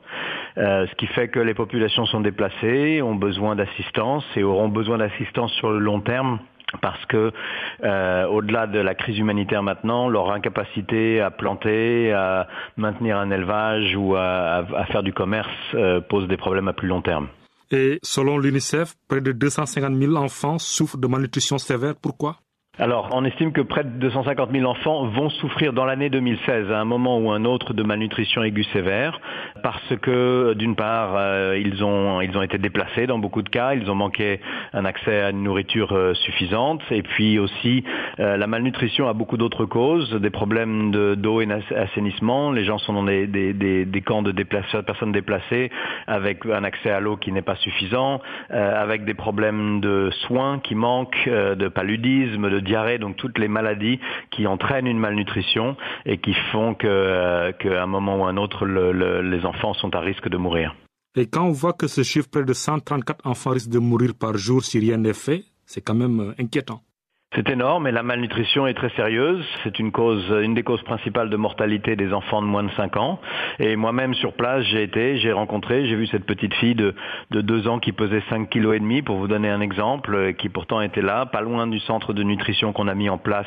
Euh, 0.59 0.89
ce 0.89 0.95
qui 0.97 1.07
fait 1.07 1.29
que 1.29 1.39
les 1.39 1.55
populations 1.55 2.07
sont 2.07 2.21
déplacées, 2.21 3.03
ont 3.03 3.15
besoin 3.15 3.55
d'assistance 3.55 4.25
et 4.35 4.43
auront 4.43 4.69
besoin 4.69 4.99
d'assistance 4.99 5.53
sur 5.53 5.71
le 5.71 5.79
long 5.79 6.01
terme 6.01 6.41
parce 6.81 7.05
que 7.07 7.33
euh, 7.83 8.27
au-delà 8.27 8.67
de 8.67 8.79
la 8.79 8.95
crise 8.95 9.19
humanitaire 9.19 9.63
maintenant, 9.63 10.09
leur 10.09 10.33
incapacité 10.33 11.21
à 11.21 11.31
planter, 11.31 12.13
à 12.13 12.49
maintenir 12.77 13.19
un 13.19 13.31
élevage 13.31 13.97
ou 13.97 14.17
à, 14.17 14.65
faire 14.91 15.03
du 15.03 15.13
commerce 15.13 15.49
euh, 15.75 16.01
pose 16.01 16.29
des 16.29 16.37
problèmes 16.37 16.69
à 16.69 16.73
plus 16.73 16.89
long 16.89 17.03
terme. 17.03 17.29
Et 17.71 18.01
selon 18.03 18.39
l'UNICEF, 18.39 18.95
près 19.09 19.21
de 19.21 19.33
250 19.33 19.95
000 19.95 20.17
enfants 20.17 20.59
souffrent 20.59 20.99
de 20.99 21.07
malnutrition 21.07 21.59
sévère. 21.59 21.95
Pourquoi? 22.01 22.37
Alors, 22.81 23.11
on 23.13 23.27
estime 23.27 23.53
que 23.53 23.61
près 23.61 23.85
de 23.85 23.91
250 23.91 24.53
000 24.53 24.65
enfants 24.65 25.05
vont 25.05 25.29
souffrir 25.29 25.75
dans 25.75 25.85
l'année 25.85 26.09
2016 26.09 26.73
à 26.73 26.81
un 26.81 26.87
moment 26.87 27.19
ou 27.19 27.31
un 27.31 27.45
autre 27.45 27.75
de 27.75 27.83
malnutrition 27.83 28.43
aiguë 28.43 28.65
sévère, 28.73 29.21
parce 29.63 29.95
que 30.01 30.55
d'une 30.55 30.75
part, 30.75 31.13
euh, 31.15 31.61
ils 31.63 31.85
ont 31.85 32.23
ils 32.23 32.35
ont 32.39 32.41
été 32.41 32.57
déplacés 32.57 33.07
dans 33.07 33.19
beaucoup 33.19 33.43
de 33.43 33.51
cas, 33.51 33.75
ils 33.75 33.91
ont 33.91 33.95
manqué 33.95 34.41
un 34.73 34.87
accès 34.87 35.21
à 35.21 35.29
une 35.29 35.43
nourriture 35.43 35.93
euh, 35.93 36.15
suffisante, 36.15 36.81
et 36.91 37.03
puis 37.03 37.39
aussi 37.39 37.85
euh, 38.19 38.39
la 38.39 38.47
malnutrition 38.47 39.11
a 39.11 39.13
beaucoup 39.13 39.37
d'autres 39.37 39.67
causes, 39.67 40.15
des 40.15 40.31
problèmes 40.31 40.91
d'eau 41.17 41.43
et 41.43 41.47
d'assainissement. 41.47 42.51
Les 42.51 42.65
gens 42.65 42.79
sont 42.79 42.95
dans 42.95 43.05
des, 43.05 43.27
des, 43.27 43.53
des, 43.53 44.01
camps 44.01 44.23
de 44.23 44.33
déplacés, 44.33 44.83
personnes 44.87 45.13
déplacées, 45.13 45.71
avec 46.07 46.47
un 46.47 46.65
accès 46.65 46.91
à 46.91 47.01
l'eau 47.01 47.19
qui 47.19 47.31
n'est 47.31 47.43
pas 47.43 47.57
suffisant, 47.57 48.23
avec 48.49 49.05
des 49.05 49.13
problèmes 49.13 49.81
de 49.81 50.09
soins 50.27 50.61
qui 50.61 50.75
manquent, 50.75 51.29
de 51.29 51.69
paludisme, 51.69 52.49
de 52.49 52.70
diarrhée, 52.71 52.99
donc 52.99 53.17
toutes 53.17 53.39
les 53.39 53.49
maladies 53.49 53.99
qui 54.31 54.47
entraînent 54.47 54.87
une 54.87 55.03
malnutrition 55.07 55.77
et 56.07 56.19
qui 56.19 56.35
font 56.51 56.77
euh, 56.85 57.53
qu'à 57.61 57.83
un 57.83 57.91
moment 57.97 58.15
ou 58.21 58.25
un 58.25 58.37
autre, 58.37 58.61
les 58.67 59.43
enfants 59.45 59.75
sont 59.75 59.95
à 59.95 60.01
risque 60.01 60.29
de 60.29 60.39
mourir. 60.39 60.75
Et 61.17 61.27
quand 61.27 61.45
on 61.45 61.51
voit 61.63 61.73
que 61.73 61.89
ce 61.89 62.03
chiffre, 62.03 62.29
près 62.31 62.45
de 62.45 62.53
134 62.53 63.27
enfants 63.27 63.51
risquent 63.51 63.71
de 63.79 63.81
mourir 63.81 64.13
par 64.15 64.37
jour 64.37 64.63
si 64.63 64.79
rien 64.79 64.97
n'est 64.97 65.21
fait, 65.27 65.45
c'est 65.67 65.81
quand 65.81 65.99
même 66.05 66.21
euh, 66.21 66.43
inquiétant. 66.43 66.81
C'est 67.37 67.49
énorme 67.49 67.87
et 67.87 67.93
la 67.93 68.03
malnutrition 68.03 68.67
est 68.67 68.75
très 68.75 68.89
sérieuse. 68.97 69.47
C'est 69.63 69.79
une 69.79 69.93
cause, 69.93 70.29
une 70.43 70.55
des 70.55 70.65
causes 70.65 70.83
principales 70.83 71.31
de 71.31 71.37
mortalité 71.37 71.95
des 71.95 72.13
enfants 72.13 72.43
de 72.43 72.49
moins 72.49 72.65
de 72.65 72.73
5 72.73 72.97
ans. 72.97 73.21
Et 73.61 73.77
moi-même 73.77 74.15
sur 74.15 74.33
place, 74.33 74.65
j'ai 74.65 74.83
été, 74.83 75.17
j'ai 75.19 75.31
rencontré, 75.31 75.87
j'ai 75.87 75.95
vu 75.95 76.09
cette 76.09 76.27
petite 76.27 76.53
fille 76.55 76.75
de, 76.75 76.93
de 77.31 77.41
2 77.41 77.69
ans 77.69 77.79
qui 77.79 77.93
pesait 77.93 78.21
5 78.31 78.51
kg 78.51 78.75
et 78.75 78.81
demi, 78.81 79.03
pour 79.03 79.19
vous 79.19 79.29
donner 79.29 79.49
un 79.49 79.61
exemple, 79.61 80.35
qui 80.39 80.49
pourtant 80.49 80.81
était 80.81 81.03
là, 81.03 81.25
pas 81.25 81.41
loin 81.41 81.69
du 81.69 81.79
centre 81.79 82.13
de 82.13 82.25
nutrition 82.25 82.73
qu'on 82.73 82.89
a 82.89 82.97
mis 82.97 83.09
en 83.09 83.17
place 83.17 83.47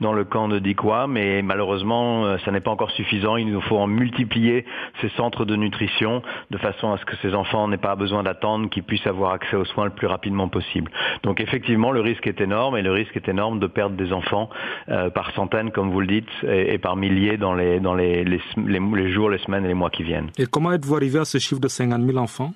dans 0.00 0.12
le 0.12 0.24
camp 0.24 0.48
de 0.48 0.58
Dikwa, 0.58 1.06
mais 1.06 1.40
malheureusement, 1.42 2.24
euh, 2.24 2.36
ça 2.44 2.50
n'est 2.50 2.58
pas 2.58 2.72
encore 2.72 2.90
suffisant. 2.90 3.36
Il 3.36 3.52
nous 3.52 3.60
faut 3.60 3.78
en 3.78 3.86
multiplier 3.86 4.64
ces 5.00 5.08
centres 5.10 5.44
de 5.44 5.54
nutrition 5.54 6.22
de 6.50 6.58
façon 6.58 6.90
à 6.90 6.98
ce 6.98 7.04
que 7.04 7.14
ces 7.22 7.32
enfants 7.36 7.68
n'aient 7.68 7.76
pas 7.76 7.94
besoin 7.94 8.24
d'attendre, 8.24 8.68
qu'ils 8.70 8.82
puissent 8.82 9.06
avoir 9.06 9.34
accès 9.34 9.54
aux 9.54 9.66
soins 9.66 9.84
le 9.84 9.92
plus 9.92 10.08
rapidement 10.08 10.48
possible. 10.48 10.90
Donc 11.22 11.40
effectivement, 11.40 11.92
le 11.92 12.00
risque 12.00 12.26
est 12.26 12.40
énorme 12.40 12.76
et 12.76 12.82
le 12.82 12.90
risque 12.90 13.19
énorme 13.28 13.58
de 13.58 13.66
perdre 13.66 13.96
des 13.96 14.12
enfants 14.12 14.50
euh, 14.88 15.10
par 15.10 15.32
centaines, 15.32 15.70
comme 15.70 15.90
vous 15.90 16.00
le 16.00 16.06
dites, 16.06 16.28
et, 16.44 16.78
par 16.78 16.96
milliers 16.96 17.36
dans, 17.36 17.54
les, 17.54 17.80
dans 17.80 17.94
les, 17.94 18.24
les, 18.24 19.10
jours, 19.12 19.30
les 19.30 19.38
semaines 19.38 19.64
et 19.64 19.68
les 19.68 19.74
mois 19.74 19.90
qui 19.90 20.02
viennent. 20.02 20.30
Et 20.38 20.46
comment 20.46 20.72
êtes-vous 20.72 20.96
arrivé 20.96 21.18
à 21.18 21.24
ce 21.24 21.38
chiffre 21.38 21.60
de 21.60 21.68
50 21.68 22.04
000 22.04 22.18
enfants? 22.18 22.52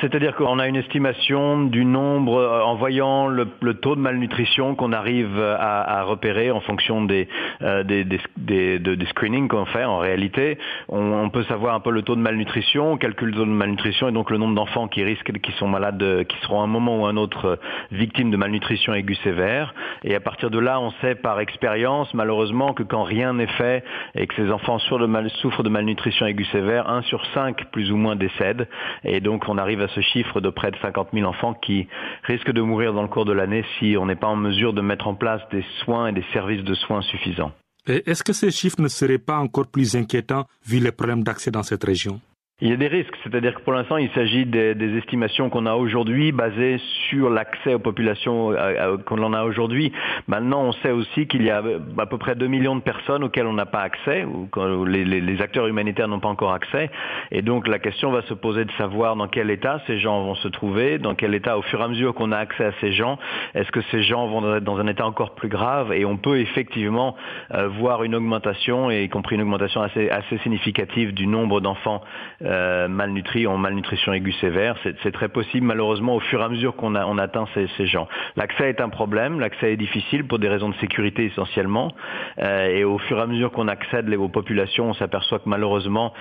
C'est-à-dire 0.00 0.34
qu'on 0.34 0.58
a 0.58 0.66
une 0.66 0.76
estimation 0.76 1.64
du 1.64 1.84
nombre, 1.84 2.36
euh, 2.36 2.62
en 2.62 2.74
voyant 2.74 3.28
le, 3.28 3.46
taux 3.74 3.94
de 3.94 4.00
malnutrition 4.00 4.74
qu'on 4.74 4.92
arrive 4.92 5.40
à, 5.40 6.02
repérer 6.04 6.50
en 6.50 6.60
fonction 6.60 7.04
des, 7.04 7.28
euh, 7.62 7.82
des, 7.84 8.04
des, 8.04 9.06
screenings 9.06 9.48
qu'on 9.48 9.64
fait 9.66 9.84
en 9.84 9.98
réalité. 9.98 10.58
On, 10.88 11.30
peut 11.30 11.44
savoir 11.44 11.74
un 11.74 11.80
peu 11.80 11.90
le 11.90 12.02
taux 12.02 12.16
de 12.16 12.20
malnutrition, 12.20 12.92
on 12.92 12.96
calcule 12.96 13.28
le 13.30 13.34
taux 13.34 13.44
de 13.44 13.50
malnutrition 13.50 14.08
et 14.08 14.12
donc 14.12 14.30
le 14.30 14.38
nombre 14.38 14.54
d'enfants 14.54 14.88
qui 14.88 15.02
risquent, 15.02 15.32
qui 15.40 15.52
sont 15.52 15.68
malades, 15.68 16.24
qui 16.28 16.36
seront 16.42 16.60
à 16.60 16.64
un 16.64 16.68
moment 16.68 17.02
ou 17.02 17.06
un 17.06 17.16
autre 17.16 17.58
victimes 17.90 18.30
de 18.30 18.36
malnutrition 18.36 18.94
aiguë 18.94 19.16
sévère. 19.22 19.74
Et 20.02 20.14
à 20.14 20.20
partir 20.20 20.50
de 20.50 20.58
là, 20.58 20.80
on 20.80 20.90
sait 21.00 21.14
par 21.14 21.40
expérience, 21.40 22.12
malheureusement, 22.14 22.74
que 22.74 22.82
quand 22.82 23.04
rien 23.04 23.34
n'est 23.34 23.46
fait 23.46 23.84
et 24.14 24.26
que 24.26 24.34
ces 24.34 24.50
enfants 24.50 24.78
souffrent 24.78 25.62
de 25.62 25.70
malnutrition 25.70 26.26
aiguë 26.26 26.46
sévère, 26.46 26.88
1 26.88 27.02
sur 27.02 27.24
5 27.26 27.64
plus 27.72 27.90
ou 27.90 27.96
moins 27.96 28.16
décèdent. 28.16 28.68
Et 29.04 29.20
donc 29.20 29.48
on 29.48 29.58
arrive 29.58 29.80
à 29.80 29.83
ce 29.88 30.00
chiffre 30.00 30.40
de 30.40 30.50
près 30.50 30.70
de 30.70 30.76
50 30.82 31.08
000 31.12 31.26
enfants 31.26 31.54
qui 31.54 31.88
risquent 32.24 32.52
de 32.52 32.62
mourir 32.62 32.92
dans 32.92 33.02
le 33.02 33.08
cours 33.08 33.24
de 33.24 33.32
l'année 33.32 33.64
si 33.78 33.96
on 33.98 34.06
n'est 34.06 34.16
pas 34.16 34.28
en 34.28 34.36
mesure 34.36 34.72
de 34.72 34.80
mettre 34.80 35.06
en 35.06 35.14
place 35.14 35.42
des 35.50 35.64
soins 35.84 36.08
et 36.08 36.12
des 36.12 36.24
services 36.32 36.64
de 36.64 36.74
soins 36.74 37.02
suffisants. 37.02 37.52
Est-ce 37.86 38.22
que 38.24 38.32
ces 38.32 38.50
chiffres 38.50 38.80
ne 38.80 38.88
seraient 38.88 39.18
pas 39.18 39.36
encore 39.38 39.66
plus 39.66 39.94
inquiétants 39.94 40.46
vu 40.66 40.78
les 40.78 40.92
problèmes 40.92 41.22
d'accès 41.22 41.50
dans 41.50 41.62
cette 41.62 41.84
région? 41.84 42.20
Il 42.60 42.70
y 42.70 42.72
a 42.72 42.76
des 42.76 42.86
risques, 42.86 43.16
c'est-à-dire 43.24 43.56
que 43.56 43.62
pour 43.62 43.72
l'instant, 43.72 43.96
il 43.96 44.08
s'agit 44.10 44.46
des, 44.46 44.96
estimations 44.96 45.50
qu'on 45.50 45.66
a 45.66 45.74
aujourd'hui 45.74 46.30
basées 46.30 46.80
sur 47.10 47.28
l'accès 47.28 47.74
aux 47.74 47.80
populations 47.80 48.52
euh, 48.52 48.54
euh, 48.56 48.96
qu'on 48.96 49.20
en 49.24 49.32
a 49.32 49.42
aujourd'hui. 49.42 49.92
Maintenant, 50.28 50.62
on 50.62 50.72
sait 50.74 50.92
aussi 50.92 51.26
qu'il 51.26 51.42
y 51.42 51.50
a 51.50 51.64
à 51.98 52.06
peu 52.06 52.16
près 52.16 52.36
2 52.36 52.46
millions 52.46 52.76
de 52.76 52.80
personnes 52.80 53.24
auxquelles 53.24 53.48
on 53.48 53.54
n'a 53.54 53.66
pas 53.66 53.80
accès, 53.80 54.24
ou 54.24 54.46
que 54.46 54.84
les, 54.84 55.04
les, 55.04 55.42
acteurs 55.42 55.66
humanitaires 55.66 56.06
n'ont 56.06 56.20
pas 56.20 56.28
encore 56.28 56.52
accès. 56.52 56.90
Et 57.32 57.42
donc, 57.42 57.66
la 57.66 57.80
question 57.80 58.12
va 58.12 58.22
se 58.22 58.34
poser 58.34 58.64
de 58.64 58.70
savoir 58.78 59.16
dans 59.16 59.26
quel 59.26 59.50
état 59.50 59.82
ces 59.88 59.98
gens 59.98 60.22
vont 60.22 60.36
se 60.36 60.46
trouver, 60.46 60.98
dans 60.98 61.16
quel 61.16 61.34
état, 61.34 61.58
au 61.58 61.62
fur 61.62 61.80
et 61.80 61.82
à 61.82 61.88
mesure 61.88 62.14
qu'on 62.14 62.30
a 62.30 62.38
accès 62.38 62.66
à 62.66 62.72
ces 62.80 62.92
gens, 62.92 63.18
est-ce 63.54 63.72
que 63.72 63.80
ces 63.90 64.04
gens 64.04 64.28
vont 64.28 64.54
être 64.54 64.62
dans 64.62 64.78
un 64.78 64.86
état 64.86 65.04
encore 65.04 65.34
plus 65.34 65.48
grave? 65.48 65.92
Et 65.92 66.04
on 66.04 66.16
peut 66.16 66.38
effectivement 66.38 67.16
euh, 67.52 67.66
voir 67.66 68.04
une 68.04 68.14
augmentation, 68.14 68.92
et 68.92 69.02
y 69.02 69.08
compris 69.08 69.34
une 69.34 69.42
augmentation 69.42 69.82
assez, 69.82 70.08
assez 70.08 70.38
significative 70.38 71.12
du 71.12 71.26
nombre 71.26 71.60
d'enfants 71.60 72.00
euh, 72.44 72.88
malnutris 72.88 73.46
en 73.46 73.56
malnutrition 73.56 74.12
aiguë 74.12 74.32
sévère. 74.40 74.76
C'est 75.02 75.12
très 75.12 75.28
possible 75.28 75.66
malheureusement 75.66 76.16
au 76.16 76.20
fur 76.20 76.40
et 76.40 76.44
à 76.44 76.48
mesure 76.48 76.76
qu'on 76.76 76.94
on 76.94 77.18
atteint 77.18 77.46
ces, 77.54 77.68
ces 77.76 77.86
gens. 77.86 78.08
L'accès 78.36 78.68
est 78.68 78.80
un 78.80 78.88
problème, 78.88 79.40
l'accès 79.40 79.72
est 79.72 79.76
difficile 79.76 80.26
pour 80.26 80.38
des 80.38 80.48
raisons 80.48 80.68
de 80.68 80.76
sécurité 80.76 81.26
essentiellement. 81.26 81.92
Euh, 82.38 82.66
et 82.66 82.84
au 82.84 82.98
fur 82.98 83.18
et 83.18 83.22
à 83.22 83.26
mesure 83.26 83.52
qu'on 83.52 83.68
accède 83.68 84.12
aux 84.14 84.28
populations, 84.28 84.90
on 84.90 84.94
s'aperçoit 84.94 85.38
que 85.38 85.48
malheureusement 85.48 86.12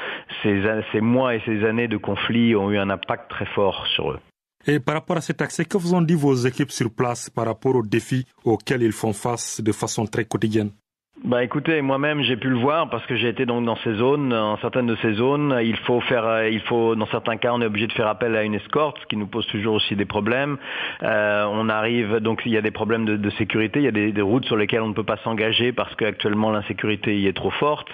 ces, 0.41 0.61
ces 0.91 1.01
mois 1.01 1.35
et 1.35 1.41
ces 1.45 1.65
années 1.65 1.87
de 1.87 1.97
conflit 1.97 2.55
ont 2.55 2.71
eu 2.71 2.77
un 2.77 2.89
impact 2.89 3.29
très 3.29 3.45
fort 3.45 3.85
sur 3.87 4.11
eux. 4.11 4.19
Et 4.65 4.79
par 4.79 4.95
rapport 4.95 5.17
à 5.17 5.21
cet 5.21 5.41
accès, 5.41 5.65
que 5.65 5.77
vous 5.77 5.93
ont 5.93 6.01
dit 6.01 6.15
vos 6.15 6.35
équipes 6.35 6.71
sur 6.71 6.89
place 6.89 7.29
par 7.29 7.45
rapport 7.45 7.75
aux 7.75 7.83
défis 7.83 8.25
auxquels 8.45 8.81
ils 8.81 8.93
font 8.93 9.11
face 9.11 9.59
de 9.61 9.71
façon 9.73 10.05
très 10.05 10.23
quotidienne? 10.23 10.71
Bah 11.21 11.43
écoutez, 11.43 11.81
moi-même 11.83 12.21
j'ai 12.23 12.35
pu 12.35 12.49
le 12.49 12.57
voir 12.57 12.89
parce 12.89 13.05
que 13.05 13.15
j'ai 13.15 13.29
été 13.29 13.45
donc 13.45 13.63
dans 13.63 13.75
ces 13.77 13.93
zones, 13.93 14.29
dans 14.29 14.57
certaines 14.57 14.87
de 14.87 14.95
ces 14.95 15.13
zones, 15.13 15.57
il 15.63 15.77
faut 15.77 16.01
faire, 16.01 16.25
euh, 16.25 16.49
il 16.49 16.59
faut 16.61 16.95
dans 16.95 17.05
certains 17.05 17.37
cas 17.37 17.51
on 17.53 17.61
est 17.61 17.67
obligé 17.67 17.85
de 17.85 17.93
faire 17.93 18.07
appel 18.07 18.35
à 18.35 18.43
une 18.43 18.55
escorte, 18.55 18.97
ce 18.99 19.05
qui 19.05 19.15
nous 19.15 19.27
pose 19.27 19.45
toujours 19.47 19.75
aussi 19.75 19.95
des 19.95 20.05
problèmes. 20.05 20.57
Euh, 21.03 21.45
on 21.49 21.69
arrive 21.69 22.17
donc 22.17 22.41
il 22.45 22.51
y 22.51 22.57
a 22.57 22.61
des 22.61 22.71
problèmes 22.71 23.05
de, 23.05 23.15
de 23.15 23.29
sécurité, 23.29 23.79
il 23.79 23.85
y 23.85 23.87
a 23.87 23.91
des, 23.91 24.11
des, 24.11 24.21
routes 24.23 24.45
sur 24.45 24.57
lesquelles 24.57 24.81
on 24.81 24.87
ne 24.87 24.93
peut 24.93 25.03
pas 25.03 25.17
s'engager 25.23 25.71
parce 25.71 25.93
qu'actuellement 25.95 26.49
l'insécurité 26.49 27.15
y 27.17 27.27
est 27.27 27.33
trop 27.33 27.51
forte. 27.51 27.89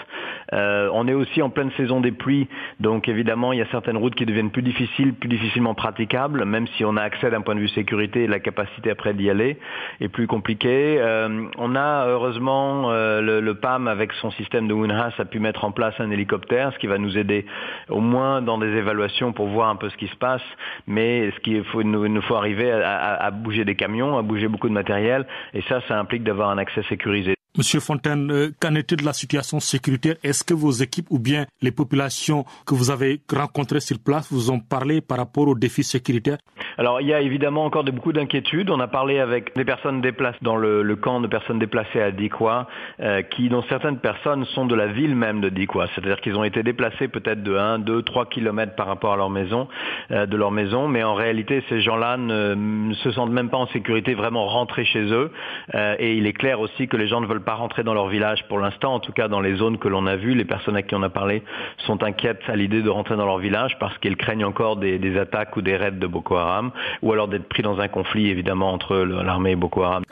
Euh, 0.54 0.90
on 0.94 1.06
est 1.08 1.14
aussi 1.14 1.42
en 1.42 1.50
pleine 1.50 1.72
saison 1.78 2.00
des 2.00 2.12
pluies, 2.12 2.48
donc 2.80 3.10
évidemment 3.10 3.52
il 3.52 3.60
y 3.60 3.62
a 3.62 3.68
certaines 3.70 3.98
routes 3.98 4.16
qui 4.16 4.26
deviennent 4.26 4.50
plus 4.50 4.64
difficiles, 4.64 5.14
plus 5.14 5.30
difficilement 5.30 5.76
praticables, 5.76 6.46
même 6.46 6.68
si 6.78 6.86
on 6.86 6.96
a 6.96 7.02
accès 7.02 7.30
d'un 7.30 7.42
point 7.42 7.54
de 7.54 7.60
vue 7.60 7.68
sécurité, 7.68 8.28
la 8.28 8.40
capacité 8.40 8.90
après 8.90 9.14
d'y 9.14 9.30
aller 9.30 9.58
est 10.00 10.08
plus 10.08 10.26
compliquée. 10.26 10.96
Euh, 11.00 11.46
on 11.58 11.76
a 11.76 12.08
heureusement 12.08 12.90
euh, 13.10 13.42
le, 13.42 13.54
PAM, 13.56 13.88
avec 13.88 14.14
son 14.14 14.32
système 14.32 14.68
de 14.68 14.74
WinHas, 14.74 15.14
a 15.18 15.26
pu 15.26 15.40
mettre 15.40 15.66
en 15.66 15.72
place 15.72 15.94
un 16.00 16.12
hélicoptère, 16.12 16.72
ce 16.74 16.80
qui 16.80 16.88
va 16.88 16.98
nous 16.98 17.18
aider 17.18 17.46
au 17.90 18.00
moins 18.00 18.42
dans 18.42 18.58
des 18.58 18.76
évaluations 18.76 19.34
pour 19.34 19.48
voir 19.48 19.70
un 19.70 19.76
peu 19.76 19.90
ce 19.90 19.98
qui 19.98 20.08
se 20.08 20.16
passe. 20.16 20.44
Mais 20.88 21.32
ce 21.32 21.50
il 21.50 21.90
nous 21.92 22.22
faut 22.22 22.36
arriver 22.36 22.72
à 22.72 23.32
bouger 23.32 23.66
des 23.66 23.76
camions, 23.76 24.18
à 24.18 24.22
bouger 24.22 24.48
beaucoup 24.48 24.70
de 24.70 24.74
matériel. 24.74 25.26
Et 25.54 25.62
ça, 25.64 25.82
ça 25.88 25.98
implique 25.98 26.24
d'avoir 26.24 26.50
un 26.50 26.58
accès 26.58 26.84
sécurisé. 26.84 27.39
Monsieur 27.58 27.80
Fontaine, 27.80 28.30
euh, 28.32 28.52
qu'en 28.62 28.76
est-il 28.76 28.98
de 28.98 29.06
la 29.06 29.12
situation 29.12 29.60
sécuritaire? 29.60 30.16
Est-ce 30.24 30.44
que 30.44 30.54
vos 30.54 30.70
équipes 30.70 31.08
ou 31.10 31.18
bien 31.18 31.48
les 31.64 31.72
populations 31.72 32.46
que 32.68 32.76
vous 32.76 32.92
avez 32.92 33.22
rencontrées 33.36 33.80
sur 33.80 33.98
place 33.98 34.32
vous 34.32 34.52
ont 34.52 34.60
parlé 34.60 35.02
par 35.02 35.18
rapport 35.18 35.48
aux 35.48 35.56
défis 35.56 35.84
sécuritaires? 35.84 36.38
Alors, 36.78 37.02
il 37.02 37.08
y 37.08 37.14
a 37.14 37.22
évidemment 37.22 37.66
encore 37.66 37.84
beaucoup 37.86 38.14
d'inquiétudes. 38.14 38.70
On 38.70 38.80
a 38.80 38.88
parlé 38.88 39.20
avec 39.20 39.56
des 39.56 39.66
personnes 39.66 40.00
déplacées 40.00 40.38
dans 40.44 40.58
le, 40.58 40.96
camp 40.96 41.22
de 41.22 41.28
personnes 41.28 41.58
déplacées 41.58 42.00
à 42.00 42.12
Dikwa, 42.12 42.68
euh, 43.00 43.24
qui, 43.24 43.50
dont 43.50 43.64
certaines 43.68 43.98
personnes 43.98 44.46
sont 44.46 44.68
de 44.68 44.76
la 44.76 44.86
ville 44.86 45.16
même 45.16 45.42
de 45.42 45.50
Dikwa. 45.50 45.88
C'est-à-dire 45.88 46.22
qu'ils 46.22 46.36
ont 46.36 46.44
été 46.44 46.62
déplacés 46.62 47.08
peut-être 47.08 47.42
de 47.42 47.56
1, 47.56 47.80
2, 47.80 48.04
3 48.04 48.28
kilomètres 48.28 48.76
par 48.76 48.86
rapport 48.86 49.14
à 49.14 49.18
leur 49.18 49.32
maison, 49.32 49.68
euh, 50.12 50.28
de 50.28 50.38
leur 50.38 50.52
maison, 50.52 50.88
mais 50.88 51.04
en 51.04 51.16
réalité, 51.16 51.64
ces 51.68 51.82
gens-là 51.82 52.16
ne, 52.16 52.94
se 52.94 53.12
sentent 53.12 53.32
même 53.32 53.50
pas 53.50 53.58
en 53.58 53.68
sécurité 53.68 54.14
vraiment 54.14 54.46
rentrés 54.46 54.86
chez 54.86 55.02
eux. 55.12 55.32
et 55.74 56.14
il 56.14 56.28
est 56.28 56.34
clair 56.34 56.60
aussi 56.60 56.88
que 56.88 56.96
les 56.96 57.08
gens 57.08 57.22
ne 57.22 57.26
veulent 57.26 57.39
pas 57.40 57.56
rentrer 57.56 57.84
dans 57.84 57.94
leur 57.94 58.08
village 58.08 58.48
pour 58.48 58.60
l'instant, 58.60 58.94
en 58.94 59.00
tout 59.00 59.12
cas 59.12 59.28
dans 59.28 59.42
les 59.42 59.56
zones 59.56 59.78
que 59.78 59.88
l'on 59.88 60.06
a 60.06 60.16
vues. 60.16 60.36
Les 60.36 60.46
personnes 60.46 60.76
à 60.76 60.82
qui 60.82 60.96
on 60.96 61.04
a 61.04 61.10
parlé 61.10 61.44
sont 61.86 62.04
inquiètes 62.04 62.42
à 62.48 62.56
l'idée 62.56 62.82
de 62.82 62.90
rentrer 62.90 63.16
dans 63.16 63.26
leur 63.26 63.40
village 63.40 63.78
parce 63.80 63.98
qu'elles 63.98 64.18
craignent 64.18 64.46
encore 64.46 64.78
des, 64.78 65.18
attaques 65.18 65.56
ou 65.58 65.62
des 65.62 65.76
raids 65.76 65.92
de 65.92 66.08
Boko 66.08 66.36
Haram, 66.36 66.72
ou 67.02 67.12
alors 67.12 67.28
d'être 67.28 67.48
pris 67.48 67.64
dans 67.64 67.80
un 67.80 67.88
conflit 67.88 68.30
évidemment 68.30 68.72
entre 68.72 68.98
l'armée 68.98 69.52
et 69.52 69.56
Boko 69.56 69.84
Haram. 69.84 70.04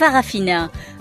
Farafina 0.00 0.70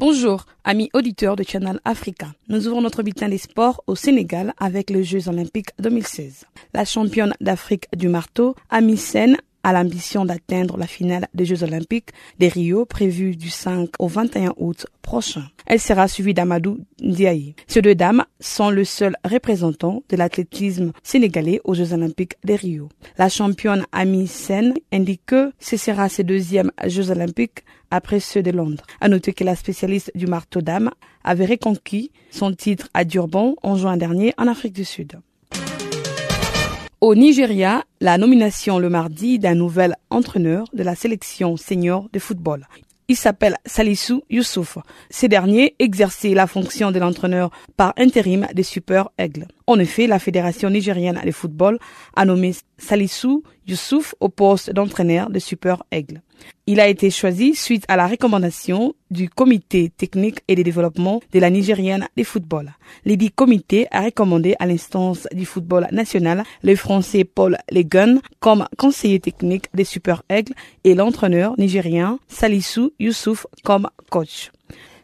Bonjour, 0.00 0.46
amis 0.62 0.90
auditeurs 0.94 1.34
de 1.34 1.42
Channel 1.42 1.80
Africa. 1.84 2.28
Nous 2.48 2.68
ouvrons 2.68 2.82
notre 2.82 3.02
bulletin 3.02 3.28
des 3.28 3.36
sports 3.36 3.82
au 3.88 3.96
Sénégal 3.96 4.54
avec 4.56 4.90
les 4.90 5.02
Jeux 5.02 5.28
Olympiques 5.28 5.70
2016. 5.80 6.44
La 6.72 6.84
championne 6.84 7.34
d'Afrique 7.40 7.88
du 7.96 8.08
marteau, 8.08 8.54
Amisen 8.70 9.38
a 9.62 9.72
l'ambition 9.72 10.24
d'atteindre 10.24 10.76
la 10.76 10.86
finale 10.86 11.28
des 11.34 11.44
Jeux 11.44 11.62
Olympiques 11.62 12.10
des 12.38 12.48
Rio 12.48 12.84
prévue 12.84 13.36
du 13.36 13.50
5 13.50 13.90
au 13.98 14.08
21 14.08 14.54
août 14.56 14.86
prochain. 15.02 15.44
Elle 15.66 15.80
sera 15.80 16.08
suivie 16.08 16.34
d'Amadou 16.34 16.78
Ndiaye. 17.02 17.54
Ces 17.66 17.82
deux 17.82 17.94
dames 17.94 18.24
sont 18.40 18.70
le 18.70 18.84
seul 18.84 19.16
représentant 19.24 20.02
de 20.08 20.16
l'athlétisme 20.16 20.92
sénégalais 21.02 21.60
aux 21.64 21.74
Jeux 21.74 21.92
Olympiques 21.92 22.36
des 22.44 22.56
Rio. 22.56 22.88
La 23.18 23.28
championne 23.28 23.84
Ami 23.92 24.26
Sen 24.26 24.74
indique 24.92 25.22
que 25.26 25.52
ce 25.58 25.76
sera 25.76 26.08
ses 26.08 26.24
deuxièmes 26.24 26.70
Jeux 26.86 27.10
Olympiques 27.10 27.64
après 27.90 28.20
ceux 28.20 28.42
de 28.42 28.50
Londres. 28.50 28.84
À 29.00 29.08
noter 29.08 29.32
que 29.32 29.44
la 29.44 29.56
spécialiste 29.56 30.12
du 30.14 30.26
marteau 30.26 30.60
dame 30.60 30.90
avait 31.24 31.46
reconquis 31.46 32.10
son 32.30 32.52
titre 32.52 32.88
à 32.94 33.04
Durban 33.04 33.54
en 33.62 33.76
juin 33.76 33.96
dernier 33.96 34.34
en 34.38 34.46
Afrique 34.46 34.74
du 34.74 34.84
Sud. 34.84 35.20
Au 37.00 37.14
Nigeria, 37.14 37.84
la 38.00 38.18
nomination 38.18 38.80
le 38.80 38.90
mardi 38.90 39.38
d'un 39.38 39.54
nouvel 39.54 39.94
entraîneur 40.10 40.64
de 40.72 40.82
la 40.82 40.96
sélection 40.96 41.56
senior 41.56 42.08
de 42.12 42.18
football. 42.18 42.66
Il 43.06 43.14
s'appelle 43.14 43.56
Salissou 43.64 44.24
Youssouf. 44.28 44.78
Ce 45.08 45.26
dernier 45.26 45.76
exerçait 45.78 46.34
la 46.34 46.48
fonction 46.48 46.90
de 46.90 46.98
l'entraîneur 46.98 47.50
par 47.76 47.94
intérim 47.98 48.48
des 48.52 48.64
Super 48.64 49.10
Aigles. 49.16 49.46
En 49.68 49.78
effet, 49.78 50.08
la 50.08 50.18
Fédération 50.18 50.70
nigérienne 50.70 51.20
de 51.24 51.30
football 51.30 51.78
a 52.16 52.24
nommé 52.24 52.52
Salissou 52.78 53.44
Youssouf 53.68 54.16
au 54.18 54.28
poste 54.28 54.72
d'entraîneur 54.72 55.30
de 55.30 55.38
Super 55.38 55.84
Aigle. 55.92 56.20
Il 56.66 56.80
a 56.80 56.88
été 56.88 57.10
choisi 57.10 57.54
suite 57.54 57.84
à 57.88 57.96
la 57.96 58.06
recommandation 58.06 58.94
du 59.10 59.28
comité 59.30 59.90
technique 59.90 60.40
et 60.48 60.54
de 60.54 60.62
développement 60.62 61.20
de 61.32 61.38
la 61.40 61.48
Nigérienne 61.48 62.08
de 62.16 62.24
football. 62.24 62.72
L'édit 63.04 63.30
comité 63.30 63.86
a 63.90 64.02
recommandé 64.02 64.54
à 64.58 64.66
l'instance 64.66 65.26
du 65.32 65.46
football 65.46 65.88
national 65.92 66.44
le 66.62 66.76
français 66.76 67.24
Paul 67.24 67.56
Legun 67.70 68.18
comme 68.40 68.66
conseiller 68.76 69.18
technique 69.18 69.66
des 69.72 69.84
Super 69.84 70.22
Aigles 70.28 70.52
et 70.84 70.94
l'entraîneur 70.94 71.54
nigérien 71.58 72.18
Salissou 72.28 72.92
Youssouf 72.98 73.46
comme 73.64 73.88
coach. 74.10 74.50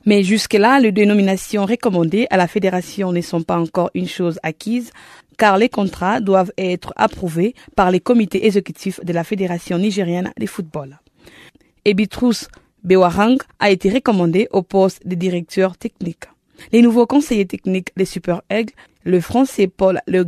Mais 0.07 0.22
jusque-là, 0.22 0.80
les 0.80 0.93
dénominations 0.93 1.64
recommandées 1.64 2.26
à 2.28 2.37
la 2.37 2.47
fédération 2.47 3.11
ne 3.11 3.22
sont 3.22 3.43
pas 3.43 3.59
encore 3.59 3.91
une 3.95 4.09
chose 4.09 4.39
acquise, 4.43 4.91
car 5.39 5.57
les 5.57 5.70
contrats 5.70 6.20
doivent 6.20 6.53
être 6.59 6.93
approuvés 6.97 7.55
par 7.74 7.91
les 7.91 8.01
comités 8.01 8.45
exécutifs 8.47 9.01
de 9.03 9.12
la 9.12 9.24
Fédération 9.24 9.78
nigérienne 9.78 10.32
de 10.39 10.47
football. 10.47 10.99
Ebitrus 11.85 12.49
Bewarang 12.82 13.37
a 13.61 13.70
été 13.70 13.91
recommandé 13.91 14.49
au 14.53 14.62
poste 14.62 15.07
de 15.07 15.14
directeur 15.14 15.76
technique. 15.76 16.24
Les 16.72 16.82
nouveaux 16.82 17.07
conseillers 17.07 17.47
techniques 17.47 17.91
des 17.97 18.05
Super 18.05 18.43
Aigles, 18.49 18.72
le 19.05 19.20
français 19.20 19.66
Paul 19.66 20.01
Le 20.07 20.24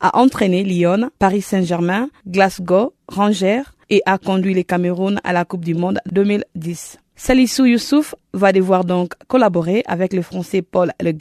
a 0.00 0.18
entraîné 0.18 0.64
Lyon, 0.64 1.10
Paris 1.18 1.40
Saint-Germain, 1.40 2.10
Glasgow, 2.26 2.92
Rangers 3.08 3.62
et 3.88 4.02
a 4.04 4.18
conduit 4.18 4.52
les 4.54 4.64
Cameroun 4.64 5.18
à 5.24 5.32
la 5.32 5.44
Coupe 5.44 5.64
du 5.64 5.74
Monde 5.74 6.00
2010. 6.12 6.98
Salissou 7.16 7.64
Youssouf 7.64 8.14
va 8.34 8.52
devoir 8.52 8.84
donc 8.84 9.14
collaborer 9.28 9.82
avec 9.86 10.12
le 10.12 10.22
français 10.22 10.62
Paul 10.62 10.92
Le 11.00 11.12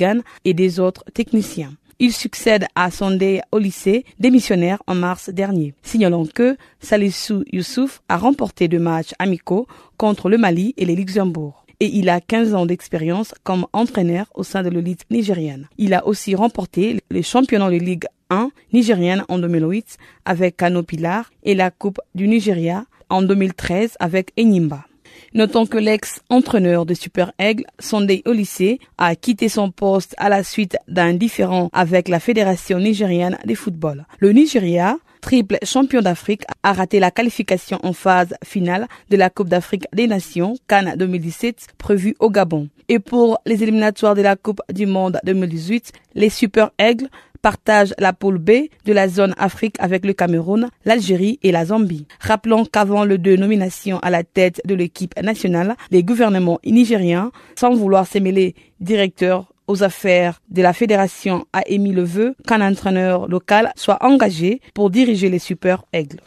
et 0.45 0.53
des 0.53 0.79
autres 0.79 1.03
techniciens. 1.13 1.71
Il 1.99 2.13
succède 2.13 2.67
à 2.75 2.91
Sondé 2.91 3.41
au 3.51 3.57
lycée, 3.57 4.05
démissionnaire 4.19 4.81
en 4.85 4.95
mars 4.95 5.29
dernier. 5.29 5.73
Signalons 5.81 6.27
que 6.27 6.55
Salissou 6.79 7.43
Youssouf 7.51 8.01
a 8.07 8.17
remporté 8.17 8.67
deux 8.67 8.79
matchs 8.79 9.13
amicaux 9.17 9.67
contre 9.97 10.29
le 10.29 10.37
Mali 10.37 10.73
et 10.77 10.85
les 10.85 10.95
Luxembourg 10.95 11.65
et 11.79 11.87
il 11.87 12.09
a 12.09 12.21
15 12.21 12.55
ans 12.55 12.65
d'expérience 12.65 13.33
comme 13.43 13.67
entraîneur 13.73 14.25
au 14.33 14.43
sein 14.43 14.63
de 14.63 14.69
l'élite 14.69 15.05
nigérienne. 15.11 15.67
Il 15.77 15.93
a 15.93 16.05
aussi 16.07 16.35
remporté 16.35 16.99
les 17.11 17.23
championnats 17.23 17.69
de 17.69 17.75
Ligue 17.77 18.05
1 18.29 18.49
nigérienne 18.73 19.23
en 19.29 19.37
2008 19.39 19.97
avec 20.25 20.57
Kano 20.57 20.83
Pilar 20.83 21.31
et 21.43 21.55
la 21.55 21.71
Coupe 21.71 21.99
du 22.15 22.27
Nigeria 22.27 22.85
en 23.09 23.21
2013 23.21 23.95
avec 23.99 24.31
Enyimba. 24.39 24.86
Notons 25.33 25.65
que 25.65 25.77
l'ex-entraîneur 25.77 26.85
de 26.85 26.93
Super 26.93 27.31
Aigle, 27.39 27.65
Sunday 27.79 28.21
Olysée, 28.25 28.79
a 28.97 29.15
quitté 29.15 29.49
son 29.49 29.71
poste 29.71 30.15
à 30.17 30.29
la 30.29 30.43
suite 30.43 30.77
d'un 30.87 31.13
différend 31.13 31.69
avec 31.73 32.07
la 32.07 32.19
Fédération 32.19 32.79
nigérienne 32.79 33.37
de 33.45 33.55
football. 33.55 34.05
Le 34.19 34.31
Nigeria, 34.31 34.97
triple 35.21 35.57
champion 35.63 36.01
d'Afrique, 36.01 36.43
a 36.63 36.73
raté 36.73 36.99
la 36.99 37.11
qualification 37.11 37.79
en 37.83 37.93
phase 37.93 38.35
finale 38.43 38.87
de 39.09 39.17
la 39.17 39.29
Coupe 39.29 39.49
d'Afrique 39.49 39.85
des 39.93 40.07
Nations, 40.07 40.55
Cannes 40.67 40.95
2017, 40.97 41.67
prévue 41.77 42.15
au 42.19 42.29
Gabon. 42.29 42.69
Et 42.89 42.99
pour 42.99 43.39
les 43.45 43.63
éliminatoires 43.63 44.15
de 44.15 44.21
la 44.21 44.35
Coupe 44.35 44.61
du 44.71 44.85
Monde 44.85 45.19
2018, 45.25 45.91
les 46.15 46.29
Super 46.29 46.71
Aigles 46.77 47.09
partage 47.41 47.93
la 47.99 48.13
poule 48.13 48.39
B 48.39 48.51
de 48.85 48.93
la 48.93 49.07
zone 49.07 49.35
Afrique 49.37 49.75
avec 49.79 50.05
le 50.05 50.13
Cameroun, 50.13 50.69
l'Algérie 50.85 51.39
et 51.43 51.51
la 51.51 51.65
Zambie. 51.65 52.07
Rappelons 52.19 52.65
qu'avant 52.65 53.05
le 53.05 53.17
deux 53.17 53.35
nominations 53.35 53.99
à 53.99 54.09
la 54.09 54.23
tête 54.23 54.61
de 54.65 54.75
l'équipe 54.75 55.15
nationale, 55.21 55.75
les 55.91 56.03
gouvernements 56.03 56.59
nigériens, 56.65 57.31
sans 57.55 57.73
vouloir 57.73 58.07
s'émêler 58.07 58.55
directeur 58.79 59.53
aux 59.67 59.83
affaires 59.83 60.41
de 60.49 60.61
la 60.61 60.73
fédération, 60.73 61.45
a 61.53 61.61
émis 61.67 61.93
le 61.93 62.03
vœu 62.03 62.35
qu'un 62.47 62.61
entraîneur 62.61 63.27
local 63.27 63.71
soit 63.75 64.03
engagé 64.03 64.61
pour 64.73 64.89
diriger 64.89 65.29
les 65.29 65.39
Super 65.39 65.83
Aigles. 65.93 66.21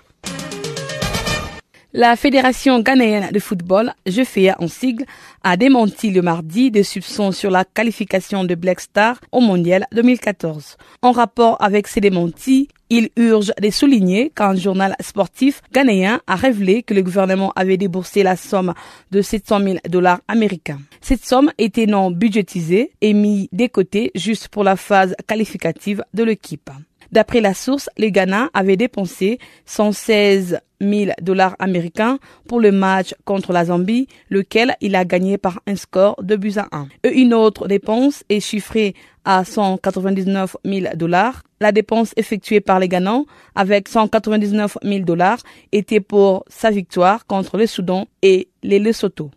La 1.92 2.14
Fédération 2.14 2.78
ghanéenne 2.78 3.32
de 3.32 3.40
football, 3.40 3.92
JFEA 4.06 4.54
en 4.60 4.68
sigle, 4.68 5.06
a 5.42 5.56
démenti 5.56 6.12
le 6.12 6.22
mardi 6.22 6.70
des 6.70 6.84
soupçons 6.84 7.32
sur 7.32 7.50
la 7.50 7.64
qualification 7.64 8.44
de 8.44 8.54
Black 8.54 8.78
Star 8.78 9.20
au 9.32 9.40
Mondial 9.40 9.86
2014. 9.90 10.76
En 11.02 11.10
rapport 11.10 11.60
avec 11.60 11.88
ces 11.88 12.00
démentis, 12.00 12.68
il 12.90 13.10
urge 13.16 13.52
de 13.60 13.70
souligner 13.70 14.30
qu'un 14.30 14.54
journal 14.54 14.94
sportif 15.00 15.62
ghanéen 15.72 16.20
a 16.28 16.36
révélé 16.36 16.84
que 16.84 16.94
le 16.94 17.02
gouvernement 17.02 17.52
avait 17.56 17.76
déboursé 17.76 18.22
la 18.22 18.36
somme 18.36 18.72
de 19.10 19.20
700 19.20 19.60
000 19.60 19.78
dollars 19.88 20.20
américains. 20.28 20.78
Cette 21.00 21.24
somme 21.24 21.50
était 21.58 21.86
non 21.86 22.12
budgétisée 22.12 22.92
et 23.00 23.12
mise 23.12 23.48
de 23.50 23.66
côté 23.66 24.12
juste 24.14 24.46
pour 24.46 24.62
la 24.62 24.76
phase 24.76 25.16
qualificative 25.26 26.04
de 26.14 26.22
l'équipe. 26.22 26.70
D'après 27.10 27.40
la 27.40 27.54
source, 27.54 27.90
le 27.98 28.10
Ghana 28.10 28.50
avait 28.54 28.76
dépensé 28.76 29.40
116 29.66 30.60
000 30.80 31.12
dollars 31.22 31.56
américains 31.58 32.18
pour 32.48 32.60
le 32.60 32.72
match 32.72 33.14
contre 33.24 33.52
la 33.52 33.66
Zambie, 33.66 34.08
lequel 34.28 34.74
il 34.80 34.96
a 34.96 35.04
gagné 35.04 35.38
par 35.38 35.60
un 35.66 35.76
score 35.76 36.22
de 36.22 36.36
buts 36.36 36.54
à 36.56 36.68
1. 36.72 36.88
Et 37.04 37.20
une 37.20 37.34
autre 37.34 37.68
dépense 37.68 38.24
est 38.28 38.40
chiffrée 38.40 38.94
à 39.24 39.44
199 39.44 40.56
000 40.64 40.86
dollars. 40.96 41.42
La 41.60 41.72
dépense 41.72 42.12
effectuée 42.16 42.60
par 42.60 42.78
les 42.78 42.88
Ghanans 42.88 43.26
avec 43.54 43.88
199 43.88 44.78
000 44.82 45.04
dollars 45.04 45.40
était 45.72 46.00
pour 46.00 46.44
sa 46.48 46.70
victoire 46.70 47.26
contre 47.26 47.58
le 47.58 47.66
Soudan 47.66 48.06
et 48.22 48.48
les 48.62 48.78
Lesotho. 48.78 49.30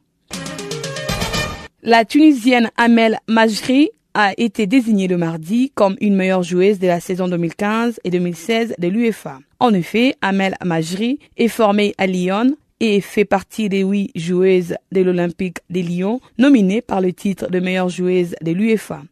La 1.82 2.06
Tunisienne 2.06 2.72
Amel 2.78 3.20
Majri 3.28 3.90
a 4.14 4.34
été 4.38 4.68
désignée 4.68 5.08
le 5.08 5.18
mardi 5.18 5.72
comme 5.74 5.96
une 6.00 6.16
meilleure 6.16 6.44
joueuse 6.44 6.80
de 6.80 6.88
la 6.88 7.00
saison 7.00 7.28
2015 7.28 8.00
et 8.04 8.10
2016 8.10 8.76
de 8.78 8.88
l'UEFA. 8.88 9.40
En 9.60 9.74
effet, 9.74 10.16
Amel 10.22 10.56
Majri 10.64 11.20
est 11.38 11.48
formée 11.48 11.96
à 11.98 12.06
Lyon 12.06 12.56
et 12.80 13.02
fait 13.02 13.26
partie 13.26 13.70
des 13.70 13.82
huit 13.82 14.12
joueuses 14.16 14.76
de 14.92 15.02
l'Olympique 15.02 15.60
de 15.70 15.80
Lyon 15.80 16.20
nominées 16.38 16.82
par 16.82 17.02
le 17.02 17.14
titre 17.14 17.50
de 17.50 17.60
meilleure 17.60 17.90
joueuse 17.90 18.36
de 18.42 18.52
l'UEFA. 18.52 19.04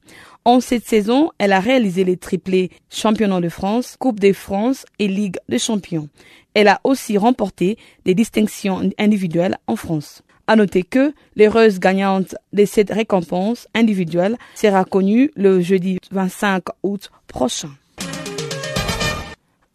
En 0.44 0.60
cette 0.60 0.88
saison, 0.88 1.32
elle 1.38 1.54
a 1.54 1.60
réalisé 1.60 2.04
les 2.04 2.18
triplés 2.18 2.72
Championnat 2.90 3.42
de 3.42 3.50
France, 3.50 3.96
Coupe 4.00 4.20
de 4.20 4.34
France 4.34 4.86
et 4.98 5.08
Ligue 5.08 5.38
des 5.48 5.60
Champions. 5.60 6.10
Elle 6.54 6.68
a 6.68 6.82
aussi 6.84 7.18
remporté 7.18 7.78
des 8.06 8.16
distinctions 8.16 8.90
individuelles 8.98 9.58
en 9.68 9.76
France. 9.76 10.24
À 10.52 10.58
noter 10.58 10.84
que 10.84 11.14
l'heureuse 11.38 11.80
gagnante 11.80 12.36
de 12.52 12.66
cette 12.66 12.90
récompense 12.90 13.70
individuelle 13.74 14.36
sera 14.54 14.84
connue 14.84 15.32
le 15.38 15.62
jeudi 15.62 15.98
25 16.12 16.64
août 16.84 17.10
prochain. 17.30 17.70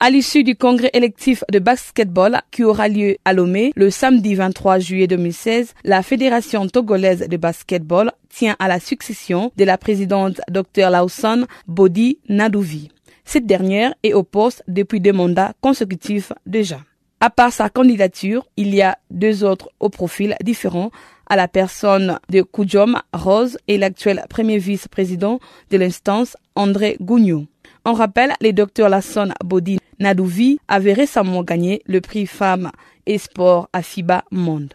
À 0.00 0.10
l'issue 0.10 0.44
du 0.44 0.54
congrès 0.54 0.90
électif 0.92 1.44
de 1.50 1.60
basketball 1.60 2.42
qui 2.50 2.62
aura 2.62 2.88
lieu 2.88 3.16
à 3.24 3.32
Lomé 3.32 3.72
le 3.74 3.88
samedi 3.88 4.34
23 4.34 4.78
juillet 4.80 5.06
2016, 5.06 5.72
la 5.84 6.02
Fédération 6.02 6.66
togolaise 6.68 7.26
de 7.26 7.36
basketball 7.38 8.12
tient 8.28 8.54
à 8.58 8.68
la 8.68 8.78
succession 8.78 9.52
de 9.56 9.64
la 9.64 9.78
présidente 9.78 10.42
Dr 10.50 10.90
Lawson 10.90 11.46
Bodi 11.66 12.18
Nadouvi. 12.28 12.90
Cette 13.24 13.46
dernière 13.46 13.94
est 14.02 14.12
au 14.12 14.24
poste 14.24 14.62
depuis 14.68 15.00
deux 15.00 15.14
mandats 15.14 15.54
consécutifs 15.62 16.34
déjà. 16.44 16.80
À 17.18 17.30
part 17.30 17.50
sa 17.50 17.70
candidature, 17.70 18.46
il 18.58 18.74
y 18.74 18.82
a 18.82 18.98
deux 19.10 19.42
autres 19.42 19.70
au 19.80 19.88
profil 19.88 20.36
différent 20.44 20.90
à 21.28 21.36
la 21.36 21.48
personne 21.48 22.18
de 22.28 22.42
Koudjom 22.42 23.00
Rose 23.14 23.56
et 23.68 23.78
l'actuel 23.78 24.22
premier 24.28 24.58
vice-président 24.58 25.40
de 25.70 25.78
l'instance 25.78 26.36
André 26.54 26.98
Gougnou. 27.00 27.46
On 27.86 27.94
rappelle, 27.94 28.34
les 28.42 28.52
docteurs 28.52 28.90
Lasson 28.90 29.30
Bodi 29.42 29.78
Nadouvi 29.98 30.58
avaient 30.68 30.92
récemment 30.92 31.42
gagné 31.42 31.82
le 31.86 32.02
prix 32.02 32.26
Femmes 32.26 32.70
et 33.06 33.16
Sport 33.16 33.70
à 33.72 33.82
FIBA 33.82 34.24
Monde. 34.30 34.74